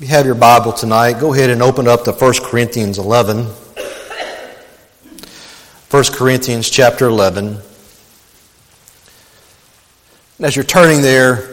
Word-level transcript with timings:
you 0.00 0.06
have 0.06 0.24
your 0.24 0.34
Bible 0.34 0.72
tonight, 0.72 1.20
go 1.20 1.34
ahead 1.34 1.50
and 1.50 1.60
open 1.60 1.86
up 1.86 2.04
to 2.04 2.12
1 2.12 2.34
Corinthians 2.42 2.96
11. 2.96 3.44
1 5.90 6.04
Corinthians 6.14 6.70
chapter 6.70 7.04
11. 7.04 7.58
And 10.38 10.46
as 10.46 10.56
you're 10.56 10.64
turning 10.64 11.02
there, 11.02 11.34
I 11.34 11.48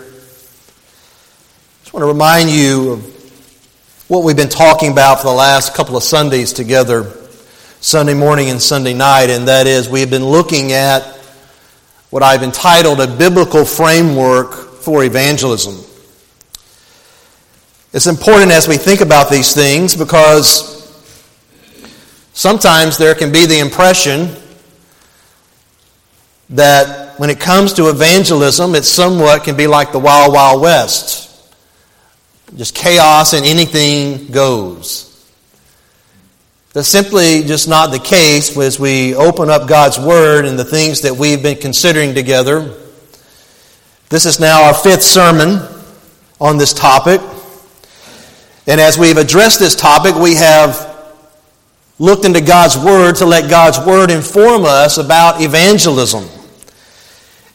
just 1.82 1.94
want 1.94 2.04
to 2.04 2.08
remind 2.08 2.50
you 2.50 2.92
of 2.94 4.06
what 4.08 4.24
we've 4.24 4.38
been 4.38 4.48
talking 4.48 4.94
about 4.94 5.20
for 5.20 5.28
the 5.28 5.34
last 5.34 5.76
couple 5.76 5.98
of 5.98 6.04
Sundays 6.04 6.54
together, 6.54 7.12
Sunday 7.82 8.14
morning 8.14 8.50
and 8.50 8.62
Sunday 8.62 8.94
night, 8.94 9.30
and 9.30 9.50
that 9.50 9.68
is 9.68 9.90
we've 9.90 10.10
been 10.10 10.24
looking 10.24 10.72
at 10.72 11.04
what 12.12 12.24
I've 12.24 12.44
entitled 12.44 13.02
a 13.02 13.08
biblical 13.08 13.66
framework 13.66 14.54
for 14.54 15.04
evangelism. 15.04 15.87
It's 17.98 18.06
important 18.06 18.52
as 18.52 18.68
we 18.68 18.78
think 18.78 19.02
about 19.02 19.32
these 19.32 19.56
things 19.56 19.96
because 19.96 20.86
sometimes 22.34 23.00
there 23.00 23.16
can 23.16 23.32
be 23.32 23.48
the 23.48 23.58
impression 23.58 24.36
that 26.52 27.20
when 27.20 27.32
it 27.32 27.40
comes 27.40 27.74
to 27.74 27.90
evangelism, 27.90 28.76
it 28.76 28.84
somewhat 28.84 29.46
can 29.46 29.58
be 29.58 29.66
like 29.66 29.94
the 29.94 29.98
Wild 29.98 30.32
Wild 30.32 30.62
West. 30.62 31.58
Just 32.56 32.76
chaos 32.76 33.34
and 33.34 33.44
anything 33.44 34.28
goes. 34.28 35.28
That's 36.74 36.88
simply 36.88 37.46
just 37.46 37.68
not 37.68 37.88
the 37.90 37.98
case 37.98 38.56
as 38.56 38.80
we 38.80 39.16
open 39.16 39.50
up 39.50 39.68
God's 39.68 39.98
Word 39.98 40.46
and 40.46 40.60
the 40.60 40.66
things 40.66 41.02
that 41.02 41.16
we've 41.16 41.42
been 41.42 41.58
considering 41.58 42.14
together. 42.14 42.76
This 44.10 44.28
is 44.28 44.40
now 44.40 44.66
our 44.66 44.76
fifth 44.76 45.02
sermon 45.02 45.68
on 46.40 46.60
this 46.60 46.76
topic. 46.76 47.22
And 48.68 48.82
as 48.82 48.98
we've 48.98 49.18
addressed 49.18 49.60
this 49.60 49.76
topic, 49.76 50.16
we 50.16 50.36
have 50.36 50.94
looked 52.00 52.26
into 52.26 52.42
God's 52.42 52.78
Word 52.78 53.16
to 53.18 53.26
let 53.26 53.50
God's 53.50 53.80
Word 53.80 54.12
inform 54.12 54.66
us 54.66 54.98
about 54.98 55.42
evangelism. 55.42 56.26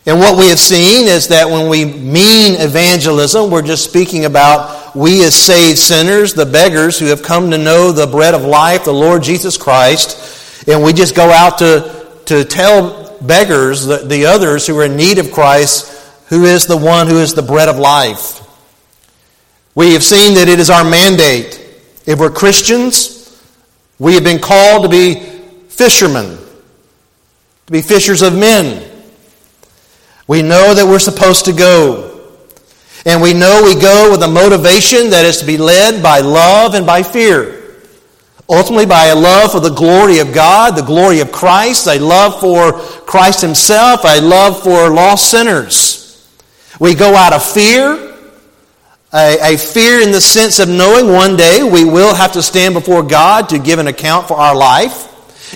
And 0.05 0.19
what 0.19 0.37
we 0.37 0.49
have 0.49 0.59
seen 0.59 1.07
is 1.07 1.29
that 1.29 1.49
when 1.49 1.69
we 1.69 1.85
mean 1.85 2.61
evangelism, 2.61 3.51
we're 3.51 3.63
just 3.63 3.85
speaking 3.85 4.25
about 4.25 4.97
we 4.97 5.23
as 5.23 5.37
saved 5.37 5.79
sinners, 5.79 6.35
the 6.35 6.47
beggars 6.47 6.99
who 6.99 7.07
have 7.07 7.23
come 7.23 7.51
to 7.51 7.59
know 7.59 7.93
the 7.93 8.07
bread 8.07 8.35
of 8.35 8.43
life, 8.43 8.85
the 8.85 8.93
Lord 8.93 9.23
Jesus 9.23 9.57
Christ, 9.57 10.67
and 10.67 10.83
we 10.83 10.93
just 10.93 11.15
go 11.15 11.31
out 11.31 11.59
to, 11.59 12.07
to 12.25 12.45
tell 12.45 13.17
beggars, 13.21 13.87
the, 13.87 13.99
the 13.99 14.27
others 14.27 14.67
who 14.67 14.79
are 14.79 14.87
in 14.87 14.97
need 14.97 15.19
of 15.19 15.31
Christ, 15.31 15.89
who 16.29 16.45
is 16.45 16.67
the 16.67 16.77
one 16.77 17.07
who 17.07 17.19
is 17.19 17.35
the 17.35 17.43
bread 17.43 17.69
of 17.69 17.79
life. 17.79 18.42
We 19.75 19.95
have 19.95 20.03
seen 20.03 20.35
that 20.35 20.49
it 20.49 20.61
is 20.61 20.71
our 20.71 20.85
mandate. 20.85 21.59
If 22.05 22.19
we're 22.19 22.31
Christians, 22.31 23.43
we 23.99 24.15
have 24.15 24.25
been 24.25 24.41
called 24.41 24.83
to 24.83 24.89
be 24.89 25.15
fishermen, 25.69 26.37
to 27.67 27.73
be 27.73 27.81
fishers 27.81 28.21
of 28.23 28.37
men. 28.37 28.89
We 30.27 30.43
know 30.43 30.75
that 30.75 30.87
we're 30.87 30.99
supposed 30.99 31.47
to 31.47 31.53
go. 31.53 32.09
And 33.05 33.21
we 33.21 33.33
know 33.33 33.63
we 33.65 33.81
go 33.81 34.11
with 34.13 34.23
a 34.23 34.29
motivation 34.29 35.11
that 35.11 35.25
is 35.25 35.39
to 35.39 35.47
be 35.47 35.57
led 35.57 36.03
by 36.03 36.21
love 36.21 36.75
and 36.75 36.87
by 36.87 37.03
fear. 37.03 37.61
Ultimately, 38.49 38.87
by 38.87 39.07
a 39.07 39.17
love 39.17 39.53
for 39.53 39.61
the 39.61 39.71
glory 39.71 40.19
of 40.19 40.33
God, 40.33 40.77
the 40.77 40.83
glory 40.83 41.21
of 41.21 41.33
Christ, 41.33 41.87
a 41.87 41.99
love 41.99 42.39
for 42.41 42.73
Christ 43.07 43.41
Himself, 43.41 44.05
a 44.05 44.21
love 44.21 44.63
for 44.63 44.91
lost 44.91 45.31
sinners. 45.31 46.29
We 46.79 46.95
go 46.95 47.15
out 47.15 47.33
of 47.33 47.43
fear 47.43 48.12
a, 49.15 49.55
a, 49.55 49.59
fear 49.59 50.01
in 50.01 50.11
the 50.11 50.21
sense 50.21 50.59
of 50.59 50.69
knowing 50.69 51.09
one 51.09 51.37
day 51.37 51.63
we 51.63 51.85
will 51.85 52.15
have 52.15 52.33
to 52.33 52.43
stand 52.43 52.73
before 52.73 53.03
God 53.03 53.51
to 53.51 53.59
give 53.59 53.79
an 53.79 53.87
account 53.87 54.27
for 54.27 54.35
our 54.35 54.57
life. 54.57 55.09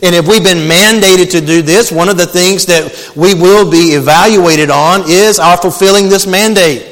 And 0.02 0.14
if 0.14 0.28
we've 0.28 0.44
been 0.44 0.68
mandated 0.68 1.30
to 1.30 1.40
do 1.40 1.62
this, 1.62 1.90
one 1.90 2.10
of 2.10 2.18
the 2.18 2.26
things 2.26 2.66
that 2.66 3.12
we 3.16 3.32
will 3.32 3.70
be 3.70 3.94
evaluated 3.94 4.68
on 4.68 5.04
is 5.06 5.38
our 5.38 5.56
fulfilling 5.56 6.10
this 6.10 6.26
mandate. 6.26 6.86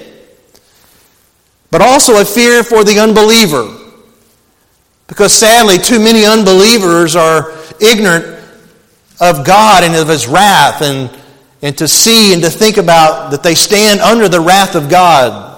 But 1.70 1.82
also 1.82 2.20
a 2.20 2.25
fear 2.25 2.64
for 2.64 2.82
the 2.82 2.98
unbeliever. 2.98 3.76
Because 5.06 5.34
sadly, 5.34 5.76
too 5.76 5.98
many 5.98 6.25
unbelievers 6.25 7.14
are 7.14 7.52
ignorant 7.78 8.25
of 9.20 9.44
God 9.44 9.84
and 9.84 9.94
of 9.94 10.08
His 10.08 10.26
wrath 10.26 10.81
and, 10.81 11.10
and 11.60 11.76
to 11.76 11.86
see 11.86 12.32
and 12.32 12.42
to 12.42 12.48
think 12.48 12.78
about 12.78 13.32
that 13.32 13.42
they 13.42 13.54
stand 13.54 14.00
under 14.00 14.31
the 14.31 14.41
wrath 14.41 14.75
of 14.76 14.88
God. 14.88 15.53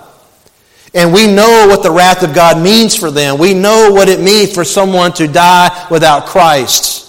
And 0.95 1.13
we 1.13 1.27
know 1.27 1.67
what 1.69 1.83
the 1.83 1.91
wrath 1.91 2.23
of 2.23 2.35
God 2.35 2.63
means 2.63 2.95
for 2.95 3.11
them. 3.11 3.39
We 3.39 3.55
know 3.55 3.91
what 3.93 4.09
it 4.09 4.21
means 4.21 4.55
for 4.55 4.65
someone 4.65 5.13
to 5.15 5.29
die 5.29 5.87
without 5.91 6.27
Christ. 6.27 7.03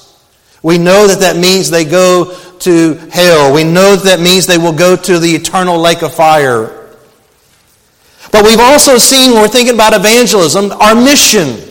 We 0.62 0.78
know 0.78 1.08
that 1.08 1.20
that 1.20 1.38
means 1.38 1.70
they 1.70 1.86
go 1.86 2.36
to 2.60 2.94
hell. 3.12 3.54
We 3.54 3.64
know 3.64 3.96
that, 3.96 4.18
that 4.18 4.20
means 4.20 4.46
they 4.46 4.58
will 4.58 4.74
go 4.74 4.96
to 4.96 5.20
the 5.20 5.30
eternal 5.30 5.80
lake 5.80 6.02
of 6.02 6.14
fire. 6.14 6.74
But 8.32 8.44
we've 8.44 8.60
also 8.60 8.98
seen, 8.98 9.32
when 9.32 9.42
we're 9.42 9.48
thinking 9.48 9.76
about 9.76 9.94
evangelism, 9.94 10.72
our 10.72 10.96
mission. 10.96 11.64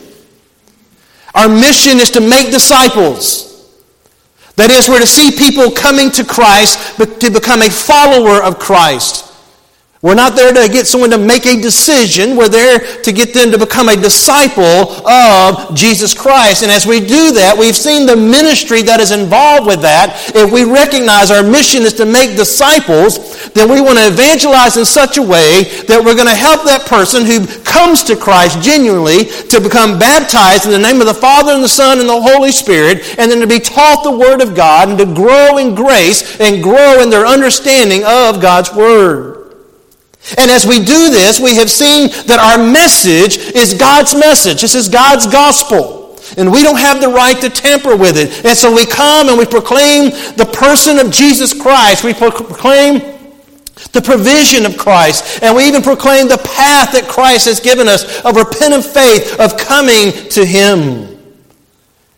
Our 1.35 1.47
mission 1.47 1.99
is 1.99 2.11
to 2.11 2.21
make 2.21 2.51
disciples. 2.51 3.47
That 4.55 4.71
is, 4.71 4.89
we're 4.89 4.99
to 4.99 5.05
see 5.05 5.37
people 5.37 5.69
coming 5.69 6.09
to 6.11 6.23
Christ 6.23 6.97
but 6.97 7.19
to 7.21 7.29
become 7.29 7.61
a 7.61 7.69
follower 7.69 8.41
of 8.41 8.57
Christ. 8.57 9.26
We're 10.07 10.15
not 10.15 10.37
there 10.37 10.53
to 10.53 10.71
get 10.71 10.87
someone 10.87 11.09
to 11.09 11.17
make 11.17 11.45
a 11.45 11.59
decision. 11.59 12.37
We're 12.37 12.47
there 12.47 12.79
to 12.79 13.11
get 13.11 13.33
them 13.33 13.51
to 13.51 13.57
become 13.57 13.89
a 13.89 13.95
disciple 13.97 14.95
of 15.05 15.75
Jesus 15.75 16.13
Christ. 16.13 16.63
And 16.63 16.71
as 16.71 16.87
we 16.87 17.01
do 17.01 17.35
that, 17.35 17.57
we've 17.59 17.75
seen 17.75 18.07
the 18.07 18.15
ministry 18.15 18.83
that 18.83 19.01
is 19.01 19.11
involved 19.11 19.67
with 19.67 19.81
that. 19.81 20.31
If 20.33 20.47
we 20.49 20.63
recognize 20.63 21.29
our 21.29 21.43
mission 21.43 21.83
is 21.83 21.91
to 21.99 22.05
make 22.05 22.37
disciples, 22.37 23.51
then 23.51 23.67
we 23.67 23.81
want 23.81 23.99
to 23.99 24.07
evangelize 24.07 24.77
in 24.77 24.85
such 24.85 25.17
a 25.17 25.21
way 25.21 25.67
that 25.91 25.99
we're 25.99 26.15
going 26.15 26.31
to 26.31 26.39
help 26.39 26.63
that 26.63 26.87
person 26.87 27.27
who 27.27 27.43
comes 27.67 28.01
to 28.07 28.15
Christ 28.15 28.63
genuinely 28.63 29.27
to 29.51 29.59
become 29.59 29.99
baptized 29.99 30.63
in 30.63 30.71
the 30.71 30.79
name 30.79 31.03
of 31.03 31.07
the 31.11 31.19
Father 31.19 31.51
and 31.51 31.59
the 31.61 31.67
Son 31.67 31.99
and 31.99 32.07
the 32.07 32.21
Holy 32.21 32.55
Spirit, 32.55 33.19
and 33.19 33.27
then 33.29 33.43
to 33.43 33.47
be 33.47 33.59
taught 33.59 34.07
the 34.07 34.15
Word 34.15 34.39
of 34.39 34.55
God 34.55 34.87
and 34.87 34.97
to 35.03 35.05
grow 35.05 35.57
in 35.57 35.75
grace 35.75 36.39
and 36.39 36.63
grow 36.63 37.03
in 37.03 37.09
their 37.09 37.27
understanding 37.27 38.07
of 38.07 38.39
God's 38.39 38.71
Word. 38.71 39.36
And 40.37 40.51
as 40.51 40.65
we 40.65 40.79
do 40.79 41.09
this, 41.09 41.39
we 41.39 41.55
have 41.55 41.69
seen 41.69 42.09
that 42.27 42.39
our 42.39 42.57
message 42.57 43.37
is 43.55 43.73
God's 43.73 44.13
message. 44.13 44.61
This 44.61 44.75
is 44.75 44.89
God's 44.89 45.25
gospel. 45.27 46.19
And 46.37 46.51
we 46.51 46.63
don't 46.63 46.79
have 46.79 46.99
the 46.99 47.07
right 47.07 47.39
to 47.39 47.49
tamper 47.49 47.95
with 47.95 48.17
it. 48.17 48.45
And 48.45 48.57
so 48.57 48.73
we 48.73 48.85
come 48.85 49.29
and 49.29 49.37
we 49.37 49.45
proclaim 49.45 50.11
the 50.35 50.49
person 50.51 50.99
of 50.99 51.11
Jesus 51.11 51.53
Christ. 51.53 52.03
We 52.03 52.13
proclaim 52.13 52.99
the 53.93 54.01
provision 54.01 54.65
of 54.65 54.77
Christ. 54.77 55.41
And 55.41 55.55
we 55.55 55.65
even 55.65 55.81
proclaim 55.81 56.27
the 56.27 56.37
path 56.37 56.91
that 56.91 57.07
Christ 57.07 57.45
has 57.45 57.61
given 57.61 57.87
us 57.87 58.25
of 58.25 58.35
repentant 58.35 58.83
faith, 58.83 59.39
of 59.39 59.57
coming 59.57 60.11
to 60.31 60.45
Him. 60.45 61.15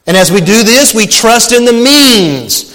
And 0.07 0.17
as 0.17 0.31
we 0.31 0.39
do 0.39 0.63
this, 0.63 0.95
we 0.95 1.05
trust 1.05 1.51
in 1.51 1.65
the 1.65 1.73
means 1.73 2.68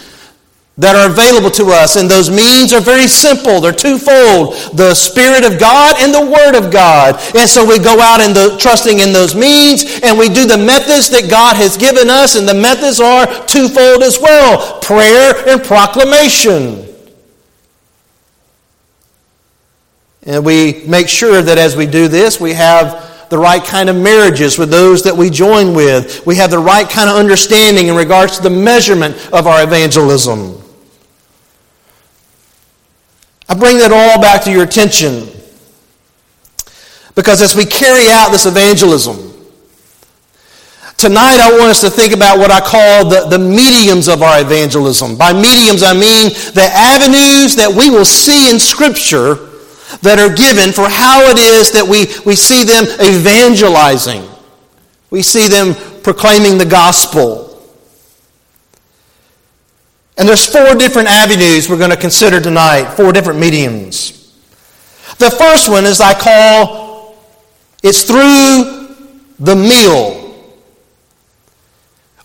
that 0.77 0.97
are 0.97 1.11
available 1.11 1.51
to 1.51 1.67
us. 1.71 1.97
And 1.97 2.11
those 2.11 2.31
means 2.31 2.73
are 2.73 2.81
very 2.81 3.07
simple. 3.07 3.61
They're 3.61 3.73
twofold. 3.73 4.55
The 4.75 4.93
Spirit 4.95 5.45
of 5.45 5.61
God 5.61 5.97
and 6.01 6.13
the 6.13 6.21
Word 6.21 6.59
of 6.59 6.73
God. 6.73 7.15
And 7.37 7.49
so 7.49 7.65
we 7.65 7.79
go 7.79 8.01
out 8.01 8.21
in 8.21 8.35
the, 8.35 8.57
trusting 8.59 8.99
in 8.99 9.13
those 9.13 9.35
means 9.35 10.01
and 10.03 10.19
we 10.19 10.29
do 10.29 10.47
the 10.47 10.59
methods 10.59 11.11
that 11.11 11.31
God 11.31 11.57
has 11.57 11.77
given 11.77 12.11
us. 12.11 12.35
And 12.35 12.49
the 12.49 12.55
methods 12.55 12.99
are 12.99 13.27
twofold 13.47 14.03
as 14.03 14.19
well. 14.19 14.81
Prayer 14.81 15.35
and 15.49 15.63
proclamation. 15.63 16.81
And 20.27 20.45
we 20.45 20.83
make 20.89 21.09
sure 21.09 21.41
that 21.41 21.59
as 21.59 21.77
we 21.77 21.87
do 21.87 22.09
this, 22.09 22.41
we 22.41 22.53
have 22.55 23.29
the 23.31 23.39
right 23.39 23.63
kind 23.63 23.89
of 23.89 23.97
marriages 23.97 24.59
with 24.59 24.71
those 24.71 25.05
that 25.05 25.17
we 25.17 25.31
join 25.31 25.75
with. 25.75 26.27
We 26.27 26.37
have 26.37 26.51
the 26.51 26.59
right 26.59 26.89
kind 26.89 27.09
of 27.09 27.17
understanding 27.17 27.89
in 27.89 27.95
regards 27.95 28.39
to 28.39 28.43
the 28.43 28.51
measurement 28.51 29.15
of 29.33 29.47
our 29.47 29.63
evangelism. 29.63 30.64
I 33.49 33.55
bring 33.55 33.79
that 33.79 33.93
all 33.93 34.21
back 34.21 34.43
to 34.45 34.51
your 34.51 34.65
attention 34.65 35.29
because 37.15 37.43
as 37.43 37.55
we 37.55 37.65
carry 37.65 38.11
out 38.11 38.31
this 38.31 38.47
evangelism, 38.47 39.17
tonight 40.97 41.39
I 41.39 41.57
want 41.59 41.71
us 41.71 41.81
to 41.83 41.91
think 41.91 42.13
about 42.13 42.39
what 42.39 42.51
I 42.51 42.61
call 42.61 43.09
the, 43.09 43.27
the 43.29 43.39
mediums 43.39 44.09
of 44.09 44.23
our 44.23 44.41
evangelism. 44.41 45.17
By 45.17 45.33
mediums, 45.33 45.83
I 45.83 45.93
mean 45.93 46.31
the 46.55 46.69
avenues 46.73 47.55
that 47.57 47.73
we 47.77 47.91
will 47.91 48.07
see 48.07 48.51
in 48.51 48.59
Scripture 48.59 49.51
that 50.03 50.19
are 50.19 50.35
given 50.35 50.73
for 50.73 50.89
how 50.89 51.21
it 51.31 51.39
is 51.39 51.71
that 51.73 51.87
we, 51.87 52.07
we 52.25 52.35
see 52.35 52.65
them 52.65 52.85
evangelizing. 53.01 54.29
We 55.11 55.23
see 55.23 55.47
them 55.47 55.75
proclaiming 56.03 56.59
the 56.59 56.67
gospel. 56.67 57.44
And 60.17 60.29
there's 60.29 60.47
four 60.47 60.75
different 60.75 61.09
avenues 61.09 61.69
we're 61.69 61.79
going 61.79 61.91
to 61.91 61.97
consider 61.97 62.41
tonight, 62.41 62.85
four 62.95 63.13
different 63.13 63.41
mediums. 63.41 64.21
The 65.19 65.31
first 65.31 65.69
one 65.69 65.85
is 65.85 66.01
I 66.01 66.15
call 66.15 67.17
it's 67.83 68.05
through 68.05 68.97
the 69.39 69.55
meal. 69.55 70.21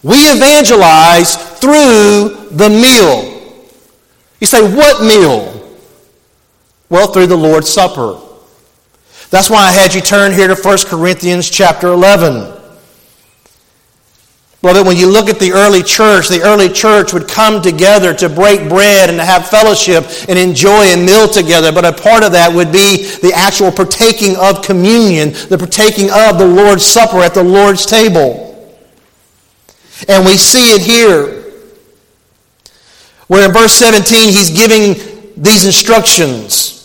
We 0.01 0.15
evangelize 0.15 1.35
through 1.59 2.47
the 2.51 2.69
meal. 2.69 3.35
You 4.39 4.47
say, 4.47 4.61
what 4.73 5.03
meal? 5.03 5.77
Well, 6.89 7.11
through 7.11 7.27
the 7.27 7.35
Lord's 7.35 7.69
Supper. 7.69 8.19
That's 9.29 9.49
why 9.49 9.67
I 9.67 9.71
had 9.71 9.93
you 9.93 10.01
turn 10.01 10.31
here 10.31 10.47
to 10.47 10.55
1 10.55 10.77
Corinthians 10.85 11.49
chapter 11.49 11.87
11. 11.89 12.58
Beloved, 14.61 14.85
when 14.85 14.97
you 14.97 15.09
look 15.09 15.29
at 15.29 15.39
the 15.39 15.53
early 15.53 15.81
church, 15.81 16.27
the 16.27 16.41
early 16.41 16.67
church 16.67 17.13
would 17.13 17.29
come 17.29 17.61
together 17.61 18.13
to 18.15 18.27
break 18.27 18.67
bread 18.67 19.09
and 19.09 19.17
to 19.17 19.23
have 19.23 19.47
fellowship 19.47 20.03
and 20.27 20.37
enjoy 20.37 20.93
a 20.93 20.97
meal 20.97 21.29
together. 21.29 21.71
But 21.71 21.85
a 21.85 21.93
part 21.93 22.25
of 22.25 22.33
that 22.33 22.53
would 22.53 22.69
be 22.69 23.07
the 23.21 23.31
actual 23.33 23.71
partaking 23.71 24.35
of 24.35 24.61
communion, 24.61 25.31
the 25.47 25.57
partaking 25.57 26.09
of 26.11 26.37
the 26.37 26.45
Lord's 26.45 26.85
Supper 26.85 27.19
at 27.19 27.33
the 27.33 27.43
Lord's 27.43 27.85
table. 27.85 28.45
And 30.09 30.25
we 30.25 30.35
see 30.35 30.73
it 30.75 30.81
here, 30.81 31.45
where 33.27 33.45
in 33.45 33.53
verse 33.53 33.73
17 33.73 34.33
he's 34.33 34.49
giving 34.49 34.95
these 35.41 35.65
instructions. 35.65 36.75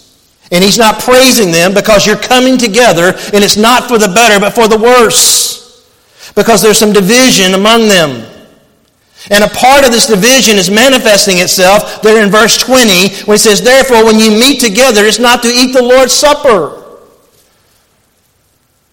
And 0.53 0.62
he's 0.62 0.79
not 0.79 1.00
praising 1.00 1.50
them 1.50 1.75
because 1.75 2.06
you're 2.06 2.17
coming 2.17 2.56
together 2.56 3.15
and 3.32 3.43
it's 3.43 3.56
not 3.56 3.88
for 3.88 3.99
the 3.99 4.06
better 4.06 4.38
but 4.38 4.53
for 4.53 4.69
the 4.69 4.79
worse 4.79 5.54
because 6.35 6.63
there's 6.63 6.79
some 6.79 6.93
division 6.93 7.55
among 7.55 7.89
them. 7.89 8.31
And 9.31 9.43
a 9.43 9.49
part 9.49 9.85
of 9.85 9.93
this 9.93 10.07
division 10.07 10.59
is 10.59 10.71
manifesting 10.71 11.39
itself 11.39 12.03
there 12.03 12.23
in 12.23 12.31
verse 12.31 12.59
20 12.59 13.25
when 13.25 13.37
it 13.37 13.39
says, 13.39 13.63
Therefore, 13.63 14.05
when 14.05 14.19
you 14.19 14.31
meet 14.31 14.61
together, 14.61 15.05
it's 15.05 15.19
not 15.19 15.43
to 15.43 15.49
eat 15.49 15.73
the 15.73 15.83
Lord's 15.83 16.13
Supper. 16.13 16.83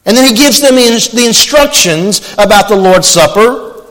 And 0.06 0.16
then 0.16 0.26
he 0.26 0.34
gives 0.34 0.62
them 0.62 0.76
the 0.76 1.26
instructions 1.28 2.34
about 2.38 2.70
the 2.70 2.76
Lord's 2.76 3.08
Supper. 3.08 3.84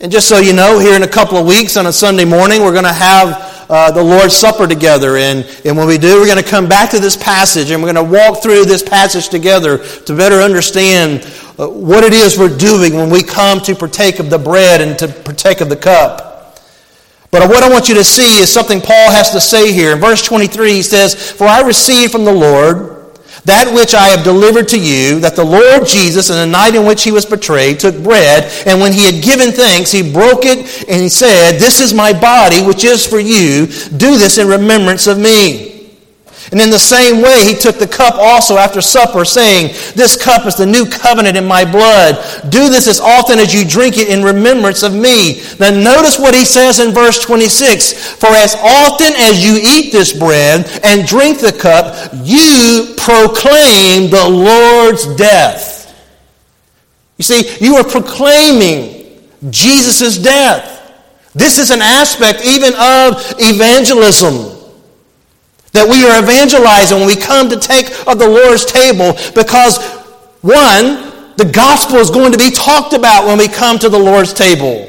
And 0.00 0.10
just 0.10 0.28
so 0.28 0.38
you 0.38 0.52
know, 0.52 0.78
here 0.78 0.96
in 0.96 1.02
a 1.02 1.08
couple 1.08 1.36
of 1.36 1.46
weeks 1.46 1.76
on 1.76 1.86
a 1.86 1.92
Sunday 1.92 2.24
morning, 2.24 2.62
we're 2.62 2.72
going 2.72 2.84
to 2.84 2.92
have 2.92 3.66
uh, 3.70 3.90
the 3.90 4.02
Lord's 4.02 4.34
Supper 4.34 4.66
together. 4.66 5.16
And, 5.16 5.46
and 5.64 5.76
when 5.76 5.86
we 5.86 5.98
do, 5.98 6.20
we're 6.20 6.26
going 6.26 6.42
to 6.42 6.48
come 6.48 6.68
back 6.68 6.90
to 6.90 6.98
this 6.98 7.16
passage 7.16 7.70
and 7.70 7.82
we're 7.82 7.92
going 7.92 8.06
to 8.06 8.12
walk 8.12 8.42
through 8.42 8.64
this 8.64 8.82
passage 8.82 9.28
together 9.28 9.78
to 9.78 10.16
better 10.16 10.36
understand 10.36 11.22
Uh, 11.58 11.68
what 11.68 12.02
it 12.04 12.12
is 12.12 12.38
we're 12.38 12.56
doing 12.56 12.94
when 12.94 13.10
we 13.10 13.22
come 13.22 13.60
to 13.60 13.74
partake 13.74 14.18
of 14.18 14.30
the 14.30 14.38
bread 14.38 14.80
and 14.80 14.98
to 14.98 15.08
partake 15.08 15.60
of 15.60 15.68
the 15.68 15.76
cup. 15.76 16.58
But 17.30 17.48
what 17.48 17.62
I 17.62 17.70
want 17.70 17.88
you 17.88 17.94
to 17.94 18.04
see 18.04 18.40
is 18.40 18.52
something 18.52 18.80
Paul 18.80 19.10
has 19.10 19.30
to 19.30 19.40
say 19.40 19.72
here. 19.72 19.92
In 19.94 20.00
verse 20.00 20.22
23, 20.22 20.72
he 20.74 20.82
says, 20.82 21.32
For 21.32 21.46
I 21.46 21.62
received 21.62 22.12
from 22.12 22.24
the 22.24 22.32
Lord 22.32 22.92
that 23.44 23.72
which 23.74 23.94
I 23.94 24.08
have 24.08 24.22
delivered 24.22 24.68
to 24.68 24.78
you, 24.78 25.18
that 25.20 25.34
the 25.34 25.44
Lord 25.44 25.86
Jesus, 25.86 26.30
in 26.30 26.36
the 26.36 26.46
night 26.46 26.74
in 26.74 26.84
which 26.86 27.02
he 27.02 27.10
was 27.10 27.26
betrayed, 27.26 27.80
took 27.80 28.00
bread, 28.02 28.52
and 28.66 28.80
when 28.80 28.92
he 28.92 29.04
had 29.04 29.24
given 29.24 29.50
thanks, 29.50 29.90
he 29.90 30.12
broke 30.12 30.44
it, 30.44 30.88
and 30.88 31.00
he 31.00 31.08
said, 31.08 31.58
This 31.58 31.80
is 31.80 31.94
my 31.94 32.12
body, 32.12 32.62
which 32.62 32.84
is 32.84 33.06
for 33.06 33.18
you. 33.18 33.66
Do 33.66 34.18
this 34.18 34.38
in 34.38 34.46
remembrance 34.46 35.06
of 35.06 35.18
me. 35.18 35.71
And 36.52 36.60
in 36.60 36.68
the 36.68 36.78
same 36.78 37.22
way, 37.22 37.46
he 37.46 37.54
took 37.54 37.78
the 37.78 37.86
cup 37.86 38.16
also 38.16 38.58
after 38.58 38.82
supper, 38.82 39.24
saying, 39.24 39.68
This 39.96 40.22
cup 40.22 40.44
is 40.44 40.54
the 40.54 40.66
new 40.66 40.84
covenant 40.84 41.34
in 41.34 41.46
my 41.46 41.64
blood. 41.64 42.16
Do 42.50 42.68
this 42.68 42.86
as 42.86 43.00
often 43.00 43.38
as 43.38 43.54
you 43.54 43.66
drink 43.66 43.96
it 43.96 44.08
in 44.08 44.22
remembrance 44.22 44.82
of 44.82 44.92
me. 44.92 45.40
Now, 45.58 45.70
notice 45.70 46.18
what 46.18 46.34
he 46.34 46.44
says 46.44 46.78
in 46.78 46.92
verse 46.92 47.24
26 47.24 48.16
For 48.16 48.28
as 48.28 48.54
often 48.56 49.14
as 49.16 49.42
you 49.42 49.58
eat 49.62 49.92
this 49.92 50.12
bread 50.12 50.68
and 50.84 51.08
drink 51.08 51.40
the 51.40 51.52
cup, 51.52 52.12
you 52.22 52.96
proclaim 52.98 54.10
the 54.10 54.28
Lord's 54.28 55.06
death. 55.16 55.72
You 57.16 57.24
see, 57.24 57.64
you 57.64 57.76
are 57.76 57.84
proclaiming 57.84 59.22
Jesus' 59.48 60.18
death. 60.18 60.92
This 61.34 61.58
is 61.58 61.70
an 61.70 61.80
aspect 61.80 62.44
even 62.44 62.74
of 62.74 63.24
evangelism. 63.38 64.61
That 65.72 65.88
we 65.88 66.04
are 66.04 66.22
evangelizing 66.22 66.98
when 66.98 67.06
we 67.06 67.16
come 67.16 67.48
to 67.48 67.58
take 67.58 67.88
of 68.06 68.18
the 68.18 68.28
Lord's 68.28 68.64
table 68.64 69.16
because, 69.34 69.80
one, 70.40 71.12
the 71.36 71.48
gospel 71.50 71.96
is 71.96 72.10
going 72.10 72.32
to 72.32 72.38
be 72.38 72.50
talked 72.50 72.92
about 72.92 73.26
when 73.26 73.38
we 73.38 73.48
come 73.48 73.78
to 73.78 73.88
the 73.88 73.98
Lord's 73.98 74.32
table. 74.32 74.88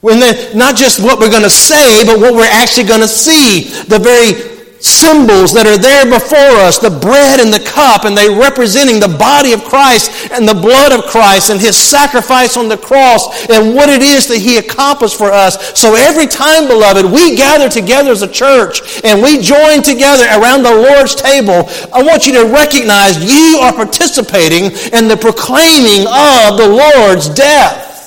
When 0.00 0.20
the, 0.20 0.52
not 0.54 0.76
just 0.76 1.02
what 1.02 1.18
we're 1.18 1.30
going 1.30 1.42
to 1.42 1.50
say, 1.50 2.04
but 2.06 2.20
what 2.20 2.32
we're 2.32 2.50
actually 2.50 2.86
going 2.86 3.00
to 3.00 3.08
see. 3.08 3.68
The 3.84 3.98
very 3.98 4.57
symbols 4.80 5.52
that 5.54 5.66
are 5.66 5.78
there 5.78 6.06
before 6.06 6.62
us 6.62 6.78
the 6.78 6.90
bread 6.90 7.40
and 7.40 7.52
the 7.52 7.62
cup, 7.62 8.04
and 8.04 8.16
they 8.16 8.28
representing 8.30 9.00
the 9.00 9.10
body 9.10 9.52
of 9.52 9.64
Christ 9.64 10.30
and 10.30 10.46
the 10.46 10.54
blood 10.54 10.92
of 10.92 11.06
Christ 11.10 11.50
and 11.50 11.60
his 11.60 11.76
sacrifice 11.76 12.56
on 12.56 12.68
the 12.68 12.78
cross 12.78 13.48
and 13.48 13.74
what 13.74 13.88
it 13.88 14.02
is 14.02 14.28
that 14.28 14.38
he 14.38 14.58
accomplished 14.58 15.18
for 15.18 15.30
us. 15.30 15.58
So 15.78 15.94
every 15.94 16.26
time, 16.26 16.68
beloved, 16.68 17.04
we 17.06 17.36
gather 17.36 17.68
together 17.68 18.10
as 18.10 18.22
a 18.22 18.30
church 18.30 19.02
and 19.04 19.22
we 19.22 19.40
join 19.40 19.82
together 19.82 20.24
around 20.38 20.62
the 20.62 20.74
Lord's 20.74 21.14
table, 21.14 21.68
I 21.92 22.02
want 22.02 22.26
you 22.26 22.32
to 22.38 22.52
recognize 22.52 23.18
you 23.18 23.58
are 23.62 23.72
participating 23.72 24.70
in 24.94 25.08
the 25.08 25.18
proclaiming 25.18 26.06
of 26.06 26.56
the 26.56 26.68
Lord's 26.68 27.28
death. 27.28 27.97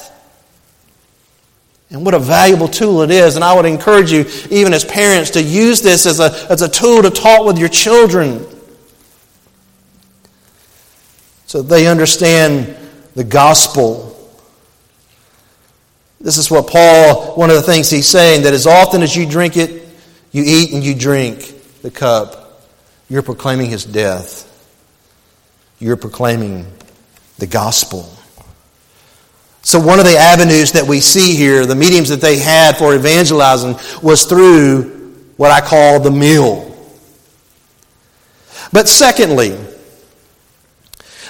And 1.91 2.05
what 2.05 2.13
a 2.13 2.19
valuable 2.19 2.69
tool 2.69 3.01
it 3.01 3.11
is. 3.11 3.35
And 3.35 3.43
I 3.43 3.53
would 3.53 3.65
encourage 3.65 4.11
you, 4.11 4.25
even 4.49 4.73
as 4.73 4.85
parents, 4.85 5.31
to 5.31 5.43
use 5.43 5.81
this 5.81 6.05
as 6.05 6.19
a, 6.19 6.31
as 6.49 6.61
a 6.61 6.69
tool 6.69 7.03
to 7.03 7.09
talk 7.09 7.45
with 7.45 7.59
your 7.59 7.69
children 7.69 8.45
so 11.45 11.61
they 11.61 11.87
understand 11.87 12.77
the 13.13 13.25
gospel. 13.25 14.07
This 16.21 16.37
is 16.37 16.49
what 16.49 16.67
Paul, 16.67 17.35
one 17.35 17.49
of 17.49 17.57
the 17.57 17.61
things 17.61 17.89
he's 17.89 18.07
saying, 18.07 18.43
that 18.43 18.53
as 18.53 18.65
often 18.65 19.01
as 19.01 19.13
you 19.17 19.27
drink 19.27 19.57
it, 19.57 19.85
you 20.31 20.43
eat 20.45 20.71
and 20.71 20.81
you 20.81 20.95
drink 20.95 21.81
the 21.81 21.91
cup, 21.91 22.69
you're 23.09 23.21
proclaiming 23.21 23.69
his 23.69 23.83
death. 23.83 24.47
You're 25.77 25.97
proclaiming 25.97 26.71
the 27.37 27.47
gospel. 27.47 28.09
So, 29.63 29.79
one 29.79 29.99
of 29.99 30.05
the 30.05 30.17
avenues 30.17 30.71
that 30.71 30.85
we 30.87 30.99
see 30.99 31.35
here, 31.35 31.65
the 31.65 31.75
mediums 31.75 32.09
that 32.09 32.19
they 32.19 32.39
had 32.39 32.77
for 32.77 32.95
evangelizing, 32.95 33.75
was 34.01 34.25
through 34.25 35.23
what 35.37 35.51
I 35.51 35.61
call 35.61 35.99
the 35.99 36.09
meal. 36.09 36.67
But 38.73 38.87
secondly, 38.87 39.57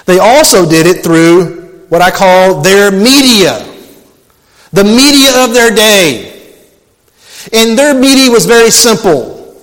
they 0.06 0.18
also 0.18 0.68
did 0.68 0.86
it 0.86 1.04
through 1.04 1.86
what 1.88 2.00
I 2.00 2.10
call 2.10 2.62
their 2.62 2.90
media, 2.90 3.58
the 4.72 4.84
media 4.84 5.44
of 5.44 5.52
their 5.52 5.74
day. 5.74 6.30
And 7.52 7.78
their 7.78 7.92
media 7.92 8.30
was 8.30 8.46
very 8.46 8.70
simple. 8.70 9.56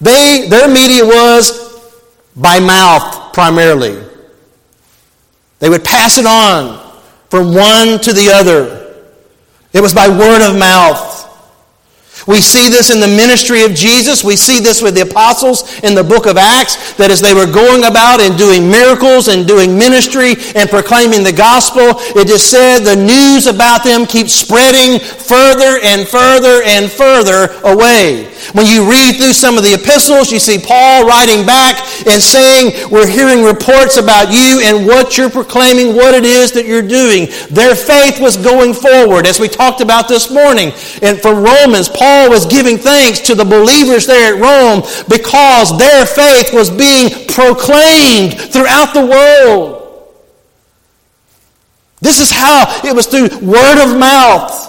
They, 0.00 0.46
their 0.48 0.68
media 0.68 1.04
was 1.04 1.82
by 2.36 2.60
mouth 2.60 3.32
primarily. 3.32 4.04
They 5.58 5.68
would 5.68 5.82
pass 5.84 6.18
it 6.18 6.26
on 6.26 6.87
from 7.30 7.54
one 7.54 7.98
to 8.00 8.12
the 8.12 8.30
other. 8.32 8.94
It 9.72 9.80
was 9.80 9.92
by 9.92 10.08
word 10.08 10.48
of 10.48 10.58
mouth. 10.58 11.17
We 12.28 12.42
see 12.42 12.68
this 12.68 12.92
in 12.92 13.00
the 13.00 13.08
ministry 13.08 13.64
of 13.64 13.72
Jesus. 13.72 14.22
We 14.22 14.36
see 14.36 14.60
this 14.60 14.82
with 14.82 14.94
the 14.94 15.08
apostles 15.08 15.64
in 15.80 15.94
the 15.94 16.04
book 16.04 16.26
of 16.26 16.36
Acts, 16.36 16.92
that 17.00 17.10
as 17.10 17.24
they 17.24 17.32
were 17.32 17.48
going 17.48 17.88
about 17.88 18.20
and 18.20 18.36
doing 18.36 18.68
miracles 18.68 19.32
and 19.32 19.48
doing 19.48 19.80
ministry 19.80 20.36
and 20.52 20.68
proclaiming 20.68 21.24
the 21.24 21.32
gospel, 21.32 21.96
it 22.12 22.28
just 22.28 22.52
said 22.52 22.84
the 22.84 23.00
news 23.00 23.48
about 23.48 23.80
them 23.80 24.04
keeps 24.04 24.36
spreading 24.36 25.00
further 25.00 25.80
and 25.80 26.04
further 26.04 26.60
and 26.68 26.92
further 26.92 27.48
away. 27.64 28.28
When 28.52 28.68
you 28.68 28.84
read 28.84 29.16
through 29.16 29.32
some 29.32 29.56
of 29.56 29.64
the 29.64 29.72
epistles, 29.72 30.30
you 30.30 30.38
see 30.38 30.60
Paul 30.60 31.08
writing 31.08 31.44
back 31.44 31.80
and 32.06 32.20
saying, 32.20 32.92
We're 32.92 33.08
hearing 33.08 33.40
reports 33.40 33.96
about 33.96 34.32
you 34.32 34.60
and 34.62 34.86
what 34.86 35.16
you're 35.16 35.32
proclaiming, 35.32 35.96
what 35.96 36.14
it 36.14 36.24
is 36.24 36.52
that 36.52 36.66
you're 36.66 36.84
doing. 36.84 37.28
Their 37.48 37.74
faith 37.74 38.20
was 38.20 38.36
going 38.36 38.74
forward, 38.74 39.26
as 39.26 39.40
we 39.40 39.48
talked 39.48 39.80
about 39.80 40.08
this 40.08 40.30
morning. 40.30 40.72
And 41.00 41.20
from 41.20 41.42
Romans, 41.42 41.88
Paul 41.88 42.17
was 42.26 42.46
giving 42.46 42.78
thanks 42.78 43.20
to 43.20 43.34
the 43.34 43.44
believers 43.44 44.06
there 44.06 44.34
at 44.34 44.40
Rome 44.40 44.82
because 45.08 45.76
their 45.78 46.06
faith 46.06 46.54
was 46.54 46.70
being 46.70 47.10
proclaimed 47.28 48.40
throughout 48.50 48.94
the 48.94 49.04
world. 49.04 49.78
This 52.00 52.20
is 52.20 52.30
how 52.30 52.80
it 52.84 52.94
was 52.94 53.06
through 53.06 53.28
word 53.46 53.84
of 53.84 53.98
mouth. 53.98 54.64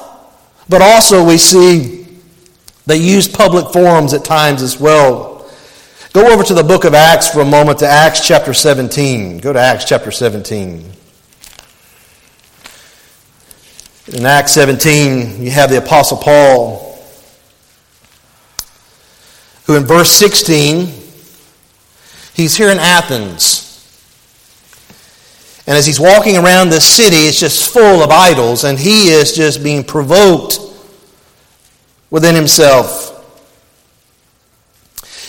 But 0.68 0.82
also, 0.82 1.26
we 1.26 1.38
see 1.38 2.08
they 2.86 2.98
used 2.98 3.34
public 3.34 3.72
forums 3.72 4.14
at 4.14 4.26
times 4.26 4.62
as 4.62 4.80
well. 4.80 5.48
Go 6.12 6.32
over 6.32 6.44
to 6.44 6.54
the 6.56 6.64
book 6.64 6.86
of 6.86 6.96
Acts 6.96 7.30
for 7.30 7.42
a 7.42 7.46
moment 7.46 7.80
to 7.80 7.88
Acts 7.88 8.26
chapter 8.26 8.54
17. 8.54 9.38
Go 9.38 9.54
to 9.54 9.60
Acts 9.60 9.86
chapter 9.86 10.10
17. 10.12 10.92
In 14.14 14.26
Acts 14.26 14.54
17, 14.54 15.44
you 15.44 15.52
have 15.52 15.70
the 15.70 15.78
Apostle 15.78 16.18
Paul, 16.18 16.89
who 19.70 19.76
in 19.76 19.86
verse 19.86 20.10
16, 20.14 20.88
he's 22.34 22.58
here 22.58 22.70
in 22.70 22.80
Athens. 22.80 23.68
And 25.68 25.78
as 25.78 25.86
he's 25.86 26.00
walking 26.00 26.38
around 26.38 26.70
this 26.70 26.88
city, 26.88 27.18
it's 27.18 27.40
just 27.40 27.72
full 27.72 28.02
of 28.02 28.10
idols, 28.10 28.64
and 28.64 28.80
he 28.80 29.10
is 29.10 29.36
just 29.36 29.64
being 29.64 29.84
provoked 29.84 30.60
within 32.10 32.34
himself. 32.34 33.16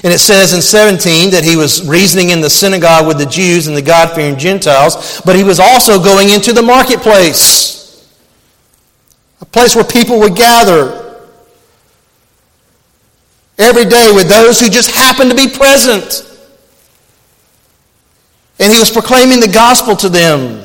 And 0.03 0.11
it 0.11 0.21
says 0.21 0.55
in 0.55 0.63
17 0.63 1.33
that 1.33 1.45
he 1.45 1.57
was 1.57 1.87
reasoning 1.87 2.31
in 2.31 2.41
the 2.41 2.49
synagogue 2.49 3.07
with 3.07 3.19
the 3.19 3.27
Jews 3.27 3.67
and 3.67 3.77
the 3.77 3.83
God 3.83 4.15
fearing 4.15 4.39
Gentiles, 4.39 5.21
but 5.27 5.37
he 5.37 5.45
was 5.45 5.61
also 5.61 6.03
going 6.03 6.31
into 6.31 6.55
the 6.55 6.63
marketplace, 6.63 8.09
a 9.43 9.45
place 9.45 9.75
where 9.77 9.85
people 9.85 10.19
would 10.21 10.35
gather 10.35 11.10
every 13.61 13.85
day 13.85 14.11
with 14.15 14.29
those 14.29 14.61
who 14.61 14.69
just 14.69 14.91
happened 14.91 15.31
to 15.31 15.37
be 15.37 15.49
present. 15.49 16.27
And 18.59 18.73
he 18.73 18.79
was 18.79 18.91
proclaiming 18.91 19.41
the 19.41 19.49
gospel 19.49 19.97
to 19.97 20.09
them. 20.09 20.65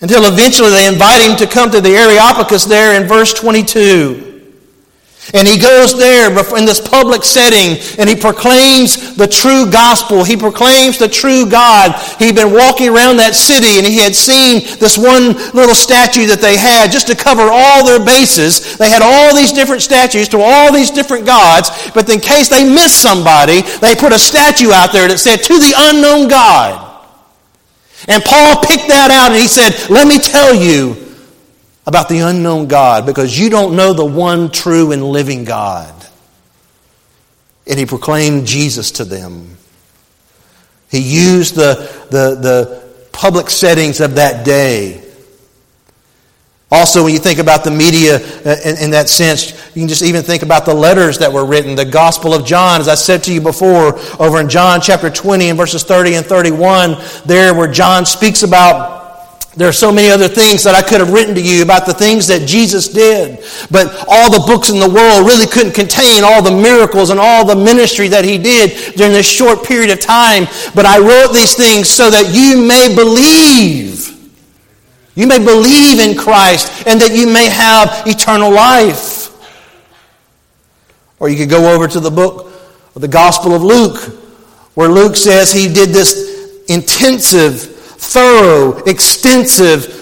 Until 0.00 0.24
eventually 0.24 0.70
they 0.70 0.86
invite 0.86 1.22
him 1.22 1.36
to 1.38 1.46
come 1.46 1.70
to 1.70 1.80
the 1.80 1.90
Areopagus 1.90 2.64
there 2.64 3.00
in 3.00 3.08
verse 3.08 3.32
22. 3.32 4.35
And 5.34 5.48
he 5.48 5.58
goes 5.58 5.98
there 5.98 6.30
in 6.30 6.64
this 6.64 6.80
public 6.80 7.24
setting 7.24 7.82
and 7.98 8.08
he 8.08 8.14
proclaims 8.14 9.16
the 9.16 9.26
true 9.26 9.68
gospel. 9.70 10.22
He 10.22 10.36
proclaims 10.36 10.98
the 10.98 11.08
true 11.08 11.50
God. 11.50 11.98
He'd 12.18 12.36
been 12.36 12.52
walking 12.52 12.88
around 12.88 13.16
that 13.16 13.34
city 13.34 13.78
and 13.78 13.86
he 13.86 13.98
had 13.98 14.14
seen 14.14 14.62
this 14.78 14.96
one 14.96 15.34
little 15.50 15.74
statue 15.74 16.26
that 16.26 16.38
they 16.40 16.56
had 16.56 16.92
just 16.92 17.08
to 17.08 17.16
cover 17.16 17.42
all 17.50 17.84
their 17.84 17.98
bases. 17.98 18.76
They 18.78 18.88
had 18.88 19.02
all 19.02 19.34
these 19.34 19.52
different 19.52 19.82
statues 19.82 20.28
to 20.28 20.38
all 20.38 20.72
these 20.72 20.90
different 20.90 21.26
gods, 21.26 21.70
but 21.92 22.08
in 22.08 22.20
case 22.20 22.48
they 22.48 22.62
missed 22.62 23.02
somebody, 23.02 23.62
they 23.82 23.94
put 23.96 24.12
a 24.12 24.18
statue 24.18 24.70
out 24.70 24.92
there 24.92 25.08
that 25.08 25.18
said, 25.18 25.42
To 25.42 25.58
the 25.58 25.74
unknown 25.90 26.28
God. 26.28 26.86
And 28.06 28.22
Paul 28.22 28.62
picked 28.62 28.86
that 28.88 29.10
out 29.10 29.32
and 29.32 29.40
he 29.40 29.48
said, 29.48 29.74
Let 29.90 30.06
me 30.06 30.18
tell 30.18 30.54
you 30.54 31.05
about 31.86 32.08
the 32.08 32.18
unknown 32.18 32.66
God 32.66 33.06
because 33.06 33.38
you 33.38 33.48
don't 33.48 33.76
know 33.76 33.92
the 33.92 34.04
one 34.04 34.50
true 34.50 34.92
and 34.92 35.02
living 35.02 35.44
God. 35.44 35.94
And 37.66 37.78
he 37.78 37.86
proclaimed 37.86 38.46
Jesus 38.46 38.92
to 38.92 39.04
them. 39.04 39.56
He 40.90 40.98
used 40.98 41.54
the, 41.54 41.74
the, 42.10 42.34
the 42.40 42.84
public 43.12 43.50
settings 43.50 44.00
of 44.00 44.16
that 44.16 44.44
day. 44.44 45.02
Also, 46.70 47.04
when 47.04 47.12
you 47.12 47.20
think 47.20 47.38
about 47.38 47.62
the 47.62 47.70
media 47.70 48.16
uh, 48.16 48.56
in, 48.64 48.76
in, 48.84 48.90
that 48.90 49.08
sense, 49.08 49.52
you 49.76 49.82
can 49.82 49.88
just 49.88 50.02
even 50.02 50.24
think 50.24 50.42
about 50.42 50.64
the 50.64 50.74
letters 50.74 51.18
that 51.18 51.32
were 51.32 51.46
written. 51.46 51.76
The 51.76 51.84
Gospel 51.84 52.34
of 52.34 52.44
John, 52.44 52.80
as 52.80 52.88
I 52.88 52.96
said 52.96 53.22
to 53.24 53.32
you 53.32 53.40
before, 53.40 53.96
over 54.20 54.40
in 54.40 54.48
John 54.48 54.80
chapter 54.80 55.08
20 55.08 55.50
and 55.50 55.56
verses 55.56 55.84
30 55.84 56.16
and 56.16 56.26
31, 56.26 56.96
there 57.24 57.54
where 57.54 57.70
John 57.70 58.04
speaks 58.04 58.42
about 58.42 58.95
there 59.56 59.66
are 59.66 59.72
so 59.72 59.90
many 59.90 60.10
other 60.10 60.28
things 60.28 60.62
that 60.64 60.74
I 60.74 60.82
could 60.82 61.00
have 61.00 61.14
written 61.14 61.34
to 61.34 61.40
you 61.40 61.62
about 61.62 61.86
the 61.86 61.94
things 61.94 62.26
that 62.26 62.46
Jesus 62.46 62.88
did, 62.88 63.42
but 63.70 64.04
all 64.06 64.30
the 64.30 64.44
books 64.46 64.68
in 64.68 64.78
the 64.78 64.88
world 64.88 65.26
really 65.26 65.46
couldn't 65.46 65.72
contain 65.72 66.24
all 66.24 66.42
the 66.42 66.50
miracles 66.50 67.08
and 67.08 67.18
all 67.18 67.46
the 67.46 67.56
ministry 67.56 68.08
that 68.08 68.22
he 68.22 68.36
did 68.36 68.94
during 68.96 69.14
this 69.14 69.26
short 69.26 69.64
period 69.64 69.90
of 69.90 69.98
time. 69.98 70.44
But 70.74 70.84
I 70.84 70.98
wrote 70.98 71.32
these 71.32 71.54
things 71.54 71.88
so 71.88 72.10
that 72.10 72.34
you 72.34 72.68
may 72.68 72.94
believe. 72.94 74.12
You 75.14 75.26
may 75.26 75.38
believe 75.38 76.00
in 76.00 76.18
Christ 76.18 76.86
and 76.86 77.00
that 77.00 77.16
you 77.16 77.26
may 77.26 77.48
have 77.48 78.06
eternal 78.06 78.52
life. 78.52 79.32
Or 81.18 81.30
you 81.30 81.36
could 81.38 81.48
go 81.48 81.74
over 81.74 81.88
to 81.88 81.98
the 81.98 82.10
book 82.10 82.52
of 82.94 83.00
the 83.00 83.08
Gospel 83.08 83.54
of 83.54 83.62
Luke, 83.62 83.96
where 84.74 84.90
Luke 84.90 85.16
says 85.16 85.50
he 85.50 85.72
did 85.72 85.88
this 85.88 86.62
intensive 86.68 87.75
thorough, 87.98 88.78
extensive 88.84 89.96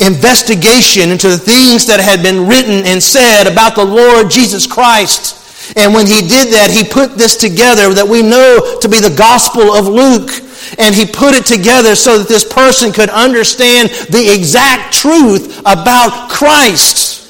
investigation 0.00 1.10
into 1.10 1.28
the 1.28 1.38
things 1.38 1.86
that 1.86 2.00
had 2.00 2.22
been 2.22 2.48
written 2.48 2.86
and 2.86 3.02
said 3.02 3.46
about 3.46 3.74
the 3.74 3.84
Lord 3.84 4.30
Jesus 4.30 4.66
Christ. 4.66 5.36
And 5.76 5.94
when 5.94 6.06
he 6.06 6.22
did 6.22 6.52
that, 6.54 6.70
he 6.72 6.84
put 6.84 7.16
this 7.16 7.36
together 7.36 7.92
that 7.94 8.08
we 8.08 8.22
know 8.22 8.78
to 8.80 8.88
be 8.88 8.98
the 8.98 9.14
Gospel 9.14 9.72
of 9.72 9.86
Luke. 9.86 10.30
And 10.78 10.94
he 10.94 11.04
put 11.04 11.34
it 11.34 11.44
together 11.46 11.94
so 11.94 12.18
that 12.18 12.28
this 12.28 12.44
person 12.44 12.92
could 12.92 13.10
understand 13.10 13.90
the 14.08 14.32
exact 14.34 14.94
truth 14.94 15.60
about 15.60 16.30
Christ. 16.30 17.28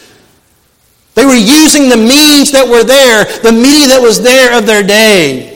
They 1.14 1.26
were 1.26 1.34
using 1.34 1.88
the 1.88 1.96
means 1.96 2.52
that 2.52 2.66
were 2.68 2.84
there, 2.84 3.24
the 3.42 3.52
media 3.52 3.88
that 3.88 4.00
was 4.00 4.22
there 4.22 4.56
of 4.56 4.66
their 4.66 4.82
day. 4.82 5.49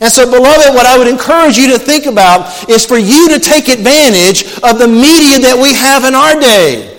And 0.00 0.12
so, 0.12 0.30
beloved, 0.30 0.74
what 0.74 0.86
I 0.86 0.98
would 0.98 1.08
encourage 1.08 1.56
you 1.56 1.72
to 1.72 1.78
think 1.78 2.06
about 2.06 2.68
is 2.68 2.84
for 2.84 2.98
you 2.98 3.28
to 3.30 3.40
take 3.40 3.68
advantage 3.68 4.44
of 4.62 4.78
the 4.78 4.86
media 4.86 5.40
that 5.48 5.58
we 5.60 5.72
have 5.74 6.04
in 6.04 6.14
our 6.14 6.38
day. 6.38 6.94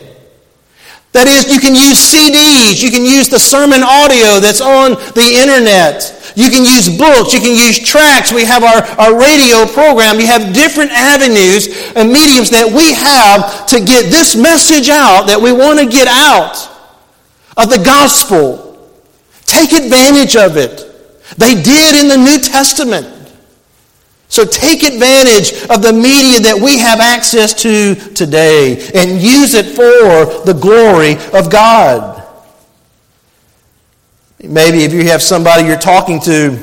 That 1.12 1.26
is, 1.26 1.50
you 1.50 1.60
can 1.60 1.74
use 1.74 1.98
CDs, 1.98 2.84
you 2.84 2.92
can 2.92 3.02
use 3.02 3.30
the 3.30 3.40
sermon 3.40 3.82
audio 3.82 4.38
that's 4.38 4.62
on 4.62 4.94
the 5.18 5.26
internet, 5.26 6.06
you 6.36 6.54
can 6.54 6.62
use 6.62 6.86
books, 6.86 7.34
you 7.34 7.42
can 7.42 7.58
use 7.58 7.82
tracks, 7.82 8.32
we 8.32 8.46
have 8.46 8.62
our, 8.62 8.86
our 9.02 9.18
radio 9.18 9.66
program, 9.66 10.20
you 10.20 10.28
have 10.28 10.54
different 10.54 10.92
avenues 10.92 11.66
and 11.98 12.14
mediums 12.14 12.54
that 12.54 12.70
we 12.70 12.94
have 12.94 13.66
to 13.74 13.82
get 13.82 14.14
this 14.14 14.36
message 14.36 14.90
out 14.90 15.26
that 15.26 15.42
we 15.42 15.52
want 15.52 15.80
to 15.80 15.90
get 15.90 16.06
out 16.06 16.70
of 17.58 17.70
the 17.70 17.82
gospel. 17.82 18.78
Take 19.46 19.74
advantage 19.74 20.36
of 20.36 20.58
it. 20.58 20.89
They 21.38 21.62
did 21.62 22.02
in 22.02 22.08
the 22.08 22.18
New 22.18 22.40
Testament. 22.40 23.16
So 24.30 24.46
take 24.46 24.84
advantage 24.84 25.54
of 25.70 25.82
the 25.82 25.92
media 25.92 26.40
that 26.42 26.60
we 26.62 26.78
have 26.78 27.00
access 27.00 27.54
to 27.64 27.96
today 28.14 28.90
and 28.94 29.20
use 29.20 29.56
it 29.56 29.66
for 29.66 30.46
the 30.46 30.54
glory 30.54 31.14
of 31.34 31.50
God. 31.50 32.24
Maybe 34.42 34.84
if 34.84 34.94
you 34.94 35.06
have 35.06 35.22
somebody 35.24 35.66
you're 35.66 35.80
talking 35.80 36.20
to 36.22 36.58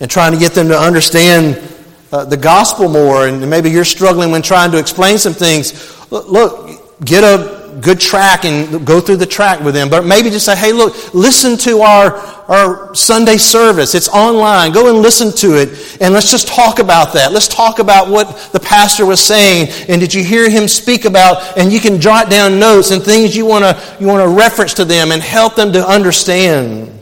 and 0.00 0.10
trying 0.10 0.32
to 0.32 0.38
get 0.38 0.52
them 0.52 0.68
to 0.68 0.78
understand 0.78 1.62
uh, 2.10 2.24
the 2.24 2.36
gospel 2.36 2.88
more, 2.88 3.28
and 3.28 3.48
maybe 3.48 3.70
you're 3.70 3.84
struggling 3.84 4.32
when 4.32 4.42
trying 4.42 4.72
to 4.72 4.78
explain 4.78 5.18
some 5.18 5.32
things, 5.32 6.10
look, 6.10 6.28
look 6.28 7.04
get 7.04 7.22
a 7.22 7.61
good 7.80 8.00
track 8.00 8.44
and 8.44 8.86
go 8.86 9.00
through 9.00 9.16
the 9.16 9.26
track 9.26 9.60
with 9.60 9.74
them. 9.74 9.88
But 9.88 10.04
maybe 10.04 10.30
just 10.30 10.46
say, 10.46 10.56
hey, 10.56 10.72
look, 10.72 11.14
listen 11.14 11.56
to 11.58 11.80
our, 11.80 12.16
our 12.48 12.94
Sunday 12.94 13.36
service. 13.36 13.94
It's 13.94 14.08
online. 14.08 14.72
Go 14.72 14.88
and 14.88 15.02
listen 15.02 15.32
to 15.38 15.56
it. 15.56 15.98
And 16.00 16.12
let's 16.12 16.30
just 16.30 16.48
talk 16.48 16.78
about 16.78 17.12
that. 17.14 17.32
Let's 17.32 17.48
talk 17.48 17.78
about 17.78 18.08
what 18.08 18.50
the 18.52 18.60
pastor 18.60 19.06
was 19.06 19.20
saying. 19.20 19.68
And 19.88 20.00
did 20.00 20.12
you 20.12 20.22
hear 20.22 20.50
him 20.50 20.68
speak 20.68 21.04
about? 21.04 21.56
And 21.56 21.72
you 21.72 21.80
can 21.80 22.00
jot 22.00 22.30
down 22.30 22.58
notes 22.58 22.90
and 22.90 23.02
things 23.02 23.36
you 23.36 23.46
want 23.46 23.64
to 23.64 23.96
you 24.00 24.06
want 24.06 24.22
to 24.22 24.36
reference 24.36 24.74
to 24.74 24.84
them 24.84 25.12
and 25.12 25.22
help 25.22 25.54
them 25.54 25.72
to 25.72 25.86
understand. 25.86 26.98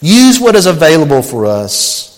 Use 0.00 0.40
what 0.40 0.54
is 0.54 0.66
available 0.66 1.22
for 1.22 1.46
us. 1.46 2.10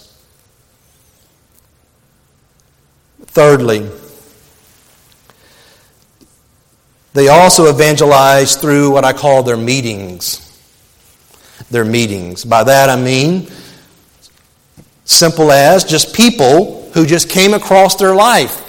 Thirdly, 3.27 3.91
They 7.17 7.29
also 7.29 7.71
evangelize 7.71 8.57
through 8.57 8.91
what 8.91 9.03
I 9.03 9.15
call 9.15 9.43
their 9.43 9.57
meetings. 9.57 10.43
Their 11.71 11.87
meetings. 11.87 12.45
By 12.45 12.63
that 12.65 12.91
I 12.91 12.97
mean 12.97 13.49
simple 15.07 15.51
as 15.51 15.83
just 15.83 16.15
people 16.15 16.91
who 16.93 17.07
just 17.07 17.31
came 17.31 17.55
across 17.55 17.97
their 17.97 18.15
life. 18.15 18.63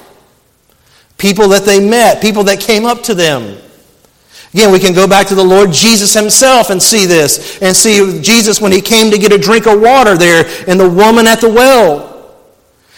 People 1.17 1.49
that 1.49 1.63
they 1.63 1.85
met, 1.85 2.21
people 2.21 2.45
that 2.45 2.61
came 2.61 2.85
up 2.85 3.03
to 3.03 3.13
them. 3.13 3.57
Again, 4.53 4.71
we 4.71 4.79
can 4.79 4.93
go 4.93 5.09
back 5.09 5.27
to 5.27 5.35
the 5.35 5.43
Lord 5.43 5.73
Jesus 5.73 6.13
himself 6.13 6.69
and 6.69 6.81
see 6.81 7.05
this. 7.05 7.61
And 7.61 7.75
see 7.75 8.21
Jesus 8.21 8.61
when 8.61 8.71
he 8.71 8.79
came 8.79 9.11
to 9.11 9.17
get 9.17 9.33
a 9.33 9.37
drink 9.37 9.67
of 9.67 9.81
water 9.81 10.15
there 10.15 10.45
and 10.69 10.79
the 10.79 10.89
woman 10.89 11.27
at 11.27 11.41
the 11.41 11.49
well. 11.49 12.16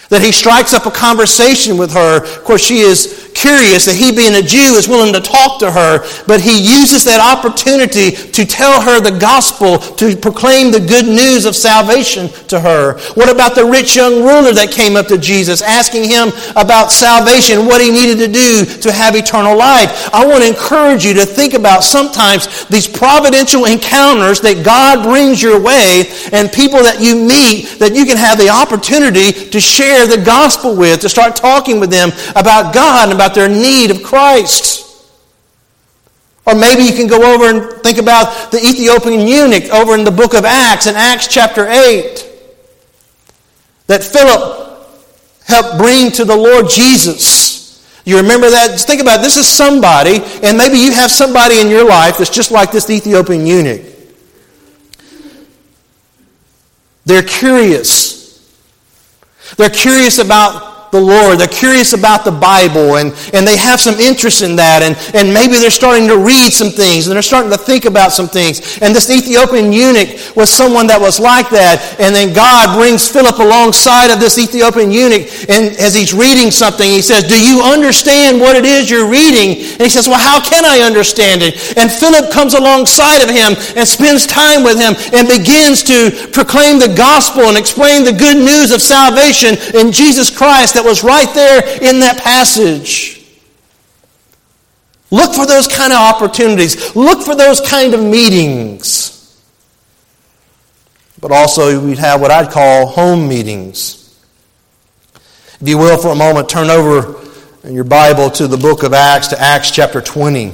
That 0.10 0.22
he 0.22 0.32
strikes 0.32 0.74
up 0.74 0.86
a 0.86 0.92
conversation 0.92 1.78
with 1.78 1.94
her. 1.94 2.18
Of 2.24 2.44
course, 2.44 2.64
she 2.64 2.80
is 2.80 3.30
curious 3.40 3.86
that 3.86 3.96
he, 3.96 4.12
being 4.12 4.36
a 4.36 4.42
Jew, 4.42 4.76
is 4.76 4.88
willing 4.88 5.14
to 5.14 5.22
talk 5.22 5.60
to 5.60 5.72
her, 5.72 6.04
but 6.28 6.42
he 6.42 6.60
uses 6.60 7.06
that 7.06 7.24
opportunity 7.24 8.12
to 8.12 8.46
tell 8.46 8.82
her 8.82 9.00
the 9.00 9.18
gospel, 9.18 9.80
to 9.96 10.16
proclaim 10.18 10.72
the 10.72 10.80
good 10.80 11.06
news 11.06 11.46
of 11.46 11.56
salvation 11.56 12.28
to 12.48 12.60
her. 12.60 13.00
What 13.14 13.32
about 13.32 13.56
the 13.56 13.66
rich 13.66 13.96
young 13.96 14.24
ruler 14.24 14.52
that 14.54 14.72
came 14.72 14.96
up 14.96 15.08
to 15.08 15.18
Jesus, 15.18 15.62
asking 15.62 16.10
him 16.10 16.30
about 16.56 16.92
salvation, 16.92 17.66
what 17.66 17.82
he 17.82 17.92
needed 17.92 18.20
to 18.20 18.28
do 18.28 18.66
to 18.66 18.92
have 18.92 19.16
eternal 19.16 19.56
life? 19.56 20.10
I 20.14 20.26
want 20.26 20.44
to 20.44 20.50
encourage 20.50 21.06
you 21.06 21.14
to 21.16 21.26
think 21.26 21.54
about 21.54 21.84
sometimes 21.84 22.66
these 22.68 22.88
providential 22.88 23.66
encounters 23.66 24.42
that 24.42 24.66
God 24.66 25.04
brings 25.04 25.42
your 25.42 25.62
way 25.62 26.12
and 26.34 26.52
people 26.52 26.84
that 26.84 27.00
you 27.00 27.16
meet 27.16 27.80
that 27.80 27.96
you 27.96 28.06
can 28.06 28.18
have 28.18 28.38
the 28.38 28.50
opportunity 28.50 29.32
to 29.32 29.60
share 29.60 29.99
the 30.08 30.22
gospel 30.24 30.76
with, 30.76 31.02
to 31.02 31.10
start 31.10 31.36
talking 31.36 31.80
with 31.80 31.90
them 31.90 32.12
about 32.36 32.74
God 32.74 33.10
and 33.10 33.14
about 33.14 33.30
about 33.30 33.36
their 33.36 33.50
need 33.50 33.92
of 33.92 34.04
Christ. 34.04 34.86
Or 36.46 36.56
maybe 36.56 36.84
you 36.84 36.94
can 36.94 37.08
go 37.08 37.36
over 37.36 37.46
and 37.46 37.82
think 37.84 37.98
about 37.98 38.52
the 38.52 38.58
Ethiopian 38.58 39.28
eunuch 39.28 39.72
over 39.72 39.94
in 39.94 40.04
the 40.04 40.12
book 40.12 40.34
of 40.34 40.46
Acts, 40.46 40.88
in 40.88 40.96
Acts 40.96 41.28
chapter 41.28 41.68
8, 41.68 42.26
that 43.88 44.04
Philip 44.04 44.88
helped 45.46 45.78
bring 45.78 46.12
to 46.12 46.26
the 46.26 46.36
Lord 46.36 46.70
Jesus. 46.70 47.86
You 48.06 48.18
remember 48.18 48.50
that? 48.50 48.72
Just 48.72 48.88
think 48.88 49.02
about 49.02 49.20
it. 49.20 49.24
This 49.24 49.38
is 49.38 49.48
somebody, 49.48 50.22
and 50.42 50.58
maybe 50.58 50.78
you 50.78 50.92
have 50.94 51.12
somebody 51.12 51.60
in 51.60 51.68
your 51.68 51.88
life 51.88 52.18
that's 52.18 52.30
just 52.32 52.52
like 52.52 52.72
this 52.72 52.90
Ethiopian 52.90 53.46
eunuch. 53.46 53.86
They're 57.06 57.22
curious. 57.24 58.09
They're 59.58 59.70
curious 59.70 60.20
about 60.20 60.69
the 60.92 61.00
Lord. 61.00 61.40
They're 61.40 61.48
curious 61.48 61.94
about 61.94 62.26
the 62.26 62.32
Bible 62.32 62.98
and, 62.98 63.14
and 63.34 63.46
they 63.46 63.58
have 63.58 63.80
some 63.80 63.96
interest 63.96 64.42
in 64.42 64.56
that. 64.58 64.82
And, 64.82 64.98
and 65.14 65.34
maybe 65.34 65.58
they're 65.62 65.70
starting 65.70 66.08
to 66.08 66.18
read 66.18 66.50
some 66.50 66.70
things 66.70 67.08
and 67.08 67.14
they're 67.14 67.22
starting 67.22 67.52
to 67.52 67.58
think 67.58 67.86
about 67.86 68.12
some 68.12 68.28
things. 68.28 68.80
And 68.82 68.96
this 68.96 69.10
Ethiopian 69.10 69.72
eunuch 69.72 70.18
was 70.36 70.50
someone 70.50 70.88
that 70.88 71.00
was 71.00 71.20
like 71.20 71.50
that. 71.52 71.98
And 72.00 72.14
then 72.16 72.34
God 72.34 72.78
brings 72.78 73.08
Philip 73.08 73.38
alongside 73.38 74.10
of 74.10 74.20
this 74.20 74.38
Ethiopian 74.38 74.90
eunuch. 74.90 75.30
And 75.50 75.78
as 75.78 75.94
he's 75.94 76.14
reading 76.14 76.50
something, 76.50 76.90
he 76.90 77.02
says, 77.02 77.24
Do 77.30 77.38
you 77.38 77.62
understand 77.62 78.42
what 78.42 78.58
it 78.58 78.66
is 78.66 78.90
you're 78.90 79.10
reading? 79.10 79.62
And 79.78 79.86
he 79.86 79.94
says, 79.94 80.08
Well, 80.08 80.22
how 80.22 80.42
can 80.42 80.66
I 80.66 80.82
understand 80.82 81.42
it? 81.46 81.78
And 81.78 81.92
Philip 81.92 82.34
comes 82.34 82.54
alongside 82.58 83.22
of 83.22 83.30
him 83.30 83.54
and 83.78 83.86
spends 83.86 84.26
time 84.26 84.64
with 84.66 84.82
him 84.82 84.98
and 85.14 85.30
begins 85.30 85.84
to 85.86 86.10
proclaim 86.34 86.82
the 86.82 86.92
gospel 86.98 87.46
and 87.46 87.58
explain 87.58 88.04
the 88.04 88.14
good 88.16 88.38
news 88.38 88.72
of 88.72 88.82
salvation 88.82 89.54
in 89.78 89.92
Jesus 89.94 90.34
Christ 90.34 90.79
that 90.80 90.88
was 90.88 91.04
right 91.04 91.34
there 91.36 91.62
in 91.82 92.00
that 92.00 92.22
passage. 92.24 93.22
Look 95.12 95.34
for 95.34 95.46
those 95.46 95.68
kind 95.68 95.92
of 95.92 96.00
opportunities. 96.00 96.96
Look 96.96 97.22
for 97.22 97.36
those 97.36 97.60
kind 97.60 97.94
of 97.94 98.02
meetings. 98.02 99.16
But 101.20 101.32
also, 101.34 101.86
we'd 101.86 101.98
have 101.98 102.22
what 102.22 102.32
I'd 102.32 102.50
call 102.50 102.86
home 102.86 103.28
meetings. 103.28 104.18
If 105.60 105.68
you 105.68 105.78
will, 105.78 105.98
for 105.98 106.14
a 106.14 106.16
moment, 106.16 106.48
turn 106.48 106.70
over 106.70 107.28
in 107.66 107.74
your 107.74 107.84
Bible 107.84 108.30
to 108.32 108.48
the 108.48 108.56
book 108.56 108.84
of 108.84 108.94
Acts, 108.94 109.28
to 109.30 109.42
Acts 109.42 109.72
chapter 109.72 110.00
20. 110.00 110.52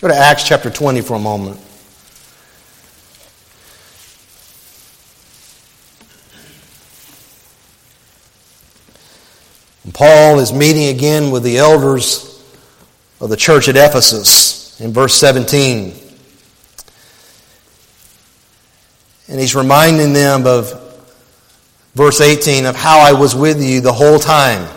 Go 0.00 0.08
to 0.08 0.14
Acts 0.14 0.44
chapter 0.44 0.70
20 0.70 1.02
for 1.02 1.14
a 1.14 1.18
moment. 1.18 1.60
And 9.88 9.94
Paul 9.94 10.38
is 10.38 10.52
meeting 10.52 10.94
again 10.94 11.30
with 11.30 11.42
the 11.42 11.56
elders 11.56 12.44
of 13.22 13.30
the 13.30 13.38
church 13.38 13.68
at 13.68 13.76
Ephesus 13.76 14.78
in 14.82 14.92
verse 14.92 15.14
17. 15.14 15.94
And 19.28 19.40
he's 19.40 19.54
reminding 19.54 20.12
them 20.12 20.46
of 20.46 20.74
verse 21.94 22.20
18 22.20 22.66
of 22.66 22.76
how 22.76 22.98
I 23.00 23.18
was 23.18 23.34
with 23.34 23.62
you 23.62 23.80
the 23.80 23.94
whole 23.94 24.18
time, 24.18 24.68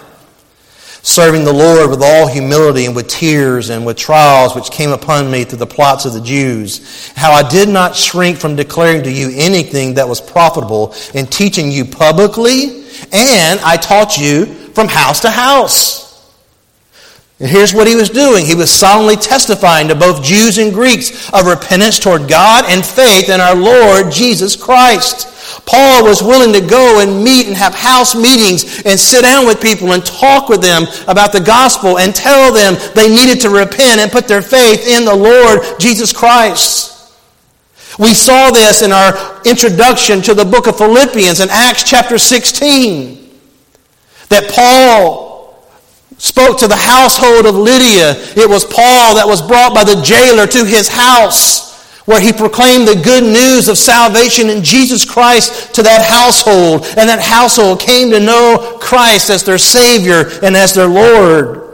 serving 1.02 1.44
the 1.44 1.52
Lord 1.52 1.90
with 1.90 2.02
all 2.02 2.30
humility 2.30 2.86
and 2.86 2.96
with 2.96 3.10
tears 3.10 3.70
and 3.70 3.86
with 3.86 3.98
trials 3.98 4.56
which 4.56 4.72
came 4.72 4.92
upon 4.92 5.30
me 5.30 5.44
through 5.44 5.60
the 5.60 5.68
plots 5.68 6.06
of 6.06 6.14
the 6.14 6.22
Jews. 6.22 7.12
How 7.18 7.34
I 7.34 7.46
did 7.50 7.68
not 7.68 7.98
shrink 7.98 8.38
from 8.38 8.56
declaring 8.56 9.04
to 9.04 9.12
you 9.12 9.30
anything 9.34 9.96
that 9.96 10.08
was 10.08 10.22
profitable 10.22 10.96
in 11.14 11.26
teaching 11.26 11.70
you 11.70 11.84
publicly, 11.84 12.86
and 13.12 13.60
I 13.60 13.76
taught 13.76 14.18
you 14.18 14.61
from 14.74 14.88
house 14.88 15.22
to 15.22 15.30
house. 15.30 16.12
And 17.42 17.50
here's 17.50 17.74
what 17.74 17.88
he 17.88 17.96
was 17.96 18.12
doing. 18.12 18.46
He 18.46 18.54
was 18.54 18.72
solemnly 18.72 19.16
testifying 19.16 19.88
to 19.88 19.96
both 19.96 20.24
Jews 20.24 20.60
and 20.60 20.72
Greeks 20.72 21.28
of 21.34 21.48
repentance 21.48 21.98
toward 21.98 22.30
God 22.30 22.66
and 22.68 22.86
faith 22.86 23.30
in 23.30 23.42
our 23.42 23.56
Lord 23.56 24.12
Jesus 24.12 24.56
Christ. 24.56 25.28
Paul 25.66 26.04
was 26.04 26.22
willing 26.22 26.54
to 26.54 26.62
go 26.62 27.02
and 27.02 27.24
meet 27.24 27.48
and 27.48 27.58
have 27.58 27.74
house 27.74 28.14
meetings 28.14 28.86
and 28.86 29.00
sit 29.00 29.24
down 29.24 29.48
with 29.48 29.60
people 29.60 29.94
and 29.94 30.06
talk 30.06 30.50
with 30.50 30.62
them 30.62 30.84
about 31.08 31.32
the 31.32 31.40
gospel 31.40 31.98
and 31.98 32.14
tell 32.14 32.54
them 32.54 32.76
they 32.94 33.10
needed 33.10 33.42
to 33.42 33.50
repent 33.50 34.00
and 34.00 34.12
put 34.12 34.28
their 34.28 34.44
faith 34.44 34.88
in 34.88 35.04
the 35.04 35.16
Lord 35.16 35.62
Jesus 35.80 36.14
Christ. 36.14 37.12
We 37.98 38.14
saw 38.14 38.52
this 38.52 38.84
in 38.84 38.92
our 38.92 39.42
introduction 39.46 40.22
to 40.22 40.36
the 40.36 40.46
book 40.46 40.68
of 40.68 40.78
Philippians 40.78 41.40
in 41.40 41.50
Acts 41.50 41.90
chapter 41.90 42.20
16 42.20 43.21
that 44.32 44.50
Paul 44.50 45.30
spoke 46.18 46.58
to 46.60 46.68
the 46.68 46.76
household 46.76 47.46
of 47.46 47.56
Lydia. 47.56 48.16
It 48.36 48.50
was 48.50 48.64
Paul 48.64 49.16
that 49.16 49.28
was 49.28 49.42
brought 49.42 49.76
by 49.76 49.84
the 49.84 50.02
jailer 50.02 50.48
to 50.48 50.66
his 50.66 50.88
house 50.88 51.72
where 52.06 52.20
he 52.20 52.34
proclaimed 52.34 52.88
the 52.88 52.96
good 52.96 53.24
news 53.24 53.68
of 53.68 53.78
salvation 53.78 54.50
in 54.50 54.64
Jesus 54.64 55.06
Christ 55.06 55.76
to 55.76 55.84
that 55.84 56.04
household. 56.04 56.86
And 56.98 57.08
that 57.08 57.22
household 57.22 57.80
came 57.80 58.10
to 58.12 58.20
know 58.20 58.78
Christ 58.82 59.30
as 59.30 59.44
their 59.44 59.60
Savior 59.60 60.30
and 60.42 60.56
as 60.56 60.74
their 60.74 60.88
Lord. 60.88 61.71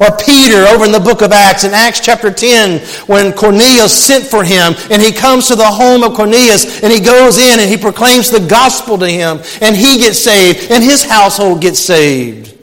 Or 0.00 0.16
Peter 0.16 0.66
over 0.66 0.84
in 0.84 0.92
the 0.92 1.00
book 1.00 1.22
of 1.22 1.32
Acts, 1.32 1.64
in 1.64 1.72
Acts 1.72 2.00
chapter 2.00 2.30
10, 2.30 2.80
when 3.06 3.32
Cornelius 3.32 3.92
sent 3.92 4.24
for 4.24 4.44
him, 4.44 4.74
and 4.90 5.00
he 5.00 5.12
comes 5.12 5.48
to 5.48 5.56
the 5.56 5.66
home 5.66 6.02
of 6.02 6.14
Cornelius, 6.14 6.82
and 6.82 6.92
he 6.92 7.00
goes 7.00 7.38
in 7.38 7.60
and 7.60 7.68
he 7.68 7.76
proclaims 7.76 8.30
the 8.30 8.46
gospel 8.46 8.98
to 8.98 9.08
him, 9.08 9.40
and 9.60 9.74
he 9.74 9.98
gets 9.98 10.18
saved, 10.18 10.70
and 10.70 10.84
his 10.84 11.02
household 11.04 11.60
gets 11.60 11.78
saved. 11.78 12.54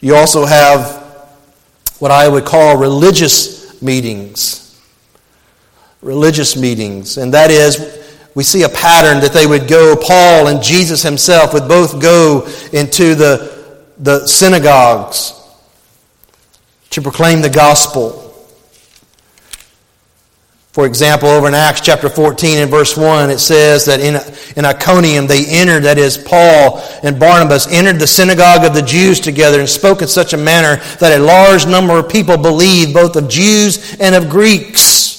You 0.00 0.16
also 0.16 0.44
have 0.44 1.02
what 1.98 2.10
I 2.10 2.28
would 2.28 2.44
call 2.44 2.76
religious 2.76 3.80
meetings. 3.80 4.78
Religious 6.02 6.56
meetings, 6.56 7.16
and 7.16 7.32
that 7.32 7.50
is 7.50 8.03
we 8.34 8.42
see 8.42 8.62
a 8.62 8.68
pattern 8.68 9.20
that 9.20 9.32
they 9.32 9.46
would 9.46 9.68
go, 9.68 9.94
Paul 9.96 10.48
and 10.48 10.62
Jesus 10.62 11.02
himself 11.02 11.54
would 11.54 11.68
both 11.68 12.00
go 12.00 12.46
into 12.72 13.14
the, 13.14 13.84
the 13.98 14.26
synagogues 14.26 15.40
to 16.90 17.00
proclaim 17.00 17.42
the 17.42 17.50
gospel. 17.50 18.20
For 20.74 20.86
example, 20.86 21.28
over 21.28 21.46
in 21.46 21.54
Acts 21.54 21.80
chapter 21.80 22.08
14 22.08 22.58
and 22.58 22.68
verse 22.68 22.96
1, 22.96 23.30
it 23.30 23.38
says 23.38 23.84
that 23.84 24.00
in, 24.00 24.16
in 24.56 24.64
Iconium 24.64 25.28
they 25.28 25.46
entered, 25.46 25.84
that 25.84 25.98
is, 25.98 26.18
Paul 26.18 26.82
and 27.04 27.20
Barnabas 27.20 27.68
entered 27.70 28.00
the 28.00 28.08
synagogue 28.08 28.64
of 28.64 28.74
the 28.74 28.82
Jews 28.82 29.20
together 29.20 29.60
and 29.60 29.68
spoke 29.68 30.02
in 30.02 30.08
such 30.08 30.32
a 30.32 30.36
manner 30.36 30.82
that 30.98 31.16
a 31.16 31.22
large 31.22 31.64
number 31.64 31.96
of 31.96 32.08
people 32.08 32.36
believed, 32.36 32.92
both 32.92 33.14
of 33.14 33.28
Jews 33.28 33.96
and 34.00 34.16
of 34.16 34.28
Greeks. 34.28 35.13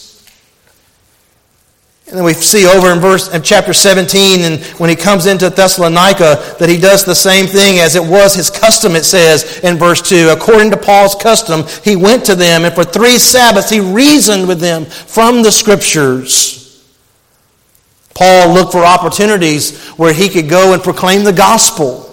And 2.07 2.17
then 2.17 2.23
we 2.23 2.33
see 2.33 2.67
over 2.67 2.91
in 2.91 2.99
verse 2.99 3.33
in 3.33 3.41
chapter 3.41 3.73
17, 3.73 4.41
and 4.41 4.63
when 4.79 4.91
he 4.91 4.95
comes 4.95 5.25
into 5.25 5.49
Thessalonica, 5.49 6.55
that 6.59 6.69
he 6.69 6.77
does 6.77 7.03
the 7.03 7.15
same 7.15 7.47
thing 7.47 7.79
as 7.79 7.95
it 7.95 8.03
was 8.03 8.35
his 8.35 8.51
custom, 8.51 8.95
it 8.95 9.05
says 9.05 9.59
in 9.63 9.77
verse 9.77 10.07
2. 10.07 10.29
According 10.29 10.69
to 10.71 10.77
Paul's 10.77 11.15
custom, 11.15 11.63
he 11.83 11.95
went 11.95 12.23
to 12.25 12.35
them, 12.35 12.63
and 12.63 12.75
for 12.75 12.83
three 12.83 13.17
Sabbaths 13.17 13.71
he 13.71 13.79
reasoned 13.79 14.47
with 14.47 14.59
them 14.59 14.85
from 14.85 15.41
the 15.41 15.51
scriptures. 15.51 16.61
Paul 18.13 18.53
looked 18.53 18.71
for 18.71 18.85
opportunities 18.85 19.89
where 19.95 20.13
he 20.13 20.29
could 20.29 20.47
go 20.47 20.73
and 20.73 20.83
proclaim 20.83 21.23
the 21.23 21.33
gospel. 21.33 22.03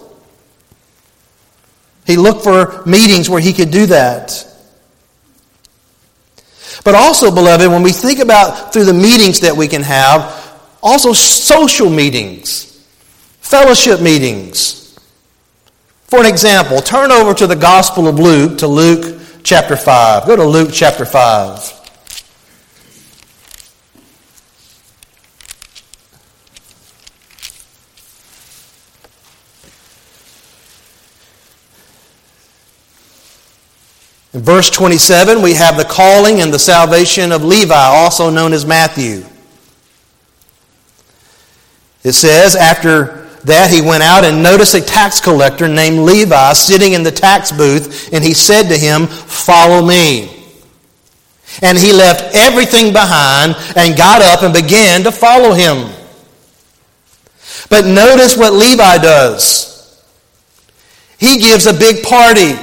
He 2.07 2.16
looked 2.16 2.42
for 2.42 2.83
meetings 2.87 3.28
where 3.28 3.40
he 3.40 3.52
could 3.52 3.70
do 3.70 3.87
that. 3.87 4.51
But 6.85 6.94
also, 6.94 7.30
beloved, 7.30 7.68
when 7.68 7.82
we 7.82 7.92
think 7.92 8.18
about 8.18 8.72
through 8.72 8.85
the 8.85 8.94
meetings 8.94 9.40
that 9.40 9.56
we 9.56 9.68
can 9.68 9.82
have, 9.82 10.58
also 10.82 11.12
social 11.12 11.90
meetings, 11.90 12.87
fellowship 13.40 14.00
meetings. 14.00 14.98
For 16.04 16.20
an 16.20 16.26
example, 16.26 16.80
turn 16.80 17.11
over 17.11 17.32
to 17.35 17.46
the 17.46 17.56
Gospel 17.56 18.08
of 18.08 18.18
Luke, 18.18 18.58
to 18.58 18.66
Luke 18.66 19.20
chapter 19.42 19.76
5. 19.76 20.26
Go 20.26 20.37
to 20.37 20.44
Luke 20.44 20.70
chapter 20.72 21.04
5. 21.04 21.81
In 34.34 34.40
verse 34.40 34.70
27, 34.70 35.42
we 35.42 35.54
have 35.54 35.76
the 35.76 35.84
calling 35.84 36.40
and 36.40 36.52
the 36.52 36.58
salvation 36.58 37.32
of 37.32 37.44
Levi, 37.44 37.74
also 37.74 38.30
known 38.30 38.52
as 38.52 38.64
Matthew. 38.64 39.24
It 42.02 42.12
says, 42.12 42.56
after 42.56 43.28
that 43.44 43.70
he 43.70 43.82
went 43.82 44.02
out 44.02 44.24
and 44.24 44.42
noticed 44.42 44.74
a 44.74 44.80
tax 44.80 45.20
collector 45.20 45.68
named 45.68 46.00
Levi 46.00 46.52
sitting 46.54 46.92
in 46.92 47.02
the 47.02 47.10
tax 47.10 47.52
booth, 47.52 48.12
and 48.12 48.24
he 48.24 48.32
said 48.32 48.68
to 48.68 48.78
him, 48.78 49.06
Follow 49.06 49.84
me. 49.84 50.38
And 51.60 51.76
he 51.76 51.92
left 51.92 52.34
everything 52.34 52.92
behind 52.92 53.54
and 53.76 53.96
got 53.96 54.22
up 54.22 54.42
and 54.42 54.54
began 54.54 55.02
to 55.02 55.12
follow 55.12 55.52
him. 55.52 55.92
But 57.68 57.84
notice 57.84 58.36
what 58.36 58.54
Levi 58.54 58.98
does. 58.98 59.68
He 61.18 61.38
gives 61.38 61.66
a 61.66 61.74
big 61.74 62.02
party. 62.02 62.54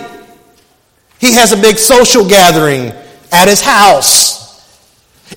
He 1.20 1.34
has 1.34 1.52
a 1.52 1.58
big 1.58 1.78
social 1.78 2.28
gathering 2.28 2.94
at 3.32 3.48
his 3.48 3.62
house. 3.62 4.40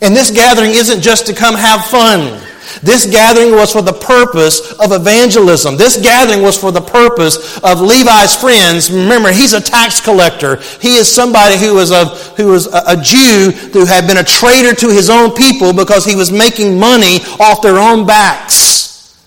And 0.00 0.16
this 0.16 0.30
gathering 0.30 0.70
isn't 0.70 1.02
just 1.02 1.26
to 1.26 1.34
come 1.34 1.54
have 1.54 1.84
fun. 1.86 2.40
This 2.82 3.06
gathering 3.06 3.52
was 3.52 3.72
for 3.72 3.82
the 3.82 3.92
purpose 3.92 4.72
of 4.78 4.92
evangelism. 4.92 5.76
This 5.76 6.00
gathering 6.00 6.42
was 6.42 6.58
for 6.58 6.72
the 6.72 6.80
purpose 6.80 7.58
of 7.58 7.80
Levi's 7.80 8.34
friends. 8.34 8.90
Remember, 8.90 9.30
he's 9.30 9.52
a 9.52 9.60
tax 9.60 10.00
collector. 10.00 10.56
He 10.80 10.96
is 10.96 11.12
somebody 11.12 11.58
who 11.58 11.74
was 11.74 11.90
a, 11.90 12.06
who 12.36 12.48
was 12.48 12.66
a, 12.66 12.96
Jew 13.02 13.50
who 13.72 13.84
had 13.84 14.06
been 14.06 14.16
a 14.16 14.24
traitor 14.24 14.74
to 14.74 14.88
his 14.88 15.10
own 15.10 15.32
people 15.32 15.72
because 15.72 16.04
he 16.04 16.16
was 16.16 16.30
making 16.30 16.78
money 16.78 17.18
off 17.38 17.62
their 17.62 17.78
own 17.78 18.06
backs. 18.06 19.18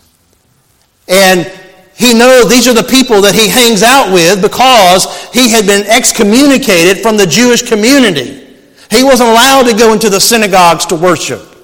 And 1.07 1.51
he 1.97 2.13
knows 2.13 2.49
these 2.49 2.67
are 2.67 2.73
the 2.73 2.83
people 2.83 3.21
that 3.21 3.35
he 3.35 3.47
hangs 3.47 3.81
out 3.81 4.11
with 4.11 4.41
because 4.41 5.29
he 5.31 5.49
had 5.49 5.65
been 5.65 5.87
excommunicated 5.87 7.01
from 7.01 7.15
the 7.15 7.25
Jewish 7.25 7.61
community. 7.61 8.45
He 8.91 9.03
wasn't 9.03 9.29
allowed 9.29 9.63
to 9.63 9.75
go 9.75 9.93
into 9.93 10.09
the 10.09 10.19
synagogues 10.19 10.85
to 10.87 10.95
worship. 10.95 11.55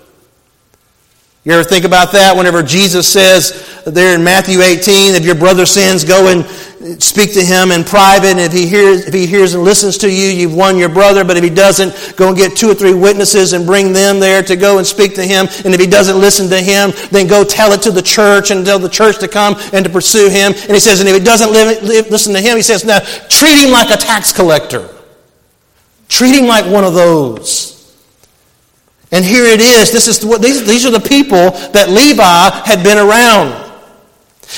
You 1.44 1.54
ever 1.54 1.64
think 1.64 1.86
about 1.86 2.12
that 2.14 2.38
whenever 2.38 2.62
Jesus 2.64 3.12
says 3.12 3.82
there 3.86 4.16
in 4.16 4.24
Matthew 4.24 4.62
18, 4.62 5.16
if 5.16 5.26
your 5.26 5.36
brother 5.36 5.66
sins, 5.66 6.06
go 6.06 6.28
and 6.28 6.46
speak 7.00 7.34
to 7.34 7.44
him 7.44 7.72
in 7.72 7.84
private. 7.84 8.32
And 8.32 8.40
if 8.40 8.52
he 8.52 8.68
hears, 8.68 9.06
if 9.06 9.14
he 9.14 9.26
hears 9.26 9.54
and 9.54 9.64
listens 9.64 9.98
to 10.00 10.10
you, 10.10 10.28
you've 10.28 10.56
won 10.56 10.78
your 10.78 10.90
brother. 10.90 11.24
But 11.24 11.38
if 11.38 11.44
he 11.44 11.50
doesn't, 11.50 12.16
go 12.18 12.30
and 12.30 12.38
get 12.38 12.56
two 12.58 12.70
or 12.70 12.74
three 12.74 12.94
witnesses 12.94 13.54
and 13.54 13.66
bring 13.66 13.94
them 13.94 14.20
there 14.20 14.42
to 14.44 14.56
go 14.56 14.78
and 14.78 14.88
speak 14.88 15.16
to 15.16 15.24
him. 15.24 15.48
And 15.66 15.74
if 15.74 15.80
he 15.80 15.88
doesn't 15.88 16.20
listen 16.20 16.50
to 16.50 16.60
him, 16.60 16.92
then 17.12 17.28
go 17.28 17.44
tell 17.44 17.72
it 17.74 17.82
to 17.84 17.92
the 17.92 18.02
church 18.02 18.52
and 18.52 18.66
tell 18.66 18.80
the 18.80 18.90
church 18.90 19.20
to 19.20 19.28
come 19.28 19.56
and 19.74 19.86
to 19.86 19.92
pursue 19.92 20.30
him. 20.30 20.54
And 20.54 20.72
he 20.72 20.80
says, 20.80 21.00
and 21.00 21.10
if 21.10 21.16
he 21.16 21.24
doesn't 21.24 21.52
live, 21.52 21.84
live, 21.84 22.10
listen 22.10 22.34
to 22.34 22.42
him, 22.42 22.58
he 22.58 22.64
says, 22.64 22.84
now 22.86 23.00
treat 23.30 23.64
him 23.64 23.72
like 23.72 23.90
a 23.90 23.98
tax 23.98 24.34
collector. 24.34 24.90
Treat 26.08 26.36
him 26.38 26.46
like 26.46 26.66
one 26.66 26.84
of 26.84 26.94
those. 26.94 27.72
And 29.12 29.26
here 29.26 29.46
it 29.46 29.60
is. 29.60 29.92
This 29.92 30.08
is 30.08 30.26
what, 30.26 30.42
these, 30.42 30.66
these 30.66 30.86
are 30.86 30.92
the 30.92 31.00
people 31.00 31.52
that 31.72 31.90
Levi 31.90 32.50
had 32.66 32.84
been 32.84 32.98
around. 32.98 33.71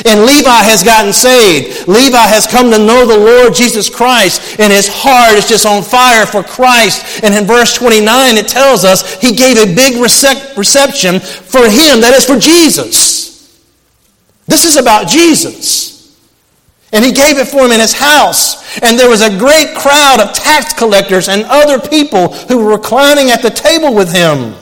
And 0.05 0.25
Levi 0.25 0.49
has 0.49 0.83
gotten 0.83 1.13
saved. 1.13 1.87
Levi 1.87 2.17
has 2.17 2.47
come 2.47 2.71
to 2.71 2.79
know 2.79 3.05
the 3.05 3.17
Lord 3.17 3.53
Jesus 3.53 3.89
Christ, 3.89 4.59
and 4.59 4.73
his 4.73 4.87
heart 4.89 5.37
is 5.37 5.47
just 5.47 5.67
on 5.67 5.83
fire 5.83 6.25
for 6.25 6.41
Christ. 6.41 7.23
And 7.23 7.33
in 7.33 7.45
verse 7.45 7.73
29, 7.75 8.37
it 8.37 8.47
tells 8.47 8.85
us 8.85 9.21
he 9.21 9.35
gave 9.35 9.57
a 9.57 9.75
big 9.75 10.01
reception 10.01 11.19
for 11.19 11.61
him, 11.69 12.01
that 12.01 12.13
is 12.15 12.25
for 12.25 12.39
Jesus. 12.39 13.61
This 14.47 14.65
is 14.65 14.77
about 14.77 15.07
Jesus. 15.07 15.93
And 16.91 17.05
he 17.05 17.11
gave 17.11 17.37
it 17.37 17.47
for 17.47 17.65
him 17.65 17.71
in 17.71 17.79
his 17.79 17.93
house. 17.93 18.79
And 18.81 18.97
there 18.97 19.09
was 19.09 19.21
a 19.21 19.37
great 19.37 19.75
crowd 19.75 20.19
of 20.19 20.33
tax 20.33 20.73
collectors 20.73 21.29
and 21.29 21.43
other 21.45 21.79
people 21.79 22.29
who 22.29 22.57
were 22.57 22.71
reclining 22.71 23.29
at 23.29 23.41
the 23.41 23.49
table 23.49 23.93
with 23.93 24.11
him. 24.11 24.55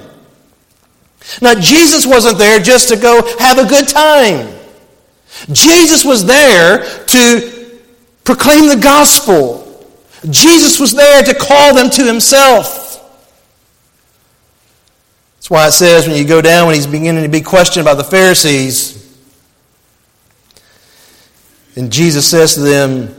Now, 1.42 1.56
Jesus 1.56 2.06
wasn't 2.06 2.38
there 2.38 2.60
just 2.60 2.90
to 2.90 2.98
go 2.98 3.22
have 3.40 3.58
a 3.58 3.66
good 3.66 3.88
time. 3.88 4.58
Jesus 5.52 6.06
was 6.06 6.26
there 6.26 6.84
to 7.08 7.80
proclaim 8.24 8.68
the 8.68 8.80
gospel. 8.82 9.68
Jesus 10.30 10.80
was 10.80 10.94
there 10.94 11.24
to 11.24 11.34
call 11.34 11.76
them 11.76 11.90
to 11.92 12.06
himself. 12.06 12.88
That's 15.36 15.50
why 15.50 15.68
it 15.68 15.72
says 15.72 16.08
when 16.08 16.18
you 16.18 16.26
go 16.26 16.42
down, 16.42 16.68
when 16.68 16.76
he's 16.76 16.86
beginning 16.86 17.24
to 17.24 17.30
be 17.30 17.42
questioned 17.42 17.86
by 17.86 17.96
the 17.96 18.04
Pharisees, 18.04 19.00
and 21.76 21.92
Jesus 21.92 22.30
says 22.30 22.56
to 22.56 22.62
them, 22.62 23.16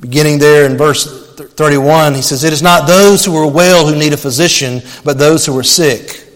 beginning 0.00 0.38
there 0.38 0.64
in 0.64 0.76
verse 0.76 1.34
31, 1.34 2.14
he 2.14 2.22
says, 2.22 2.44
It 2.44 2.52
is 2.52 2.62
not 2.62 2.86
those 2.86 3.24
who 3.24 3.36
are 3.36 3.50
well 3.50 3.86
who 3.86 3.98
need 3.98 4.12
a 4.12 4.16
physician, 4.16 4.80
but 5.04 5.18
those 5.18 5.44
who 5.44 5.56
are 5.58 5.62
sick. 5.62 6.31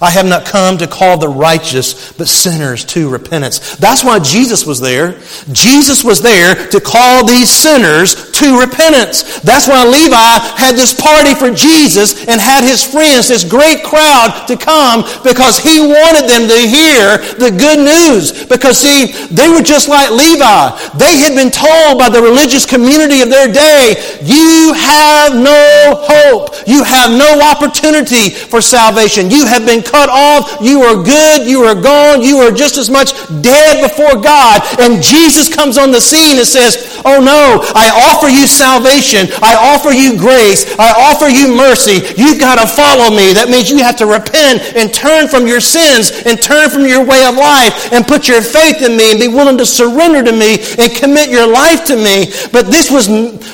I 0.00 0.10
have 0.10 0.26
not 0.26 0.44
come 0.44 0.78
to 0.78 0.86
call 0.86 1.18
the 1.18 1.28
righteous, 1.28 2.12
but 2.12 2.28
sinners 2.28 2.84
to 2.86 3.08
repentance. 3.08 3.76
That's 3.76 4.04
why 4.04 4.18
Jesus 4.18 4.66
was 4.66 4.80
there. 4.80 5.18
Jesus 5.50 6.04
was 6.04 6.20
there 6.20 6.54
to 6.68 6.80
call 6.80 7.26
these 7.26 7.50
sinners 7.50 8.30
to 8.32 8.60
repentance. 8.60 9.40
That's 9.40 9.66
why 9.66 9.84
Levi 9.84 10.38
had 10.60 10.76
this 10.76 10.92
party 10.92 11.34
for 11.34 11.50
Jesus 11.50 12.28
and 12.28 12.40
had 12.40 12.62
his 12.62 12.84
friends, 12.84 13.28
this 13.28 13.44
great 13.44 13.82
crowd 13.82 14.46
to 14.46 14.56
come 14.56 15.02
because 15.24 15.58
he 15.58 15.80
wanted 15.80 16.28
them 16.28 16.46
to 16.46 16.58
hear 16.68 17.18
the 17.40 17.50
good 17.50 17.80
news. 17.80 18.44
Because 18.46 18.78
see, 18.78 19.12
they 19.34 19.48
were 19.48 19.62
just 19.62 19.88
like 19.88 20.10
Levi. 20.10 20.70
They 20.98 21.16
had 21.16 21.34
been 21.34 21.50
told 21.50 21.98
by 21.98 22.08
the 22.08 22.22
religious 22.22 22.66
community 22.66 23.22
of 23.22 23.30
their 23.30 23.50
day, 23.50 23.96
you 24.22 24.74
have 24.76 25.34
no 25.34 26.04
hope. 26.06 26.54
You 26.66 26.84
have 26.84 27.10
no 27.10 27.40
opportunity 27.40 28.30
for 28.30 28.60
salvation. 28.60 29.30
You 29.30 29.46
have 29.46 29.66
been 29.66 29.77
been 29.78 29.90
cut 29.90 30.08
off. 30.10 30.58
You 30.60 30.82
are 30.82 31.02
good. 31.02 31.46
You 31.46 31.62
are 31.62 31.74
gone. 31.74 32.22
You 32.22 32.38
are 32.38 32.50
just 32.50 32.76
as 32.76 32.90
much 32.90 33.12
dead 33.42 33.82
before 33.82 34.20
God. 34.20 34.62
And 34.80 35.02
Jesus 35.02 35.52
comes 35.52 35.78
on 35.78 35.90
the 35.90 36.00
scene 36.00 36.38
and 36.38 36.46
says, 36.46 37.00
Oh 37.04 37.22
no, 37.22 37.62
I 37.74 38.10
offer 38.10 38.28
you 38.28 38.46
salvation. 38.46 39.28
I 39.42 39.54
offer 39.54 39.90
you 39.90 40.18
grace. 40.18 40.78
I 40.78 40.90
offer 40.90 41.28
you 41.28 41.54
mercy. 41.54 42.02
You've 42.16 42.40
got 42.40 42.58
to 42.58 42.66
follow 42.66 43.14
me. 43.14 43.32
That 43.32 43.48
means 43.48 43.70
you 43.70 43.78
have 43.78 43.96
to 43.98 44.06
repent 44.06 44.74
and 44.74 44.92
turn 44.92 45.28
from 45.28 45.46
your 45.46 45.60
sins 45.60 46.10
and 46.26 46.40
turn 46.42 46.70
from 46.70 46.86
your 46.86 47.04
way 47.04 47.24
of 47.26 47.36
life 47.36 47.92
and 47.92 48.06
put 48.06 48.26
your 48.26 48.42
faith 48.42 48.82
in 48.82 48.96
me 48.96 49.12
and 49.12 49.20
be 49.20 49.28
willing 49.28 49.58
to 49.58 49.66
surrender 49.66 50.24
to 50.24 50.32
me 50.32 50.58
and 50.78 50.92
commit 50.94 51.30
your 51.30 51.46
life 51.46 51.86
to 51.86 51.96
me. 51.96 52.26
But 52.50 52.66
this 52.66 52.90
was, 52.90 53.06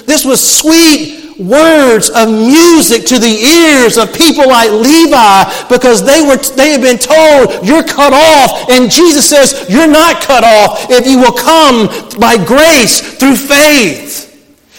this 0.04 0.24
was 0.24 0.40
sweet 0.40 1.23
words 1.38 2.10
of 2.10 2.28
music 2.28 3.06
to 3.06 3.18
the 3.18 3.26
ears 3.26 3.98
of 3.98 4.14
people 4.14 4.46
like 4.48 4.70
Levi 4.70 5.68
because 5.68 6.04
they 6.04 6.22
were 6.22 6.36
they 6.54 6.70
had 6.72 6.80
been 6.80 6.98
told 6.98 7.66
you're 7.66 7.82
cut 7.82 8.12
off 8.12 8.70
and 8.70 8.90
Jesus 8.90 9.28
says 9.28 9.66
you're 9.68 9.90
not 9.90 10.22
cut 10.22 10.44
off 10.44 10.86
if 10.90 11.06
you 11.06 11.18
will 11.18 11.32
come 11.32 11.88
by 12.18 12.36
grace 12.36 13.16
through 13.18 13.36
faith. 13.36 14.24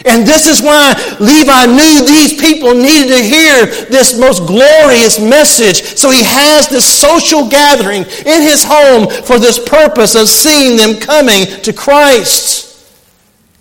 And 0.05 0.25
this 0.25 0.45
is 0.45 0.61
why 0.61 0.93
Levi 1.19 1.65
knew 1.65 2.05
these 2.05 2.39
people 2.39 2.75
needed 2.75 3.09
to 3.09 3.23
hear 3.23 3.65
this 3.89 4.19
most 4.19 4.45
glorious 4.45 5.19
message. 5.19 5.83
So 5.97 6.11
he 6.11 6.21
has 6.23 6.67
this 6.67 6.85
social 6.85 7.49
gathering 7.49 8.03
in 8.03 8.41
his 8.43 8.63
home 8.63 9.07
for 9.09 9.39
this 9.39 9.57
purpose 9.57 10.13
of 10.15 10.27
seeing 10.27 10.77
them 10.77 10.99
coming 10.99 11.45
to 11.63 11.73
Christ. 11.73 12.64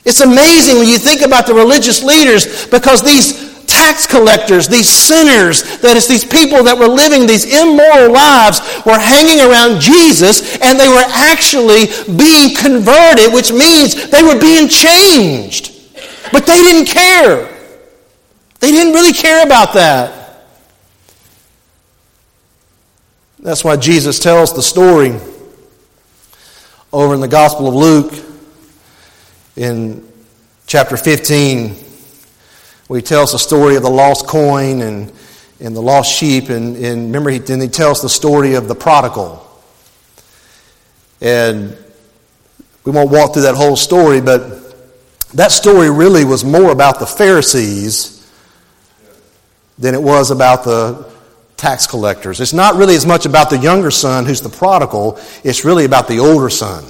It's 0.04 0.20
amazing 0.20 0.78
when 0.78 0.88
you 0.88 0.98
think 0.98 1.22
about 1.22 1.46
the 1.46 1.54
religious 1.54 2.02
leaders 2.02 2.66
because 2.66 3.02
these 3.02 3.54
tax 3.66 4.06
collectors, 4.06 4.68
these 4.68 4.88
sinners, 4.88 5.78
that 5.78 5.96
is, 5.96 6.06
these 6.06 6.24
people 6.24 6.62
that 6.64 6.76
were 6.76 6.88
living 6.88 7.26
these 7.26 7.44
immoral 7.44 8.12
lives 8.12 8.60
were 8.84 8.98
hanging 8.98 9.40
around 9.40 9.80
Jesus 9.80 10.60
and 10.60 10.78
they 10.78 10.88
were 10.88 11.08
actually 11.08 11.86
being 12.16 12.54
converted, 12.54 13.32
which 13.32 13.52
means 13.52 14.10
they 14.10 14.22
were 14.22 14.38
being 14.38 14.68
changed. 14.68 15.72
But 16.32 16.46
they 16.46 16.60
didn't 16.60 16.86
care. 16.86 17.50
They 18.60 18.70
didn't 18.70 18.92
really 18.92 19.12
care 19.12 19.44
about 19.44 19.74
that. 19.74 20.20
That's 23.38 23.64
why 23.64 23.76
Jesus 23.76 24.18
tells 24.18 24.54
the 24.54 24.62
story 24.62 25.18
over 26.92 27.14
in 27.14 27.20
the 27.20 27.28
Gospel 27.28 27.68
of 27.68 27.74
Luke 27.74 28.33
in 29.56 30.06
chapter 30.66 30.96
15, 30.96 31.74
where 32.86 32.98
he 32.98 33.04
tells 33.04 33.32
the 33.32 33.38
story 33.38 33.76
of 33.76 33.82
the 33.82 33.90
lost 33.90 34.26
coin 34.26 34.82
and, 34.82 35.12
and 35.60 35.76
the 35.76 35.80
lost 35.80 36.12
sheep. 36.12 36.48
And, 36.48 36.76
and 36.76 37.06
remember, 37.06 37.30
he, 37.30 37.38
then 37.38 37.60
he 37.60 37.68
tells 37.68 38.02
the 38.02 38.08
story 38.08 38.54
of 38.54 38.68
the 38.68 38.74
prodigal. 38.74 39.40
And 41.20 41.76
we 42.84 42.92
won't 42.92 43.10
walk 43.10 43.32
through 43.32 43.42
that 43.42 43.54
whole 43.54 43.76
story, 43.76 44.20
but 44.20 44.64
that 45.34 45.52
story 45.52 45.90
really 45.90 46.24
was 46.24 46.44
more 46.44 46.70
about 46.70 46.98
the 46.98 47.06
Pharisees 47.06 48.30
than 49.78 49.94
it 49.94 50.02
was 50.02 50.30
about 50.30 50.64
the 50.64 51.10
tax 51.56 51.86
collectors. 51.86 52.40
It's 52.40 52.52
not 52.52 52.76
really 52.76 52.94
as 52.94 53.06
much 53.06 53.26
about 53.26 53.50
the 53.50 53.58
younger 53.58 53.90
son 53.90 54.26
who's 54.26 54.40
the 54.40 54.48
prodigal, 54.48 55.18
it's 55.42 55.64
really 55.64 55.84
about 55.84 56.08
the 56.08 56.18
older 56.18 56.50
son. 56.50 56.84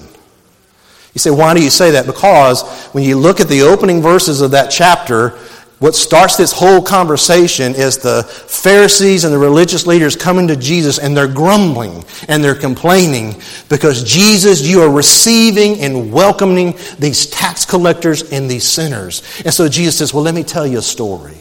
You 1.14 1.20
say, 1.20 1.30
why 1.30 1.54
do 1.54 1.62
you 1.62 1.70
say 1.70 1.92
that? 1.92 2.06
Because 2.06 2.62
when 2.92 3.04
you 3.04 3.16
look 3.16 3.40
at 3.40 3.48
the 3.48 3.62
opening 3.62 4.02
verses 4.02 4.40
of 4.40 4.50
that 4.50 4.70
chapter, 4.70 5.38
what 5.78 5.94
starts 5.94 6.36
this 6.36 6.52
whole 6.52 6.82
conversation 6.82 7.74
is 7.74 7.98
the 7.98 8.24
Pharisees 8.24 9.22
and 9.24 9.32
the 9.32 9.38
religious 9.38 9.86
leaders 9.86 10.16
coming 10.16 10.48
to 10.48 10.56
Jesus 10.56 10.98
and 10.98 11.16
they're 11.16 11.28
grumbling 11.28 12.04
and 12.26 12.42
they're 12.42 12.54
complaining 12.54 13.40
because 13.68 14.02
Jesus, 14.02 14.62
you 14.62 14.82
are 14.82 14.90
receiving 14.90 15.80
and 15.80 16.12
welcoming 16.12 16.74
these 16.98 17.26
tax 17.26 17.64
collectors 17.64 18.32
and 18.32 18.50
these 18.50 18.64
sinners. 18.64 19.22
And 19.44 19.52
so 19.54 19.68
Jesus 19.68 19.98
says, 19.98 20.14
Well, 20.14 20.24
let 20.24 20.34
me 20.34 20.42
tell 20.42 20.66
you 20.66 20.78
a 20.78 20.82
story. 20.82 21.36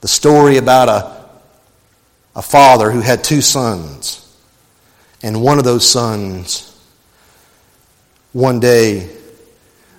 The 0.00 0.08
story 0.08 0.56
about 0.56 0.88
a, 0.88 1.26
a 2.36 2.42
father 2.42 2.90
who 2.90 3.00
had 3.00 3.22
two 3.22 3.42
sons, 3.42 4.18
and 5.22 5.42
one 5.42 5.58
of 5.58 5.64
those 5.64 5.86
sons 5.86 6.71
one 8.32 8.60
day 8.60 9.10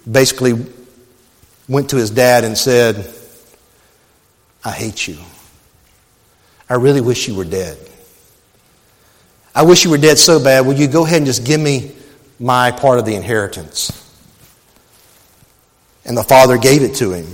basically 0.10 0.54
went 1.68 1.92
to 1.92 1.98
his 1.98 2.10
dad 2.10 2.44
and 2.44 2.58
said, 2.58 3.14
I 4.64 4.72
hate 4.72 5.08
you. 5.08 5.18
I 6.70 6.76
really 6.76 7.02
wish 7.02 7.28
you 7.28 7.36
were 7.36 7.46
dead. 7.46 7.78
I 9.56 9.64
wish 9.64 9.84
you 9.84 9.92
were 9.92 9.98
dead 9.98 10.18
so 10.18 10.44
bad. 10.44 10.66
Will 10.66 10.74
you 10.74 10.88
go 10.88 11.06
ahead 11.06 11.18
and 11.18 11.26
just 11.26 11.46
give 11.46 11.60
me 11.60 11.92
my 12.40 12.72
part 12.72 13.00
of 13.00 13.06
the 13.06 13.16
inheritance? 13.16 13.92
And 16.06 16.18
the 16.18 16.24
father 16.24 16.58
gave 16.58 16.82
it 16.82 16.96
to 16.96 17.12
him. 17.12 17.28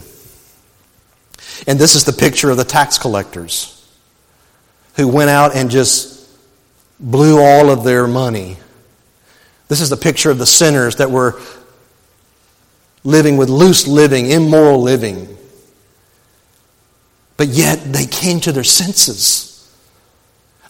And 1.68 1.80
this 1.80 1.96
is 1.96 2.04
the 2.04 2.14
picture 2.14 2.50
of 2.50 2.58
the 2.58 2.64
tax 2.64 2.98
collectors 2.98 3.76
who 4.96 5.08
went 5.08 5.30
out 5.30 5.56
and 5.56 5.72
just 5.72 6.30
blew 7.00 7.42
all 7.42 7.70
of 7.70 7.84
their 7.84 8.08
money. 8.08 8.58
This 9.70 9.82
is 9.82 9.90
the 9.90 9.98
picture 9.98 10.32
of 10.32 10.40
the 10.40 10.46
sinners 10.46 10.98
that 10.98 11.10
were 11.10 11.40
living 13.04 13.38
with 13.38 13.50
loose 13.50 13.88
living, 13.88 14.30
immoral 14.30 14.82
living. 14.82 15.38
But 17.38 17.48
yet 17.48 17.94
they 17.94 18.06
came 18.06 18.42
to 18.42 18.52
their 18.52 18.66
senses. 18.66 19.46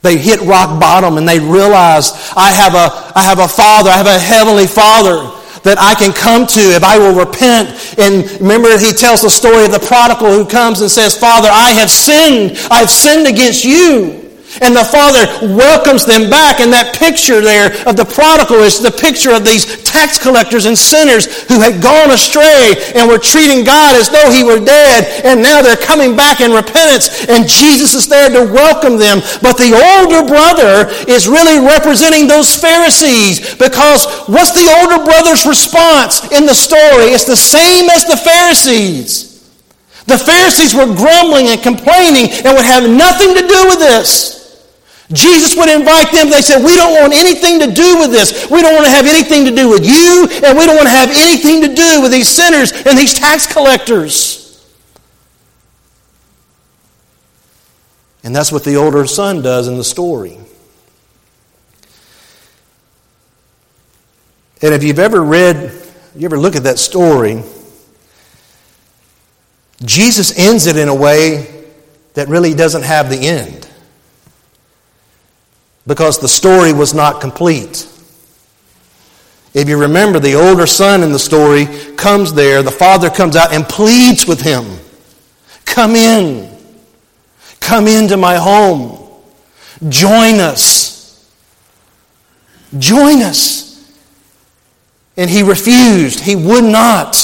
They 0.02 0.18
hit 0.18 0.42
rock 0.42 0.80
bottom 0.80 1.18
and 1.18 1.28
they 1.28 1.40
realized, 1.40 2.14
I 2.36 2.52
have 2.52 2.76
a, 2.76 3.18
I 3.18 3.24
have 3.24 3.40
a 3.40 3.48
father, 3.48 3.90
I 3.90 3.98
have 3.98 4.08
a 4.08 4.20
heavenly 4.20 4.68
father 4.68 5.36
that 5.64 5.78
I 5.80 5.96
can 5.96 6.14
come 6.14 6.46
to 6.48 6.60
if 6.60 6.84
I 6.84 6.98
will 6.98 7.16
repent. 7.16 7.98
And 7.98 8.30
remember, 8.40 8.78
he 8.78 8.92
tells 8.92 9.22
the 9.22 9.30
story 9.30 9.66
of 9.66 9.72
the 9.72 9.80
prodigal 9.80 10.32
who 10.32 10.46
comes 10.46 10.82
and 10.82 10.92
says, 10.92 11.18
Father, 11.18 11.50
I 11.52 11.72
have 11.72 11.90
sinned. 11.90 12.58
I've 12.70 12.90
sinned 12.90 13.28
against 13.28 13.66
you. 13.66 14.19
And 14.62 14.76
the 14.76 14.84
father 14.84 15.30
welcomes 15.54 16.06
them 16.06 16.30
back. 16.30 16.60
And 16.60 16.74
that 16.74 16.98
picture 16.98 17.42
there 17.42 17.70
of 17.86 17.96
the 17.96 18.06
prodigal 18.06 18.66
is 18.66 18.82
the 18.82 18.92
picture 18.92 19.32
of 19.32 19.46
these 19.46 19.82
tax 19.84 20.18
collectors 20.18 20.66
and 20.66 20.78
sinners 20.78 21.30
who 21.46 21.62
had 21.62 21.82
gone 21.82 22.12
astray 22.12 22.74
and 22.96 23.06
were 23.06 23.22
treating 23.22 23.64
God 23.64 23.94
as 23.94 24.10
though 24.10 24.30
he 24.34 24.44
were 24.44 24.60
dead. 24.60 25.06
And 25.24 25.42
now 25.42 25.62
they're 25.62 25.78
coming 25.78 26.16
back 26.16 26.42
in 26.42 26.52
repentance. 26.52 27.30
And 27.30 27.48
Jesus 27.48 27.94
is 27.94 28.10
there 28.10 28.30
to 28.30 28.50
welcome 28.52 28.98
them. 28.98 29.22
But 29.42 29.62
the 29.62 29.78
older 29.78 30.26
brother 30.26 30.90
is 31.06 31.30
really 31.30 31.62
representing 31.62 32.28
those 32.28 32.56
Pharisees 32.56 33.56
because 33.56 34.06
what's 34.28 34.54
the 34.54 34.70
older 34.82 35.04
brother's 35.04 35.46
response 35.46 36.26
in 36.32 36.46
the 36.46 36.56
story? 36.58 37.14
It's 37.14 37.26
the 37.26 37.38
same 37.38 37.90
as 37.90 38.06
the 38.06 38.18
Pharisees. 38.18 39.30
The 40.10 40.18
Pharisees 40.18 40.74
were 40.74 40.88
grumbling 40.88 41.48
and 41.48 41.62
complaining 41.62 42.32
and 42.32 42.56
would 42.56 42.66
have 42.66 42.90
nothing 42.90 43.36
to 43.36 43.48
do 43.48 43.66
with 43.70 43.80
this. 43.80 44.39
Jesus 45.12 45.56
would 45.58 45.70
invite 45.70 46.12
them. 46.12 46.30
They 46.30 46.42
said, 46.42 46.64
We 46.64 46.76
don't 46.76 46.94
want 47.02 47.14
anything 47.14 47.60
to 47.60 47.72
do 47.72 48.00
with 48.00 48.12
this. 48.12 48.50
We 48.50 48.62
don't 48.62 48.76
want 48.76 48.86
to 48.86 48.92
have 48.92 49.08
anything 49.08 49.46
to 49.46 49.56
do 49.56 49.70
with 49.70 49.86
you, 49.86 50.28
and 50.46 50.58
we 50.58 50.66
don't 50.66 50.76
want 50.76 50.88
to 50.88 50.94
have 50.94 51.10
anything 51.10 51.62
to 51.62 51.74
do 51.74 52.02
with 52.02 52.12
these 52.12 52.30
sinners 52.30 52.72
and 52.72 52.98
these 52.98 53.14
tax 53.14 53.52
collectors. 53.52 54.40
And 58.24 58.36
that's 58.36 58.52
what 58.52 58.64
the 58.64 58.76
older 58.76 59.08
son 59.08 59.42
does 59.42 59.68
in 59.68 59.78
the 59.78 59.84
story. 59.84 60.38
And 64.62 64.74
if 64.74 64.84
you've 64.84 65.00
ever 65.00 65.24
read, 65.24 65.72
you 66.16 66.26
ever 66.26 66.38
look 66.38 66.56
at 66.56 66.64
that 66.64 66.78
story, 66.78 67.42
Jesus 69.84 70.38
ends 70.38 70.68
it 70.68 70.76
in 70.76 70.90
a 70.90 70.96
way 70.96 71.66
that 72.14 72.28
really 72.28 72.54
doesn't 72.54 72.84
have 72.84 73.10
the 73.10 73.26
end 73.26 73.69
because 75.90 76.20
the 76.20 76.28
story 76.28 76.72
was 76.72 76.94
not 76.94 77.20
complete. 77.20 77.88
If 79.56 79.68
you 79.68 79.76
remember, 79.76 80.20
the 80.20 80.36
older 80.36 80.68
son 80.68 81.02
in 81.02 81.12
the 81.12 81.18
story 81.18 81.66
comes 81.96 82.32
there, 82.32 82.62
the 82.62 82.70
father 82.70 83.10
comes 83.10 83.36
out 83.36 83.52
and 83.52 83.68
pleads 83.68 84.28
with 84.28 84.40
him 84.40 84.66
Come 85.66 85.96
in. 85.96 86.56
Come 87.60 87.88
into 87.88 88.18
my 88.18 88.36
home. 88.36 89.12
Join 89.90 90.40
us. 90.40 91.28
Join 92.78 93.22
us. 93.24 93.92
And 95.18 95.28
he 95.30 95.42
refused. 95.42 96.20
He 96.20 96.36
would 96.36 96.64
not. 96.64 97.18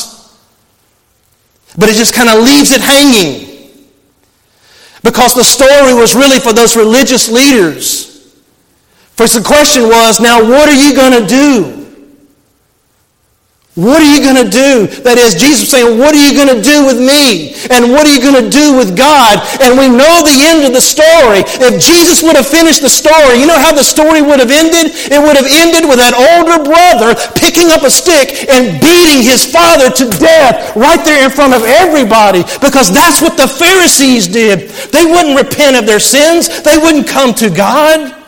But 1.77 1.89
it 1.89 1.95
just 1.95 2.15
kind 2.15 2.29
of 2.29 2.43
leaves 2.43 2.71
it 2.71 2.81
hanging. 2.81 3.87
Because 5.03 5.35
the 5.35 5.43
story 5.43 5.93
was 5.93 6.15
really 6.15 6.39
for 6.39 6.51
those 6.51 6.75
religious 6.75 7.29
leaders 7.29 8.14
First, 9.15 9.35
the 9.35 9.43
question 9.43 9.83
was, 9.83 10.19
now 10.19 10.43
what 10.43 10.67
are 10.67 10.75
you 10.75 10.95
going 10.95 11.21
to 11.21 11.27
do? 11.27 11.85
What 13.75 13.99
are 13.99 14.07
you 14.07 14.23
going 14.23 14.39
to 14.39 14.47
do? 14.47 14.87
That 15.03 15.19
is, 15.19 15.35
Jesus 15.35 15.67
saying, 15.67 15.99
What 15.99 16.15
are 16.15 16.23
you 16.23 16.31
going 16.31 16.47
to 16.47 16.63
do 16.63 16.87
with 16.87 16.95
me? 16.95 17.59
And 17.67 17.91
what 17.91 18.07
are 18.07 18.13
you 18.15 18.23
going 18.23 18.39
to 18.39 18.47
do 18.47 18.71
with 18.71 18.95
God? 18.95 19.43
And 19.59 19.75
we 19.75 19.91
know 19.91 20.23
the 20.23 20.39
end 20.47 20.63
of 20.63 20.71
the 20.71 20.79
story. 20.79 21.43
If 21.43 21.83
Jesus 21.83 22.23
would 22.23 22.39
have 22.39 22.47
finished 22.47 22.79
the 22.79 22.87
story, 22.87 23.35
you 23.35 23.43
know 23.43 23.59
how 23.59 23.75
the 23.75 23.83
story 23.83 24.23
would 24.23 24.39
have 24.39 24.47
ended? 24.47 24.95
It 25.11 25.19
would 25.19 25.35
have 25.35 25.51
ended 25.51 25.91
with 25.91 25.99
that 25.99 26.15
older 26.15 26.63
brother 26.63 27.19
picking 27.35 27.67
up 27.75 27.83
a 27.83 27.91
stick 27.91 28.47
and 28.47 28.79
beating 28.79 29.27
his 29.27 29.43
father 29.43 29.91
to 29.91 30.07
death 30.23 30.71
right 30.79 31.03
there 31.03 31.27
in 31.27 31.31
front 31.31 31.51
of 31.51 31.67
everybody 31.67 32.47
because 32.63 32.95
that's 32.95 33.19
what 33.19 33.35
the 33.35 33.47
Pharisees 33.47 34.31
did. 34.31 34.71
They 34.95 35.03
wouldn't 35.03 35.35
repent 35.35 35.75
of 35.75 35.83
their 35.83 35.99
sins, 35.99 36.47
they 36.63 36.79
wouldn't 36.79 37.11
come 37.11 37.35
to 37.43 37.51
God. 37.51 38.23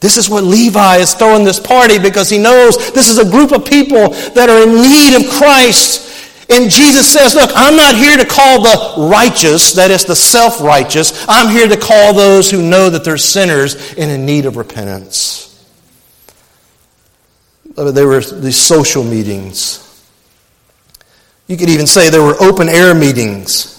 This 0.00 0.16
is 0.16 0.30
what 0.30 0.44
Levi 0.44 0.96
is 0.96 1.14
throwing 1.14 1.44
this 1.44 1.60
party 1.60 1.98
because 1.98 2.30
he 2.30 2.38
knows 2.38 2.92
this 2.92 3.10
is 3.10 3.18
a 3.18 3.30
group 3.30 3.52
of 3.52 3.66
people 3.66 4.08
that 4.32 4.48
are 4.48 4.62
in 4.62 4.82
need 4.82 5.14
of 5.14 5.30
Christ. 5.30 6.08
And 6.48 6.70
Jesus 6.70 7.12
says, 7.12 7.34
Look, 7.34 7.50
I'm 7.54 7.76
not 7.76 7.94
here 7.94 8.16
to 8.16 8.24
call 8.24 8.62
the 8.62 9.08
righteous, 9.08 9.74
that 9.74 9.90
is 9.90 10.04
the 10.04 10.16
self 10.16 10.60
righteous. 10.62 11.26
I'm 11.28 11.54
here 11.54 11.68
to 11.68 11.76
call 11.76 12.14
those 12.14 12.50
who 12.50 12.62
know 12.62 12.88
that 12.88 13.04
they're 13.04 13.18
sinners 13.18 13.94
and 13.96 14.10
in 14.10 14.24
need 14.24 14.46
of 14.46 14.56
repentance. 14.56 15.46
There 17.76 18.06
were 18.06 18.20
these 18.20 18.56
social 18.56 19.04
meetings. 19.04 19.86
You 21.46 21.56
could 21.56 21.68
even 21.68 21.86
say 21.86 22.10
there 22.10 22.22
were 22.22 22.40
open 22.40 22.68
air 22.68 22.94
meetings. 22.94 23.76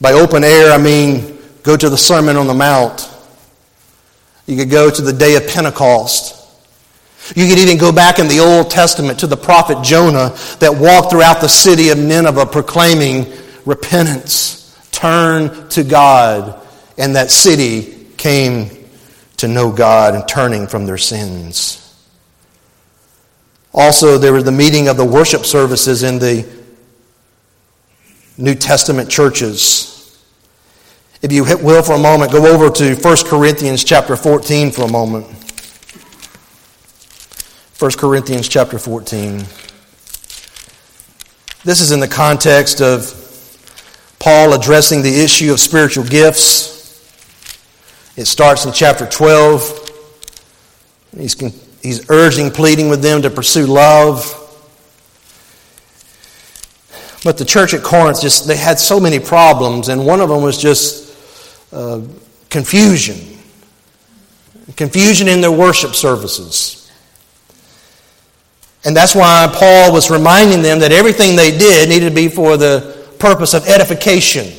By 0.00 0.12
open 0.12 0.44
air, 0.44 0.72
I 0.72 0.78
mean 0.78 1.38
go 1.62 1.76
to 1.76 1.88
the 1.90 1.98
Sermon 1.98 2.36
on 2.36 2.46
the 2.46 2.54
Mount 2.54 3.11
you 4.46 4.56
could 4.56 4.70
go 4.70 4.90
to 4.90 5.02
the 5.02 5.12
day 5.12 5.36
of 5.36 5.46
Pentecost. 5.48 6.38
You 7.36 7.46
could 7.46 7.58
even 7.58 7.78
go 7.78 7.92
back 7.92 8.18
in 8.18 8.26
the 8.28 8.40
Old 8.40 8.70
Testament 8.70 9.20
to 9.20 9.26
the 9.26 9.36
prophet 9.36 9.82
Jonah 9.82 10.36
that 10.58 10.74
walked 10.76 11.10
throughout 11.10 11.40
the 11.40 11.48
city 11.48 11.90
of 11.90 11.98
Nineveh 11.98 12.46
proclaiming 12.46 13.32
repentance, 13.64 14.76
turn 14.90 15.68
to 15.70 15.84
God, 15.84 16.60
and 16.98 17.14
that 17.14 17.30
city 17.30 18.06
came 18.16 18.70
to 19.36 19.48
know 19.48 19.70
God 19.72 20.14
and 20.14 20.26
turning 20.26 20.66
from 20.66 20.86
their 20.86 20.98
sins. 20.98 21.78
Also, 23.72 24.18
there 24.18 24.32
was 24.32 24.44
the 24.44 24.52
meeting 24.52 24.88
of 24.88 24.96
the 24.96 25.04
worship 25.04 25.46
services 25.46 26.02
in 26.02 26.18
the 26.18 26.46
New 28.36 28.54
Testament 28.54 29.10
churches. 29.10 30.01
If 31.22 31.30
you 31.30 31.44
will 31.44 31.84
for 31.84 31.92
a 31.92 31.98
moment, 31.98 32.32
go 32.32 32.52
over 32.52 32.68
to 32.68 32.96
1 32.96 33.16
Corinthians 33.26 33.84
chapter 33.84 34.16
14 34.16 34.72
for 34.72 34.82
a 34.82 34.90
moment. 34.90 35.24
1 37.78 37.90
Corinthians 37.92 38.48
chapter 38.48 38.76
14. 38.76 39.38
This 41.62 41.80
is 41.80 41.92
in 41.92 42.00
the 42.00 42.08
context 42.08 42.82
of 42.82 43.14
Paul 44.18 44.52
addressing 44.52 45.02
the 45.02 45.20
issue 45.20 45.52
of 45.52 45.60
spiritual 45.60 46.02
gifts. 46.02 46.72
It 48.16 48.24
starts 48.24 48.64
in 48.64 48.72
chapter 48.72 49.06
12. 49.06 49.90
He's, 51.16 51.38
he's 51.82 52.10
urging, 52.10 52.50
pleading 52.50 52.88
with 52.88 53.00
them 53.00 53.22
to 53.22 53.30
pursue 53.30 53.66
love. 53.66 54.38
But 57.22 57.38
the 57.38 57.44
church 57.44 57.74
at 57.74 57.84
Corinth 57.84 58.20
just 58.20 58.48
they 58.48 58.56
had 58.56 58.80
so 58.80 58.98
many 58.98 59.20
problems, 59.20 59.88
and 59.88 60.04
one 60.04 60.20
of 60.20 60.28
them 60.28 60.42
was 60.42 60.58
just 60.58 61.11
uh, 61.72 62.00
confusion. 62.50 63.38
Confusion 64.76 65.28
in 65.28 65.40
their 65.40 65.52
worship 65.52 65.94
services. 65.94 66.90
And 68.84 68.96
that's 68.96 69.14
why 69.14 69.48
Paul 69.52 69.92
was 69.92 70.10
reminding 70.10 70.62
them 70.62 70.80
that 70.80 70.92
everything 70.92 71.36
they 71.36 71.56
did 71.56 71.88
needed 71.88 72.08
to 72.08 72.14
be 72.14 72.28
for 72.28 72.56
the 72.56 73.06
purpose 73.18 73.54
of 73.54 73.66
edification. 73.66 74.52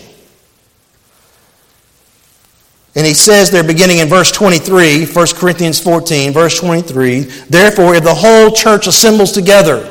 And 2.95 3.05
he 3.05 3.13
says 3.13 3.49
there, 3.49 3.63
beginning 3.63 3.97
in 3.99 4.07
verse 4.07 4.31
23, 4.31 5.07
1 5.07 5.27
Corinthians 5.35 5.81
14, 5.81 6.31
verse 6.31 6.59
23, 6.59 7.21
Therefore, 7.21 7.95
if 7.95 8.03
the 8.03 8.13
whole 8.13 8.51
church 8.51 8.87
assembles 8.87 9.31
together, 9.31 9.89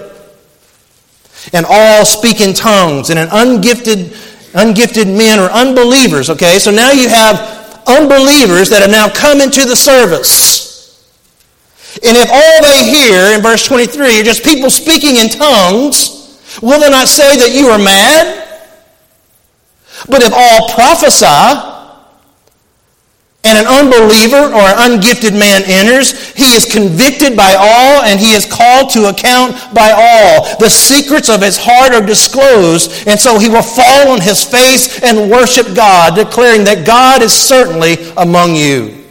and 1.52 1.66
all 1.68 2.04
speak 2.04 2.40
in 2.40 2.54
tongues, 2.54 3.10
and 3.10 3.18
an 3.18 3.28
ungifted 3.28 4.14
ungifted 4.54 5.06
men 5.06 5.38
or 5.38 5.50
unbelievers, 5.50 6.30
okay? 6.30 6.58
So 6.58 6.70
now 6.70 6.90
you 6.90 7.08
have 7.08 7.82
unbelievers 7.86 8.70
that 8.70 8.82
have 8.82 8.90
now 8.90 9.08
come 9.08 9.40
into 9.40 9.64
the 9.64 9.76
service. 9.76 10.72
And 12.04 12.16
if 12.16 12.28
all 12.30 12.58
they 12.62 12.88
hear 12.90 13.36
in 13.36 13.42
verse 13.42 13.66
23 13.66 14.20
are 14.20 14.24
just 14.24 14.44
people 14.44 14.70
speaking 14.70 15.16
in 15.16 15.28
tongues, 15.28 16.58
will 16.62 16.80
they 16.80 16.90
not 16.90 17.08
say 17.08 17.36
that 17.36 17.52
you 17.52 17.68
are 17.68 17.78
mad? 17.78 18.38
But 20.08 20.22
if 20.22 20.32
all 20.32 20.68
prophesy, 20.70 21.71
and 23.44 23.58
an 23.58 23.66
unbeliever 23.66 24.54
or 24.54 24.62
an 24.62 24.92
ungifted 24.92 25.36
man 25.36 25.62
enters, 25.66 26.32
he 26.34 26.54
is 26.54 26.64
convicted 26.64 27.36
by 27.36 27.54
all 27.58 28.02
and 28.02 28.20
he 28.20 28.32
is 28.32 28.46
called 28.46 28.90
to 28.90 29.08
account 29.08 29.52
by 29.74 29.90
all. 29.90 30.56
The 30.58 30.70
secrets 30.70 31.28
of 31.28 31.42
his 31.42 31.58
heart 31.58 31.92
are 31.92 32.06
disclosed, 32.06 33.08
and 33.08 33.18
so 33.18 33.38
he 33.38 33.48
will 33.48 33.62
fall 33.62 34.12
on 34.12 34.20
his 34.20 34.44
face 34.44 35.02
and 35.02 35.30
worship 35.30 35.74
God, 35.74 36.14
declaring 36.14 36.64
that 36.64 36.86
God 36.86 37.22
is 37.22 37.32
certainly 37.32 37.96
among 38.16 38.54
you. 38.54 39.01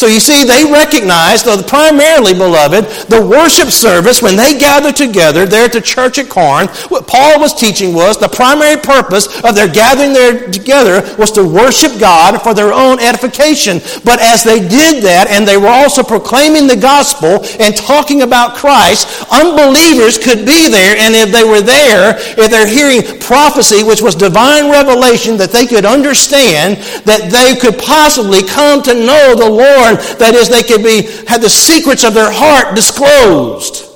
So 0.00 0.06
you 0.06 0.18
see, 0.18 0.44
they 0.44 0.64
recognized, 0.64 1.44
though 1.44 1.60
primarily, 1.62 2.32
beloved, 2.32 2.88
the 3.12 3.20
worship 3.20 3.68
service, 3.68 4.22
when 4.22 4.34
they 4.34 4.58
gathered 4.58 4.96
together 4.96 5.44
there 5.44 5.66
at 5.66 5.74
the 5.74 5.80
church 5.82 6.16
at 6.16 6.30
Corinth, 6.30 6.90
what 6.90 7.06
Paul 7.06 7.38
was 7.38 7.52
teaching 7.52 7.92
was 7.92 8.16
the 8.16 8.26
primary 8.26 8.80
purpose 8.80 9.28
of 9.44 9.54
their 9.54 9.68
gathering 9.68 10.14
there 10.14 10.48
together 10.48 11.04
was 11.18 11.30
to 11.32 11.44
worship 11.44 12.00
God 12.00 12.40
for 12.40 12.54
their 12.54 12.72
own 12.72 12.98
edification. 12.98 13.84
But 14.02 14.24
as 14.24 14.42
they 14.42 14.60
did 14.60 15.04
that, 15.04 15.28
and 15.28 15.46
they 15.46 15.58
were 15.58 15.68
also 15.68 16.02
proclaiming 16.02 16.66
the 16.66 16.80
gospel 16.80 17.44
and 17.60 17.76
talking 17.76 18.22
about 18.22 18.56
Christ, 18.56 19.04
unbelievers 19.28 20.16
could 20.16 20.48
be 20.48 20.72
there, 20.72 20.96
and 20.96 21.12
if 21.12 21.28
they 21.28 21.44
were 21.44 21.60
there, 21.60 22.16
if 22.40 22.48
they're 22.48 22.64
hearing 22.64 23.04
prophecy, 23.20 23.84
which 23.84 24.00
was 24.00 24.14
divine 24.14 24.72
revelation 24.72 25.36
that 25.36 25.52
they 25.52 25.66
could 25.66 25.84
understand, 25.84 26.80
that 27.04 27.28
they 27.28 27.52
could 27.60 27.76
possibly 27.76 28.40
come 28.40 28.80
to 28.80 28.96
know 28.96 29.36
the 29.36 29.44
Lord 29.44 29.89
that 29.96 30.34
is, 30.34 30.48
they 30.48 30.62
could 30.62 30.82
be, 30.82 31.02
have 31.26 31.40
the 31.40 31.50
secrets 31.50 32.04
of 32.04 32.14
their 32.14 32.30
heart 32.30 32.74
disclosed 32.74 33.86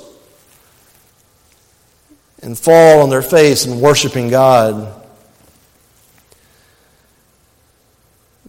and 2.42 2.58
fall 2.58 3.00
on 3.02 3.10
their 3.10 3.22
face 3.22 3.64
and 3.64 3.80
worshiping 3.80 4.28
God, 4.28 5.02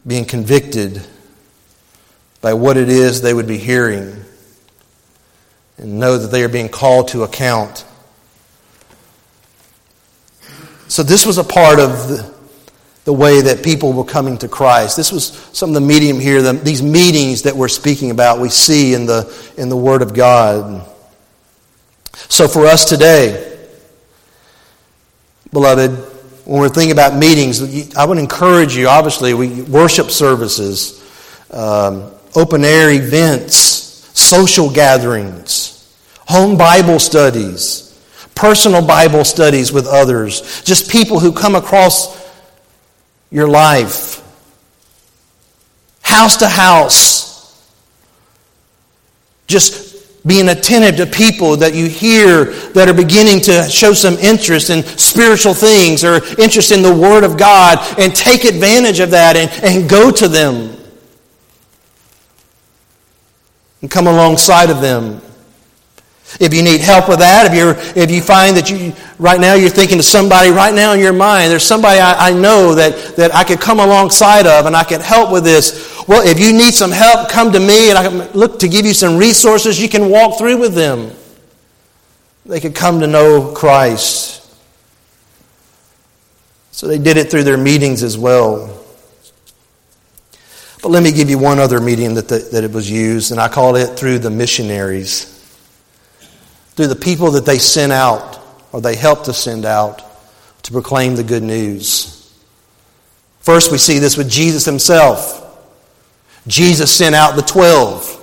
being 0.05 0.25
convicted 0.25 1.01
by 2.41 2.53
what 2.53 2.77
it 2.77 2.89
is 2.89 3.21
they 3.21 3.33
would 3.33 3.47
be 3.47 3.57
hearing, 3.57 4.13
and 5.77 5.99
know 5.99 6.17
that 6.17 6.27
they 6.27 6.43
are 6.43 6.49
being 6.49 6.69
called 6.69 7.07
to 7.09 7.23
account. 7.23 7.85
So, 10.87 11.01
this 11.01 11.25
was 11.25 11.37
a 11.37 11.43
part 11.43 11.79
of 11.79 12.07
the, 12.07 12.34
the 13.05 13.13
way 13.13 13.39
that 13.41 13.63
people 13.63 13.93
were 13.93 14.03
coming 14.03 14.37
to 14.39 14.47
Christ. 14.47 14.97
This 14.97 15.11
was 15.11 15.27
some 15.53 15.69
of 15.69 15.75
the 15.75 15.81
medium 15.81 16.19
here, 16.19 16.41
the, 16.41 16.53
these 16.53 16.81
meetings 16.81 17.43
that 17.43 17.55
we're 17.55 17.67
speaking 17.67 18.11
about, 18.11 18.39
we 18.39 18.49
see 18.49 18.93
in 18.95 19.05
the, 19.05 19.31
in 19.57 19.69
the 19.69 19.77
Word 19.77 20.01
of 20.01 20.13
God. 20.13 20.85
So 22.13 22.47
for 22.47 22.65
us 22.65 22.89
today, 22.89 23.59
beloved, 25.53 25.91
when 26.45 26.59
we're 26.59 26.69
thinking 26.69 26.91
about 26.91 27.15
meetings, 27.15 27.95
I 27.95 28.05
would 28.05 28.17
encourage 28.17 28.75
you, 28.75 28.87
obviously, 28.87 29.35
we, 29.35 29.61
worship 29.61 30.09
services, 30.09 31.01
um, 31.51 32.11
open 32.35 32.63
air 32.63 32.89
events, 32.91 33.53
social 34.19 34.71
gatherings, 34.71 35.95
home 36.27 36.57
Bible 36.57 36.97
studies, 36.97 37.83
personal 38.33 38.85
Bible 38.85 39.23
studies 39.23 39.71
with 39.71 39.85
others, 39.85 40.63
just 40.63 40.89
people 40.89 41.19
who 41.19 41.31
come 41.31 41.53
across 41.53 42.24
your 43.31 43.47
life, 43.47 44.23
house 46.01 46.37
to 46.37 46.47
house. 46.47 47.25
Just 49.47 50.25
being 50.25 50.49
attentive 50.49 50.97
to 50.97 51.05
people 51.05 51.55
that 51.57 51.75
you 51.75 51.87
hear 51.87 52.45
that 52.45 52.89
are 52.89 52.93
beginning 52.93 53.39
to 53.41 53.63
show 53.69 53.93
some 53.93 54.15
interest 54.15 54.71
in 54.71 54.83
spiritual 54.83 55.53
things 55.53 56.03
or 56.03 56.15
interest 56.39 56.71
in 56.71 56.81
the 56.81 56.93
Word 56.93 57.23
of 57.23 57.37
God 57.37 57.77
and 57.99 58.15
take 58.15 58.43
advantage 58.43 58.99
of 58.99 59.11
that 59.11 59.35
and, 59.35 59.51
and 59.63 59.89
go 59.89 60.09
to 60.11 60.27
them 60.27 60.75
and 63.81 63.91
come 63.91 64.07
alongside 64.07 64.71
of 64.71 64.81
them. 64.81 65.21
If 66.39 66.53
you 66.53 66.63
need 66.63 66.81
help 66.81 67.07
with 67.07 67.19
that, 67.19 67.45
if, 67.45 67.53
you're, 67.53 67.75
if 67.95 68.11
you 68.11 68.21
find 68.21 68.57
that 68.57 68.69
you, 68.69 68.93
right 69.19 69.39
now 69.39 69.53
you're 69.53 69.69
thinking 69.69 69.99
of 69.99 70.05
somebody 70.05 70.49
right 70.49 70.73
now 70.73 70.93
in 70.93 70.99
your 70.99 71.13
mind, 71.13 71.49
there's 71.49 71.63
somebody 71.63 71.99
I, 71.99 72.29
I 72.29 72.33
know 72.33 72.75
that, 72.75 73.15
that 73.15 73.33
I 73.33 73.43
could 73.43 73.61
come 73.61 73.79
alongside 73.79 74.45
of 74.45 74.65
and 74.65 74.75
I 74.75 74.83
could 74.83 75.01
help 75.01 75.31
with 75.31 75.45
this. 75.45 76.03
Well, 76.07 76.27
if 76.27 76.39
you 76.39 76.51
need 76.51 76.73
some 76.73 76.91
help, 76.91 77.29
come 77.29 77.53
to 77.53 77.59
me 77.59 77.89
and 77.89 77.97
I 77.97 78.03
can 78.07 78.31
look 78.33 78.59
to 78.59 78.67
give 78.67 78.85
you 78.85 78.93
some 78.93 79.17
resources 79.17 79.81
you 79.81 79.87
can 79.87 80.09
walk 80.09 80.37
through 80.37 80.57
with 80.57 80.73
them. 80.73 81.11
They 82.45 82.59
could 82.59 82.75
come 82.75 82.99
to 82.99 83.07
know 83.07 83.53
Christ. 83.53 84.41
So 86.71 86.87
they 86.87 86.97
did 86.97 87.15
it 87.15 87.31
through 87.31 87.43
their 87.43 87.57
meetings 87.57 88.03
as 88.03 88.17
well. 88.17 88.83
But 90.83 90.89
let 90.89 91.01
me 91.01 91.13
give 91.13 91.29
you 91.29 91.39
one 91.39 91.59
other 91.59 91.79
medium 91.79 92.13
that, 92.15 92.27
the, 92.27 92.39
that 92.51 92.63
it 92.63 92.71
was 92.71 92.91
used, 92.91 93.31
and 93.31 93.39
I 93.39 93.47
call 93.47 93.75
it 93.77 93.97
through 93.97 94.19
the 94.19 94.29
missionaries 94.29 95.34
through 96.75 96.87
the 96.87 96.95
people 96.95 97.31
that 97.31 97.45
they 97.45 97.57
sent 97.57 97.91
out 97.91 98.39
or 98.71 98.81
they 98.81 98.95
helped 98.95 99.25
to 99.25 99.33
send 99.33 99.65
out 99.65 100.01
to 100.63 100.71
proclaim 100.71 101.15
the 101.15 101.23
good 101.23 101.43
news. 101.43 102.11
First, 103.39 103.71
we 103.71 103.77
see 103.77 103.99
this 103.99 104.17
with 104.17 104.29
Jesus 104.29 104.65
himself. 104.65 105.41
Jesus 106.47 106.91
sent 106.95 107.15
out 107.15 107.35
the 107.35 107.41
12. 107.41 108.21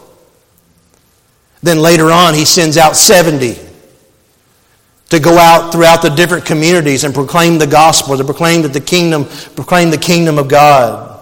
Then 1.63 1.79
later 1.79 2.11
on, 2.11 2.35
he 2.35 2.45
sends 2.45 2.77
out 2.77 2.97
70 2.97 3.57
to 5.11 5.21
go 5.21 5.39
out 5.39 5.73
throughout 5.73 6.03
the 6.03 6.09
different 6.09 6.45
communities 6.45 7.05
and 7.05 7.15
proclaim 7.15 7.59
the 7.59 7.67
gospel, 7.67 8.17
to 8.17 8.25
proclaim 8.25 8.63
that 8.63 8.73
the 8.73 8.81
kingdom, 8.81 9.27
proclaim 9.55 9.91
the 9.91 9.99
kingdom 9.99 10.39
of 10.39 10.49
God. 10.49 11.21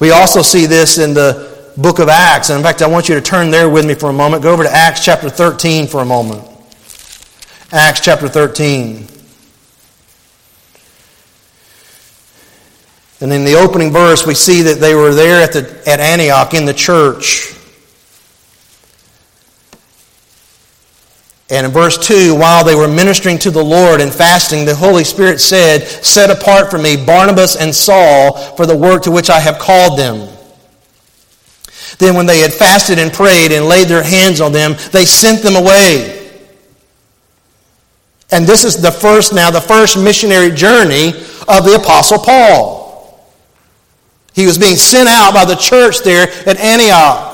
We 0.00 0.10
also 0.10 0.42
see 0.42 0.66
this 0.66 0.98
in 0.98 1.14
the 1.14 1.53
book 1.76 1.98
of 1.98 2.08
Acts. 2.08 2.50
And 2.50 2.58
in 2.58 2.64
fact, 2.64 2.82
I 2.82 2.86
want 2.86 3.08
you 3.08 3.14
to 3.14 3.20
turn 3.20 3.50
there 3.50 3.68
with 3.68 3.86
me 3.86 3.94
for 3.94 4.10
a 4.10 4.12
moment. 4.12 4.42
Go 4.42 4.52
over 4.52 4.62
to 4.62 4.70
Acts 4.70 5.04
chapter 5.04 5.28
13 5.28 5.86
for 5.86 6.00
a 6.00 6.04
moment. 6.04 6.46
Acts 7.72 8.00
chapter 8.00 8.28
13. 8.28 9.08
And 13.20 13.32
in 13.32 13.44
the 13.44 13.54
opening 13.54 13.92
verse, 13.92 14.26
we 14.26 14.34
see 14.34 14.62
that 14.62 14.80
they 14.80 14.94
were 14.94 15.14
there 15.14 15.42
at, 15.42 15.52
the, 15.52 15.82
at 15.88 16.00
Antioch 16.00 16.52
in 16.52 16.66
the 16.66 16.74
church. 16.74 17.54
And 21.50 21.66
in 21.66 21.72
verse 21.72 21.96
2, 22.06 22.34
while 22.34 22.64
they 22.64 22.74
were 22.74 22.88
ministering 22.88 23.38
to 23.38 23.50
the 23.50 23.62
Lord 23.62 24.00
and 24.00 24.12
fasting, 24.12 24.64
the 24.64 24.74
Holy 24.74 25.04
Spirit 25.04 25.40
said, 25.40 25.82
Set 25.82 26.30
apart 26.30 26.70
for 26.70 26.78
me 26.78 27.02
Barnabas 27.02 27.56
and 27.56 27.74
Saul 27.74 28.36
for 28.56 28.66
the 28.66 28.76
work 28.76 29.02
to 29.04 29.10
which 29.10 29.30
I 29.30 29.40
have 29.40 29.58
called 29.58 29.98
them. 29.98 30.33
Then, 31.98 32.14
when 32.14 32.26
they 32.26 32.40
had 32.40 32.52
fasted 32.52 32.98
and 32.98 33.12
prayed 33.12 33.52
and 33.52 33.66
laid 33.66 33.88
their 33.88 34.02
hands 34.02 34.40
on 34.40 34.52
them, 34.52 34.74
they 34.92 35.04
sent 35.04 35.42
them 35.42 35.56
away. 35.56 36.20
And 38.30 38.46
this 38.46 38.64
is 38.64 38.80
the 38.80 38.90
first, 38.90 39.32
now, 39.32 39.50
the 39.50 39.60
first 39.60 39.96
missionary 39.96 40.50
journey 40.50 41.08
of 41.46 41.64
the 41.64 41.78
Apostle 41.80 42.18
Paul. 42.18 42.84
He 44.34 44.46
was 44.46 44.58
being 44.58 44.76
sent 44.76 45.08
out 45.08 45.32
by 45.32 45.44
the 45.44 45.54
church 45.54 46.00
there 46.00 46.28
at 46.46 46.58
Antioch. 46.58 47.33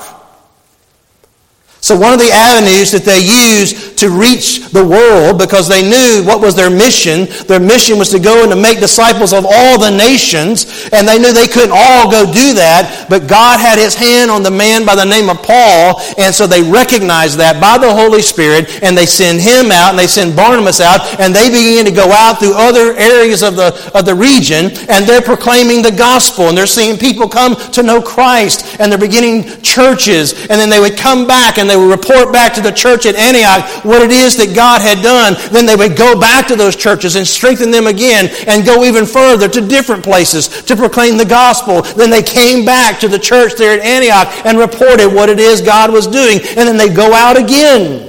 So, 1.91 1.99
one 1.99 2.13
of 2.13 2.23
the 2.23 2.31
avenues 2.31 2.95
that 2.95 3.03
they 3.03 3.19
used 3.19 3.99
to 3.99 4.07
reach 4.07 4.71
the 4.71 4.79
world 4.79 5.35
because 5.35 5.67
they 5.67 5.83
knew 5.83 6.23
what 6.23 6.39
was 6.39 6.55
their 6.55 6.71
mission, 6.71 7.27
their 7.51 7.59
mission 7.59 7.99
was 7.99 8.07
to 8.15 8.19
go 8.19 8.47
and 8.47 8.49
to 8.49 8.55
make 8.55 8.79
disciples 8.79 9.33
of 9.33 9.43
all 9.43 9.75
the 9.75 9.91
nations, 9.91 10.87
and 10.95 11.03
they 11.03 11.19
knew 11.19 11.35
they 11.35 11.51
couldn't 11.51 11.75
all 11.75 12.09
go 12.09 12.23
do 12.23 12.55
that, 12.55 13.07
but 13.09 13.27
God 13.27 13.59
had 13.59 13.75
his 13.75 13.93
hand 13.93 14.31
on 14.31 14.41
the 14.41 14.49
man 14.49 14.85
by 14.85 14.95
the 14.95 15.03
name 15.03 15.27
of 15.27 15.43
Paul, 15.43 15.99
and 16.17 16.33
so 16.33 16.47
they 16.47 16.63
recognized 16.63 17.37
that 17.43 17.59
by 17.59 17.75
the 17.75 17.91
Holy 17.91 18.23
Spirit, 18.23 18.79
and 18.81 18.95
they 18.95 19.05
send 19.05 19.43
him 19.43 19.67
out, 19.67 19.91
and 19.91 19.99
they 19.99 20.07
send 20.07 20.31
Barnabas 20.31 20.79
out, 20.79 21.03
and 21.19 21.35
they 21.35 21.51
begin 21.51 21.83
to 21.83 21.91
go 21.91 22.07
out 22.07 22.39
through 22.39 22.55
other 22.55 22.95
areas 22.95 23.43
of 23.43 23.59
the, 23.59 23.75
of 23.91 24.07
the 24.07 24.15
region, 24.15 24.71
and 24.87 25.03
they're 25.03 25.19
proclaiming 25.19 25.83
the 25.83 25.91
gospel, 25.91 26.47
and 26.47 26.57
they're 26.57 26.71
seeing 26.71 26.95
people 26.95 27.27
come 27.27 27.59
to 27.75 27.83
know 27.83 28.01
Christ, 28.01 28.79
and 28.79 28.87
they're 28.89 28.95
beginning 28.95 29.43
churches, 29.59 30.47
and 30.47 30.55
then 30.55 30.69
they 30.71 30.79
would 30.79 30.95
come 30.95 31.27
back 31.27 31.57
and 31.57 31.69
they 31.69 31.80
would 31.81 31.91
report 31.91 32.31
back 32.31 32.53
to 32.53 32.61
the 32.61 32.71
church 32.71 33.05
at 33.05 33.15
Antioch 33.15 33.83
what 33.83 34.01
it 34.01 34.11
is 34.11 34.37
that 34.37 34.55
God 34.55 34.81
had 34.81 35.01
done. 35.01 35.35
Then 35.51 35.65
they 35.65 35.75
would 35.75 35.97
go 35.97 36.19
back 36.19 36.47
to 36.47 36.55
those 36.55 36.75
churches 36.75 37.15
and 37.15 37.27
strengthen 37.27 37.71
them 37.71 37.87
again 37.87 38.29
and 38.47 38.65
go 38.65 38.83
even 38.83 39.05
further 39.05 39.47
to 39.49 39.61
different 39.61 40.03
places 40.03 40.47
to 40.63 40.75
proclaim 40.75 41.17
the 41.17 41.25
gospel. 41.25 41.81
Then 41.81 42.09
they 42.09 42.23
came 42.23 42.65
back 42.65 42.99
to 42.99 43.07
the 43.07 43.19
church 43.19 43.53
there 43.55 43.79
at 43.79 43.85
Antioch 43.85 44.45
and 44.45 44.57
reported 44.57 45.09
what 45.09 45.29
it 45.29 45.39
is 45.39 45.61
God 45.61 45.91
was 45.91 46.07
doing. 46.07 46.39
And 46.57 46.67
then 46.67 46.77
they 46.77 46.93
go 46.93 47.13
out 47.13 47.37
again. 47.37 48.07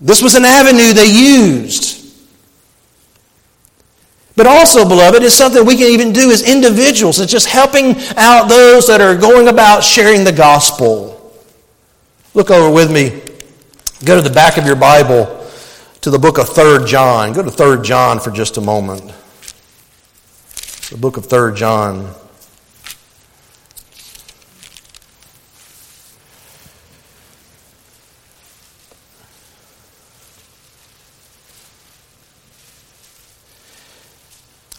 This 0.00 0.22
was 0.22 0.34
an 0.34 0.44
avenue 0.44 0.92
they 0.92 1.10
used. 1.10 1.93
But 4.36 4.46
also, 4.46 4.88
beloved, 4.88 5.22
is 5.22 5.34
something 5.34 5.64
we 5.64 5.76
can 5.76 5.86
even 5.86 6.12
do 6.12 6.30
as 6.30 6.42
individuals. 6.42 7.20
It's 7.20 7.30
just 7.30 7.46
helping 7.46 7.96
out 8.16 8.48
those 8.48 8.88
that 8.88 9.00
are 9.00 9.16
going 9.16 9.48
about 9.48 9.84
sharing 9.84 10.24
the 10.24 10.32
gospel. 10.32 11.32
Look 12.34 12.50
over 12.50 12.68
with 12.68 12.90
me. 12.90 13.22
Go 14.04 14.16
to 14.16 14.28
the 14.28 14.34
back 14.34 14.56
of 14.56 14.66
your 14.66 14.76
Bible 14.76 15.48
to 16.00 16.10
the 16.10 16.18
book 16.18 16.38
of 16.38 16.48
3 16.48 16.84
John. 16.84 17.32
Go 17.32 17.42
to 17.42 17.50
3 17.50 17.80
John 17.82 18.18
for 18.18 18.30
just 18.30 18.56
a 18.56 18.60
moment. 18.60 19.12
The 20.90 20.98
book 20.98 21.16
of 21.16 21.26
3 21.26 21.54
John. 21.54 22.12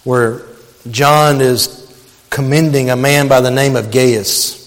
Where 0.06 0.43
John 0.89 1.41
is 1.41 1.82
commending 2.30 2.89
a 2.89 2.95
man 2.95 3.28
by 3.28 3.41
the 3.41 3.51
name 3.51 3.76
of 3.76 3.91
Gaius. 3.91 4.66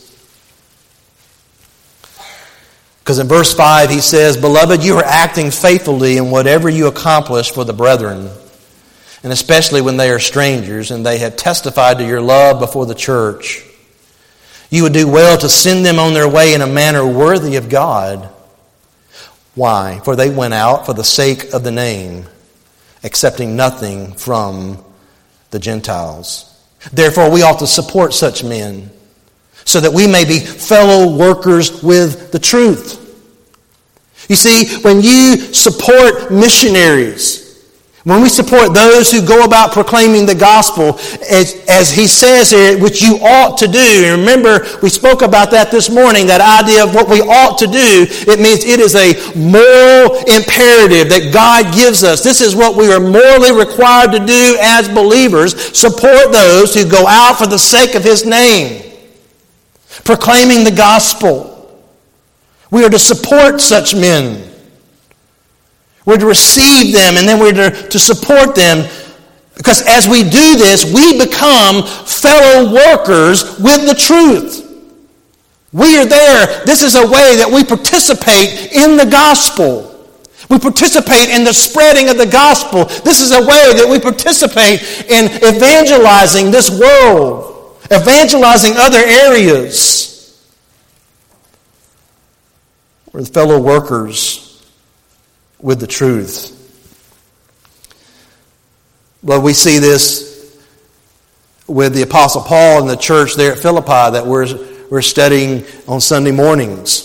Because 3.00 3.18
in 3.18 3.28
verse 3.28 3.54
5 3.54 3.88
he 3.88 4.00
says, 4.00 4.36
Beloved, 4.36 4.82
you 4.84 4.96
are 4.96 5.04
acting 5.04 5.50
faithfully 5.50 6.18
in 6.18 6.30
whatever 6.30 6.68
you 6.68 6.88
accomplish 6.88 7.50
for 7.50 7.64
the 7.64 7.72
brethren, 7.72 8.28
and 9.22 9.32
especially 9.32 9.80
when 9.80 9.96
they 9.96 10.10
are 10.10 10.18
strangers 10.18 10.90
and 10.90 11.06
they 11.06 11.18
have 11.18 11.36
testified 11.36 11.98
to 11.98 12.06
your 12.06 12.20
love 12.20 12.60
before 12.60 12.84
the 12.84 12.94
church. 12.94 13.64
You 14.70 14.82
would 14.82 14.92
do 14.92 15.08
well 15.08 15.38
to 15.38 15.48
send 15.48 15.86
them 15.86 15.98
on 15.98 16.12
their 16.12 16.28
way 16.28 16.52
in 16.52 16.60
a 16.60 16.66
manner 16.66 17.06
worthy 17.06 17.56
of 17.56 17.70
God. 17.70 18.28
Why? 19.54 20.00
For 20.04 20.16
they 20.16 20.30
went 20.30 20.54
out 20.54 20.84
for 20.84 20.92
the 20.92 21.04
sake 21.04 21.54
of 21.54 21.64
the 21.64 21.70
name, 21.70 22.26
accepting 23.02 23.56
nothing 23.56 24.12
from 24.14 24.84
the 25.50 25.58
Gentiles. 25.58 26.44
Therefore, 26.92 27.30
we 27.30 27.42
ought 27.42 27.58
to 27.58 27.66
support 27.66 28.14
such 28.14 28.44
men 28.44 28.90
so 29.64 29.80
that 29.80 29.92
we 29.92 30.06
may 30.06 30.24
be 30.24 30.38
fellow 30.38 31.14
workers 31.16 31.82
with 31.82 32.32
the 32.32 32.38
truth. 32.38 33.04
You 34.28 34.36
see, 34.36 34.80
when 34.82 35.00
you 35.00 35.36
support 35.54 36.30
missionaries, 36.30 37.47
when 38.08 38.22
we 38.22 38.28
support 38.28 38.74
those 38.74 39.10
who 39.10 39.24
go 39.24 39.44
about 39.44 39.72
proclaiming 39.72 40.24
the 40.24 40.34
gospel, 40.34 40.98
as, 41.30 41.62
as 41.68 41.90
he 41.90 42.06
says 42.06 42.50
here, 42.50 42.78
which 42.78 43.02
you 43.02 43.16
ought 43.16 43.58
to 43.58 43.68
do, 43.68 43.78
and 43.78 44.20
remember, 44.20 44.66
we 44.82 44.88
spoke 44.88 45.22
about 45.22 45.50
that 45.50 45.70
this 45.70 45.90
morning, 45.90 46.26
that 46.26 46.40
idea 46.40 46.82
of 46.82 46.94
what 46.94 47.08
we 47.08 47.20
ought 47.20 47.58
to 47.58 47.66
do, 47.66 48.06
it 48.30 48.40
means 48.40 48.64
it 48.64 48.80
is 48.80 48.96
a 48.96 49.12
moral 49.36 50.16
imperative 50.24 51.08
that 51.10 51.30
God 51.32 51.74
gives 51.74 52.02
us. 52.02 52.22
This 52.22 52.40
is 52.40 52.56
what 52.56 52.76
we 52.76 52.92
are 52.92 53.00
morally 53.00 53.52
required 53.52 54.12
to 54.12 54.24
do 54.24 54.56
as 54.60 54.88
believers 54.88 55.76
support 55.76 56.32
those 56.32 56.74
who 56.74 56.88
go 56.88 57.06
out 57.06 57.38
for 57.38 57.46
the 57.46 57.58
sake 57.58 57.94
of 57.94 58.02
his 58.02 58.24
name 58.24 58.88
proclaiming 60.04 60.64
the 60.64 60.70
gospel. 60.70 61.54
We 62.70 62.84
are 62.84 62.90
to 62.90 62.98
support 62.98 63.60
such 63.60 63.94
men. 63.94 64.47
We're 66.08 66.16
to 66.16 66.26
receive 66.26 66.94
them 66.94 67.18
and 67.18 67.28
then 67.28 67.38
we're 67.38 67.52
to, 67.52 67.70
to 67.70 67.98
support 67.98 68.54
them 68.54 68.88
because 69.54 69.86
as 69.86 70.08
we 70.08 70.22
do 70.22 70.56
this, 70.56 70.90
we 70.90 71.18
become 71.18 71.82
fellow 71.82 72.72
workers 72.72 73.60
with 73.60 73.86
the 73.86 73.94
truth. 73.94 74.64
We 75.70 75.98
are 75.98 76.06
there. 76.06 76.64
This 76.64 76.80
is 76.80 76.94
a 76.94 77.02
way 77.02 77.36
that 77.36 77.50
we 77.52 77.62
participate 77.62 78.72
in 78.72 78.96
the 78.96 79.04
gospel. 79.04 80.08
We 80.48 80.58
participate 80.58 81.28
in 81.28 81.44
the 81.44 81.52
spreading 81.52 82.08
of 82.08 82.16
the 82.16 82.24
gospel. 82.24 82.86
This 82.86 83.20
is 83.20 83.32
a 83.32 83.40
way 83.40 83.74
that 83.76 83.86
we 83.86 84.00
participate 84.00 84.80
in 85.10 85.26
evangelizing 85.44 86.50
this 86.50 86.70
world 86.70 87.76
evangelizing 87.92 88.72
other 88.78 88.98
areas. 88.98 90.42
We're 93.12 93.24
the 93.24 93.30
fellow 93.30 93.60
workers 93.60 94.47
with 95.60 95.80
the 95.80 95.86
truth. 95.86 96.54
But 99.22 99.40
we 99.40 99.52
see 99.52 99.78
this 99.78 100.28
with 101.66 101.92
the 101.94 102.02
Apostle 102.02 102.42
Paul 102.42 102.80
and 102.80 102.88
the 102.88 102.96
church 102.96 103.34
there 103.34 103.52
at 103.52 103.58
Philippi 103.58 103.86
that 103.88 104.26
we're, 104.26 104.46
we're 104.90 105.02
studying 105.02 105.64
on 105.86 106.00
Sunday 106.00 106.30
mornings. 106.30 107.04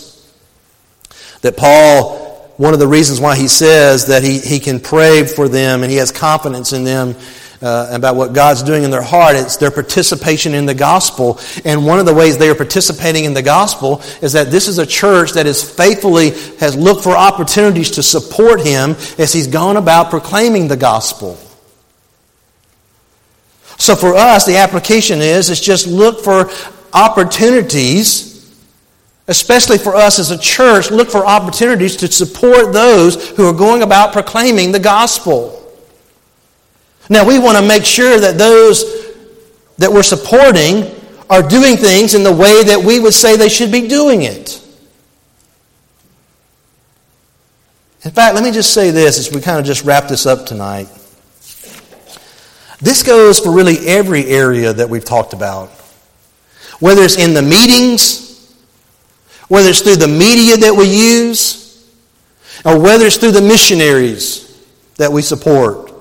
That 1.41 1.57
Paul, 1.57 2.53
one 2.57 2.73
of 2.73 2.79
the 2.79 2.87
reasons 2.87 3.19
why 3.19 3.35
he 3.35 3.47
says 3.47 4.07
that 4.07 4.23
he, 4.23 4.39
he 4.39 4.59
can 4.59 4.79
pray 4.79 5.25
for 5.25 5.49
them 5.49 5.83
and 5.83 5.91
he 5.91 5.97
has 5.97 6.11
confidence 6.11 6.71
in 6.71 6.83
them 6.83 7.15
uh, 7.63 7.87
about 7.91 8.15
what 8.15 8.33
God's 8.33 8.61
doing 8.61 8.83
in 8.83 8.91
their 8.91 9.01
heart. 9.01 9.35
It's 9.35 9.57
their 9.57 9.71
participation 9.71 10.53
in 10.53 10.65
the 10.65 10.73
gospel. 10.73 11.39
And 11.63 11.85
one 11.85 11.99
of 11.99 12.05
the 12.05 12.13
ways 12.13 12.37
they 12.37 12.49
are 12.49 12.55
participating 12.55 13.25
in 13.25 13.33
the 13.33 13.41
gospel 13.41 14.01
is 14.21 14.33
that 14.33 14.51
this 14.51 14.67
is 14.67 14.77
a 14.77 14.85
church 14.85 15.31
that 15.31 15.47
is 15.47 15.63
faithfully 15.63 16.31
has 16.59 16.75
looked 16.75 17.03
for 17.03 17.15
opportunities 17.15 17.91
to 17.91 18.03
support 18.03 18.61
him 18.61 18.91
as 19.17 19.31
he's 19.31 19.47
gone 19.47 19.77
about 19.77 20.09
proclaiming 20.09 20.67
the 20.67 20.77
gospel. 20.77 21.37
So 23.77 23.95
for 23.95 24.13
us, 24.15 24.45
the 24.45 24.57
application 24.57 25.19
is, 25.19 25.49
is 25.49 25.59
just 25.61 25.87
look 25.87 26.23
for 26.23 26.49
opportunities 26.93 28.33
especially 29.27 29.77
for 29.77 29.95
us 29.95 30.19
as 30.19 30.31
a 30.31 30.37
church, 30.37 30.91
look 30.91 31.09
for 31.09 31.25
opportunities 31.25 31.95
to 31.95 32.11
support 32.11 32.73
those 32.73 33.29
who 33.31 33.47
are 33.47 33.53
going 33.53 33.81
about 33.81 34.11
proclaiming 34.11 34.73
the 34.73 34.79
gospel. 34.79 35.62
Now, 37.09 37.27
we 37.27 37.39
want 37.39 37.57
to 37.57 37.65
make 37.65 37.83
sure 37.83 38.19
that 38.19 38.37
those 38.37 38.83
that 39.77 39.91
we're 39.91 40.03
supporting 40.03 40.93
are 41.29 41.41
doing 41.41 41.77
things 41.77 42.13
in 42.15 42.23
the 42.23 42.31
way 42.31 42.63
that 42.63 42.81
we 42.83 42.99
would 42.99 43.13
say 43.13 43.35
they 43.35 43.49
should 43.49 43.71
be 43.71 43.87
doing 43.87 44.23
it. 44.23 44.61
In 48.03 48.11
fact, 48.11 48.35
let 48.35 48.43
me 48.43 48.51
just 48.51 48.73
say 48.73 48.91
this 48.91 49.17
as 49.17 49.33
we 49.33 49.41
kind 49.41 49.59
of 49.59 49.65
just 49.65 49.85
wrap 49.85 50.07
this 50.07 50.25
up 50.25 50.45
tonight. 50.45 50.87
This 52.81 53.01
goes 53.01 53.39
for 53.39 53.51
really 53.51 53.77
every 53.87 54.25
area 54.25 54.73
that 54.73 54.89
we've 54.89 55.05
talked 55.05 55.31
about. 55.31 55.69
Whether 56.79 57.03
it's 57.03 57.17
in 57.17 57.33
the 57.33 57.41
meetings, 57.41 58.53
whether 59.47 59.69
it's 59.69 59.81
through 59.81 59.95
the 59.95 60.07
media 60.07 60.57
that 60.57 60.75
we 60.75 60.85
use, 60.85 61.89
or 62.65 62.77
whether 62.77 63.05
it's 63.05 63.15
through 63.15 63.31
the 63.31 63.41
missionaries 63.41 64.61
that 64.97 65.11
we 65.11 65.21
support. 65.21 65.92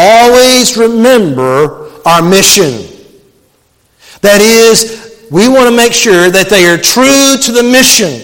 Always 0.00 0.76
remember 0.76 1.90
our 2.06 2.22
mission. 2.22 2.86
That 4.20 4.40
is, 4.40 5.26
we 5.28 5.48
want 5.48 5.68
to 5.68 5.76
make 5.76 5.92
sure 5.92 6.30
that 6.30 6.48
they 6.48 6.66
are 6.66 6.78
true 6.78 7.36
to 7.42 7.50
the 7.50 7.64
mission. 7.64 8.22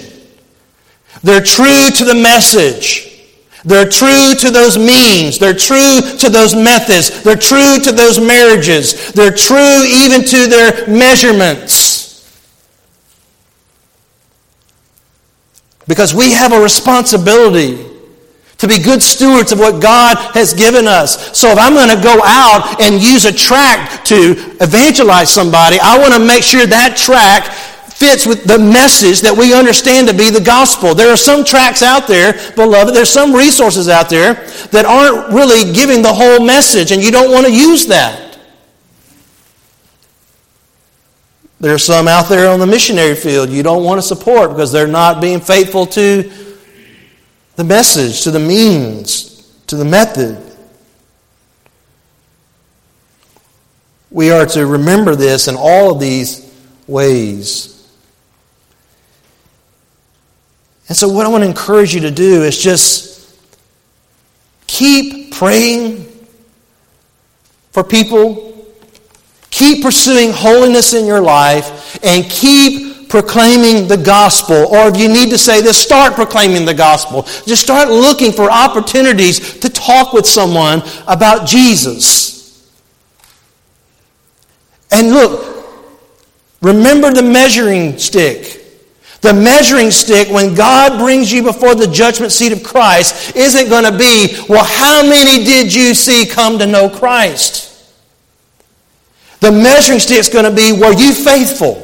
They're 1.25 1.43
true 1.43 1.91
to 1.99 2.05
the 2.05 2.15
message. 2.15 3.11
They're 3.65 3.89
true 3.89 4.35
to 4.39 4.51
those 4.53 4.79
means. 4.79 5.41
They're 5.41 5.53
true 5.53 6.01
to 6.21 6.31
those 6.31 6.55
methods. 6.55 7.25
They're 7.25 7.35
true 7.35 7.81
to 7.83 7.91
those 7.91 8.21
marriages. 8.21 9.13
They're 9.13 9.35
true 9.35 9.83
even 9.85 10.25
to 10.27 10.47
their 10.47 10.87
measurements. 10.87 12.23
Because 15.89 16.15
we 16.15 16.31
have 16.31 16.53
a 16.53 16.61
responsibility 16.63 17.94
to 18.59 18.69
be 18.69 18.79
good 18.79 19.03
stewards 19.03 19.53
of 19.53 19.59
what 19.59 19.83
God 19.83 20.17
has 20.35 20.55
given 20.55 20.87
us. 20.87 21.37
So 21.37 21.49
if 21.51 21.59
I'm 21.59 21.75
going 21.75 21.95
to 21.95 22.03
go 22.03 22.21
out 22.25 22.81
and 22.81 23.03
use 23.03 23.25
a 23.25 23.33
tract 23.33 24.07
to 24.07 24.33
evangelize 24.61 25.31
somebody, 25.31 25.79
I 25.81 25.99
want 25.99 26.15
to 26.15 26.21
make 26.25 26.43
sure 26.43 26.67
that 26.67 26.97
tract 26.97 27.49
fits 27.95 28.27
with 28.27 28.45
the 28.45 28.59
message 28.59 29.21
that 29.21 29.37
we 29.37 29.55
understand 29.55 30.09
to 30.09 30.15
be 30.15 30.31
the 30.31 30.41
gospel. 30.41 30.95
There 30.95 31.13
are 31.13 31.17
some 31.17 31.45
tracts 31.45 31.83
out 31.83 32.09
there, 32.09 32.35
beloved, 32.55 32.95
there's 32.95 33.11
some 33.11 33.33
resources 33.33 33.89
out 33.89 34.11
there 34.11 34.35
that 34.73 34.85
aren't 34.85 35.33
really 35.33 35.73
giving 35.73 36.03
the 36.03 36.13
whole 36.13 36.45
message, 36.45 36.91
and 36.91 37.03
you 37.03 37.11
don't 37.11 37.31
want 37.31 37.47
to 37.47 37.53
use 37.53 37.87
that. 37.87 38.25
There 41.61 41.75
are 41.75 41.79
some 41.79 42.09
out 42.09 42.29
there 42.29 42.51
on 42.51 42.61
the 42.61 42.67
missionary 42.67 43.15
field 43.15 43.49
you 43.49 43.63
don't 43.63 43.85
want 43.85 43.99
to 43.99 44.07
support 44.07 44.51
because 44.51 44.71
they're 44.71 44.87
not 44.87 45.23
being 45.23 45.41
faithful 45.41 45.87
to 45.87 46.54
the 47.57 47.65
message, 47.65 48.23
to 48.23 48.31
the 48.31 48.41
means, 48.41 49.49
to 49.67 49.77
the 49.77 49.85
method. 49.85 50.41
We 54.11 54.31
are 54.31 54.47
to 54.47 54.67
remember 54.67 55.17
this 55.17 55.49
in 55.49 55.57
all 55.57 55.93
of 55.93 56.01
these 56.01 56.53
ways. 56.87 57.71
And 60.89 60.97
so, 60.97 61.09
what 61.09 61.27
I 61.27 61.29
want 61.29 61.43
to 61.43 61.49
encourage 61.49 61.95
you 61.95 62.01
to 62.03 62.11
do 62.11 62.43
is 62.43 62.59
just 62.63 63.37
keep 64.67 65.33
praying 65.35 66.07
for 67.71 67.83
people, 67.83 68.67
keep 69.51 69.83
pursuing 69.83 70.31
holiness 70.33 70.95
in 70.95 71.07
your 71.07 71.21
life, 71.21 71.99
and 72.05 72.25
keep 72.25 72.94
proclaiming 73.15 73.87
the 73.87 73.97
gospel. 73.97 74.57
Or 74.75 74.89
if 74.89 74.97
you 74.97 75.09
need 75.09 75.31
to 75.31 75.39
say 75.39 75.63
this, 75.63 75.81
start 75.81 76.15
proclaiming 76.15 76.65
the 76.65 76.75
gospel. 76.75 77.23
Just 77.47 77.63
start 77.63 77.89
looking 77.89 78.33
for 78.33 78.51
opportunities 78.51 79.61
to 79.61 79.69
talk 79.69 80.13
with 80.13 80.27
someone 80.27 80.83
about 81.07 81.47
Jesus. 81.47 82.69
And 84.91 85.11
look, 85.11 85.65
remember 86.61 87.13
the 87.13 87.23
measuring 87.23 87.99
stick. 87.99 88.61
The 89.21 89.33
measuring 89.33 89.93
stick, 89.93 90.29
when 90.29 90.57
God 90.57 90.99
brings 90.99 91.31
you 91.31 91.45
before 91.45 91.77
the 91.77 91.87
judgment 91.87 92.33
seat 92.33 92.51
of 92.51 92.65
Christ, 92.65 93.37
isn't 93.37 93.69
going 93.69 93.85
to 93.85 93.97
be, 93.97 94.45
well, 94.49 94.65
how 94.65 95.09
many 95.09 95.45
did 95.45 95.73
you 95.73 95.95
see 95.95 96.27
come 96.27 96.59
to 96.59 96.67
know 96.67 96.91
Christ? 96.91 97.95
The 99.39 99.53
measuring 99.53 100.01
stick 100.01 100.19
is 100.19 100.29
going 100.29 100.47
to 100.47 100.51
be 100.51 100.73
were 100.73 100.93
you 100.93 101.15
faithful? 101.15 101.84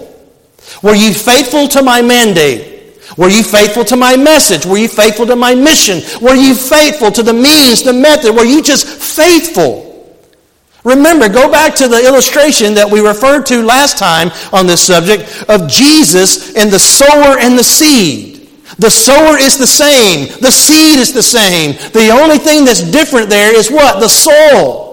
Were 0.82 0.94
you 0.94 1.12
faithful 1.12 1.68
to 1.68 1.82
my 1.82 2.02
mandate? 2.02 2.70
Were 3.16 3.28
you 3.28 3.42
faithful 3.42 3.84
to 3.86 3.96
my 3.96 4.16
message? 4.16 4.64
Were 4.64 4.78
you 4.78 4.88
faithful 4.88 5.26
to 5.26 5.36
my 5.36 5.54
mission? 5.54 6.00
Were 6.22 6.34
you 6.34 6.54
faithful 6.54 7.10
to 7.12 7.22
the 7.22 7.32
means, 7.32 7.82
the 7.82 7.92
method? 7.92 8.34
Were 8.34 8.44
you 8.44 8.62
just 8.62 8.86
faithful? 8.86 9.90
Remember, 10.84 11.28
go 11.28 11.50
back 11.50 11.74
to 11.76 11.88
the 11.88 12.06
illustration 12.06 12.74
that 12.74 12.90
we 12.90 13.00
referred 13.00 13.44
to 13.46 13.62
last 13.62 13.98
time 13.98 14.30
on 14.52 14.66
this 14.66 14.86
subject 14.86 15.44
of 15.48 15.68
Jesus 15.68 16.56
and 16.56 16.70
the 16.70 16.78
sower 16.78 17.38
and 17.38 17.58
the 17.58 17.64
seed. 17.64 18.48
The 18.78 18.90
sower 18.90 19.36
is 19.36 19.58
the 19.58 19.66
same. 19.66 20.28
The 20.40 20.50
seed 20.50 20.98
is 20.98 21.12
the 21.12 21.22
same. 21.22 21.72
The 21.92 22.10
only 22.10 22.38
thing 22.38 22.64
that's 22.64 22.82
different 22.82 23.28
there 23.28 23.54
is 23.54 23.70
what? 23.70 24.00
The 24.00 24.08
soil. 24.08 24.89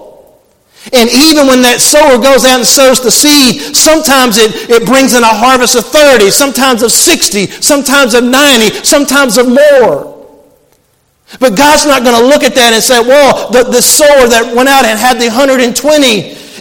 And 0.94 1.10
even 1.12 1.48
when 1.48 1.62
that 1.64 1.82
sower 1.82 2.16
goes 2.18 2.46
out 2.46 2.64
and 2.64 2.68
sows 2.68 3.02
the 3.02 3.12
seed, 3.12 3.76
sometimes 3.76 4.38
it, 4.38 4.70
it 4.70 4.86
brings 4.88 5.14
in 5.14 5.24
a 5.24 5.34
harvest 5.34 5.76
of 5.76 5.86
30, 5.86 6.32
sometimes 6.32 6.84
of 6.84 6.92
60, 6.92 7.48
sometimes 7.60 8.14
of 8.14 8.24
90, 8.24 8.84
sometimes 8.84 9.38
of 9.38 9.48
more. 9.48 10.16
But 11.40 11.58
God's 11.58 11.86
not 11.86 12.04
going 12.04 12.16
to 12.16 12.26
look 12.26 12.44
at 12.44 12.56
that 12.56 12.72
and 12.72 12.82
say, 12.82 13.02
well, 13.02 13.52
the, 13.52 13.64
the 13.64 13.82
sower 13.82 14.32
that 14.32 14.56
went 14.56 14.70
out 14.70 14.86
and 14.86 14.98
had 14.98 15.20
the 15.20 15.28
120 15.28 15.76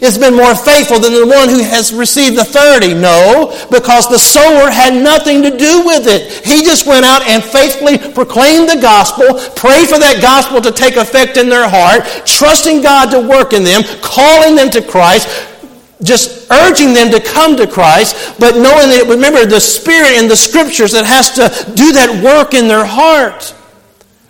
has 0.01 0.19
been 0.19 0.35
more 0.35 0.55
faithful 0.55 0.99
than 0.99 1.13
the 1.13 1.27
one 1.27 1.49
who 1.49 1.63
has 1.63 1.93
received 1.93 2.37
the 2.37 2.45
30. 2.45 2.95
No, 2.95 3.53
because 3.71 4.09
the 4.09 4.19
sower 4.19 4.71
had 4.71 4.95
nothing 4.95 5.43
to 5.43 5.51
do 5.51 5.85
with 5.85 6.07
it. 6.07 6.45
He 6.45 6.63
just 6.63 6.87
went 6.87 7.05
out 7.05 7.23
and 7.23 7.43
faithfully 7.43 7.99
proclaimed 7.99 8.69
the 8.69 8.81
gospel, 8.81 9.35
prayed 9.55 9.89
for 9.89 9.99
that 9.99 10.21
gospel 10.21 10.61
to 10.61 10.73
take 10.73 10.97
effect 10.97 11.37
in 11.37 11.49
their 11.49 11.69
heart, 11.69 12.05
trusting 12.27 12.83
God 12.83 13.11
to 13.11 13.21
work 13.21 13.53
in 13.53 13.65
them, 13.65 13.83
calling 14.03 14.55
them 14.57 14.71
to 14.71 14.83
Christ, 14.83 15.29
just 16.03 16.51
urging 16.51 16.93
them 16.93 17.11
to 17.11 17.21
come 17.21 17.57
to 17.57 17.67
Christ, 17.67 18.39
but 18.39 18.55
knowing 18.55 18.91
that, 18.91 19.07
remember, 19.09 19.47
the 19.47 19.61
Spirit 19.61 20.21
in 20.21 20.29
the 20.29 20.37
Scriptures 20.37 20.93
that 20.93 21.07
has 21.07 21.31
to 21.33 21.49
do 21.73 21.93
that 21.93 22.23
work 22.23 22.55
in 22.55 22.69
their 22.69 22.85
heart. 22.85 23.55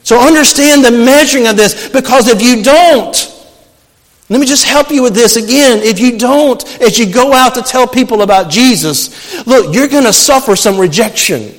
So 0.03 0.21
understand 0.21 0.85
the 0.85 0.93
measuring 0.93 1.49
of 1.49 1.57
this, 1.57 1.89
because 1.89 2.29
if 2.29 2.41
you 2.41 2.63
don't, 2.63 3.36
let 4.29 4.41
me 4.41 4.47
just 4.47 4.65
help 4.65 4.91
you 4.91 5.03
with 5.03 5.15
this 5.15 5.37
again. 5.37 5.79
If 5.83 6.01
you 6.01 6.19
don't, 6.19 6.65
as 6.83 6.99
you 6.99 7.13
go 7.13 7.33
out 7.33 7.55
to 7.55 7.63
tell 7.63 7.87
people 7.87 8.23
about 8.23 8.51
Jesus, 8.51 9.47
look, 9.47 9.73
you're 9.75 9.89
going 9.89 10.05
to 10.05 10.13
suffer 10.13 10.57
some 10.57 10.79
rejection. 10.79 11.55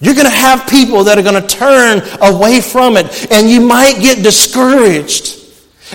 You're 0.00 0.14
going 0.14 0.26
to 0.26 0.30
have 0.30 0.68
people 0.68 1.04
that 1.04 1.18
are 1.18 1.22
going 1.22 1.40
to 1.40 1.48
turn 1.48 2.02
away 2.20 2.60
from 2.60 2.96
it, 2.96 3.32
and 3.32 3.50
you 3.50 3.60
might 3.60 4.00
get 4.00 4.22
discouraged. 4.22 5.45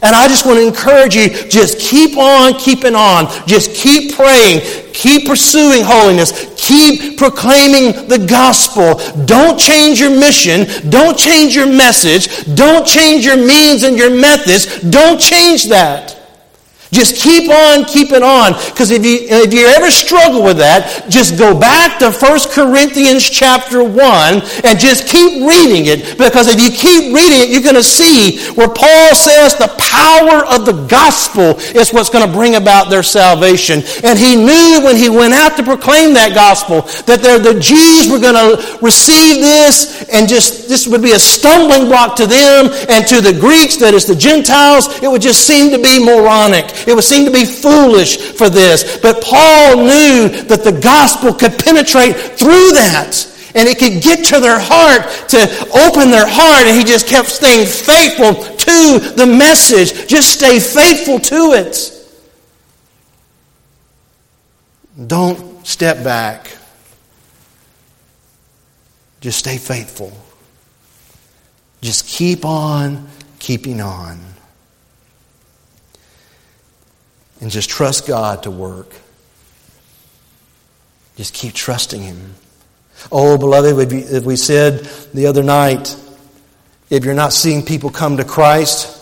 And 0.02 0.16
I 0.16 0.28
just 0.28 0.46
want 0.46 0.58
to 0.58 0.66
encourage 0.66 1.16
you 1.16 1.30
just 1.50 1.80
keep 1.80 2.18
on 2.18 2.58
keeping 2.58 2.96
on. 2.96 3.28
Just 3.46 3.76
keep 3.76 4.16
praying. 4.16 4.62
Keep 4.94 5.28
pursuing 5.28 5.84
holiness. 5.84 6.54
Keep 6.56 7.18
proclaiming 7.18 8.08
the 8.08 8.26
gospel. 8.30 8.96
Don't 9.26 9.60
change 9.60 10.00
your 10.00 10.12
mission. 10.12 10.90
Don't 10.90 11.18
change 11.18 11.56
your 11.56 11.68
message. 11.68 12.46
Don't 12.56 12.88
change 12.88 13.26
your 13.26 13.38
means 13.38 13.84
and 13.84 13.98
your 13.98 14.16
methods. 14.16 14.80
Don't 14.80 15.20
change 15.20 15.68
that. 15.68 16.21
Just 16.92 17.16
keep 17.16 17.50
on 17.50 17.86
keeping 17.86 18.22
on. 18.22 18.52
Because 18.70 18.92
if 18.92 19.06
you, 19.06 19.24
if 19.24 19.54
you 19.54 19.66
ever 19.66 19.90
struggle 19.90 20.44
with 20.44 20.58
that, 20.58 21.08
just 21.08 21.38
go 21.38 21.58
back 21.58 22.00
to 22.00 22.12
1 22.12 22.40
Corinthians 22.52 23.30
chapter 23.30 23.82
1 23.82 23.96
and 24.68 24.76
just 24.76 25.08
keep 25.08 25.48
reading 25.48 25.88
it. 25.88 26.18
Because 26.18 26.52
if 26.52 26.60
you 26.60 26.68
keep 26.68 27.16
reading 27.16 27.48
it, 27.48 27.50
you're 27.50 27.64
going 27.64 27.80
to 27.80 27.84
see 27.84 28.44
where 28.60 28.68
Paul 28.68 29.16
says 29.16 29.56
the 29.56 29.72
power 29.80 30.44
of 30.52 30.68
the 30.68 30.84
gospel 30.92 31.56
is 31.72 31.96
what's 31.96 32.10
going 32.10 32.28
to 32.28 32.32
bring 32.32 32.56
about 32.56 32.90
their 32.90 33.04
salvation. 33.04 33.84
And 34.04 34.20
he 34.20 34.36
knew 34.36 34.84
when 34.84 34.98
he 34.98 35.08
went 35.08 35.34
out 35.34 35.56
to 35.58 35.64
proclaim 35.64 36.14
that 36.20 36.36
gospel 36.36 36.84
that 37.08 37.24
the 37.24 37.56
Jews 37.56 38.12
were 38.12 38.20
going 38.20 38.36
to 38.36 38.60
receive 38.84 39.40
this 39.40 40.04
and 40.12 40.28
just 40.28 40.68
this 40.68 40.88
would 40.88 41.02
be 41.02 41.14
a 41.14 41.20
stumbling 41.20 41.88
block 41.88 42.18
to 42.18 42.28
them 42.28 42.68
and 42.92 43.08
to 43.08 43.22
the 43.22 43.32
Greeks, 43.32 43.78
that 43.78 43.94
is 43.94 44.06
the 44.06 44.16
Gentiles, 44.16 45.02
it 45.02 45.08
would 45.08 45.22
just 45.22 45.48
seem 45.48 45.72
to 45.72 45.80
be 45.80 46.04
moronic. 46.04 46.81
It 46.88 46.96
would 46.96 47.04
seem 47.04 47.26
to 47.26 47.32
be 47.32 47.46
foolish 47.46 48.18
for 48.34 48.50
this. 48.50 49.00
But 49.00 49.24
Paul 49.24 49.78
knew 49.78 50.30
that 50.46 50.64
the 50.64 50.80
gospel 50.82 51.34
could 51.34 51.58
penetrate 51.60 52.16
through 52.16 52.72
that. 52.72 53.28
And 53.54 53.68
it 53.68 53.80
could 53.80 54.02
get 54.02 54.26
to 54.28 54.40
their 54.40 54.60
heart 54.60 55.30
to 55.30 55.40
open 55.74 56.10
their 56.10 56.28
heart. 56.28 56.68
And 56.68 56.78
he 56.78 56.84
just 56.84 57.08
kept 57.08 57.28
staying 57.28 57.68
faithful 57.68 58.34
to 58.36 59.00
the 59.16 59.26
message. 59.26 60.08
Just 60.08 60.32
stay 60.32 60.60
faithful 60.60 61.20
to 61.20 61.54
it. 61.54 61.92
Don't 65.08 65.66
step 65.66 66.04
back. 66.04 66.58
Just 69.20 69.40
stay 69.40 69.58
faithful. 69.58 70.12
Just 71.82 72.08
keep 72.08 72.46
on 72.46 73.08
keeping 73.40 73.82
on 73.82 74.20
and 77.42 77.52
just 77.52 77.70
trust 77.70 78.08
God 78.08 78.44
to 78.44 78.52
work. 78.52 78.94
Just 81.18 81.34
keep 81.34 81.54
trusting 81.54 82.02
Him. 82.02 82.36
Oh, 83.12 83.38
beloved, 83.38 83.92
if 83.92 84.24
we 84.24 84.36
said 84.36 84.80
the 85.14 85.26
other 85.26 85.44
night, 85.44 85.96
if 86.90 87.04
you're 87.04 87.14
not 87.14 87.34
seeing 87.34 87.66
people 87.66 87.90
come 87.90 88.18
to 88.18 88.24
Christ, 88.24 88.98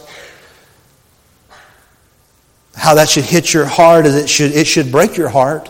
how 2.75 2.95
that 2.95 3.09
should 3.09 3.25
hit 3.25 3.53
your 3.53 3.65
heart 3.65 4.05
is 4.05 4.15
it 4.15 4.29
should, 4.29 4.53
it 4.53 4.65
should 4.65 4.91
break 4.91 5.17
your 5.17 5.29
heart. 5.29 5.69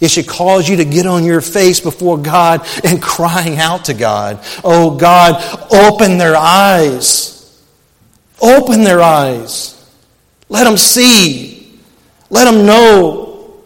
It 0.00 0.10
should 0.10 0.26
cause 0.26 0.68
you 0.68 0.76
to 0.76 0.84
get 0.84 1.06
on 1.06 1.24
your 1.24 1.40
face 1.40 1.80
before 1.80 2.18
God 2.18 2.66
and 2.84 3.02
crying 3.02 3.58
out 3.58 3.86
to 3.86 3.94
God. 3.94 4.40
Oh 4.64 4.96
God, 4.96 5.42
open 5.72 6.18
their 6.18 6.36
eyes. 6.36 7.62
Open 8.40 8.82
their 8.82 9.02
eyes. 9.02 9.76
Let 10.48 10.64
them 10.64 10.78
see. 10.78 11.59
Let 12.30 12.44
them 12.44 12.64
know, 12.64 13.62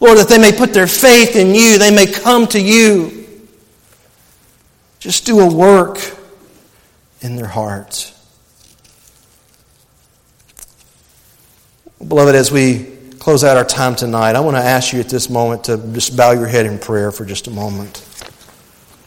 Lord, 0.00 0.18
that 0.18 0.28
they 0.28 0.38
may 0.38 0.52
put 0.52 0.74
their 0.74 0.88
faith 0.88 1.36
in 1.36 1.54
you. 1.54 1.78
They 1.78 1.94
may 1.94 2.06
come 2.06 2.46
to 2.48 2.60
you. 2.60 3.48
Just 4.98 5.24
do 5.24 5.40
a 5.40 5.52
work 5.52 5.98
in 7.20 7.36
their 7.36 7.46
hearts. 7.46 8.18
Beloved, 12.06 12.34
as 12.34 12.50
we 12.50 12.98
close 13.20 13.44
out 13.44 13.56
our 13.56 13.64
time 13.64 13.94
tonight, 13.94 14.34
I 14.34 14.40
want 14.40 14.56
to 14.56 14.62
ask 14.62 14.92
you 14.92 14.98
at 14.98 15.08
this 15.08 15.30
moment 15.30 15.64
to 15.64 15.78
just 15.92 16.16
bow 16.16 16.32
your 16.32 16.48
head 16.48 16.66
in 16.66 16.80
prayer 16.80 17.12
for 17.12 17.24
just 17.24 17.46
a 17.46 17.50
moment. 17.52 18.04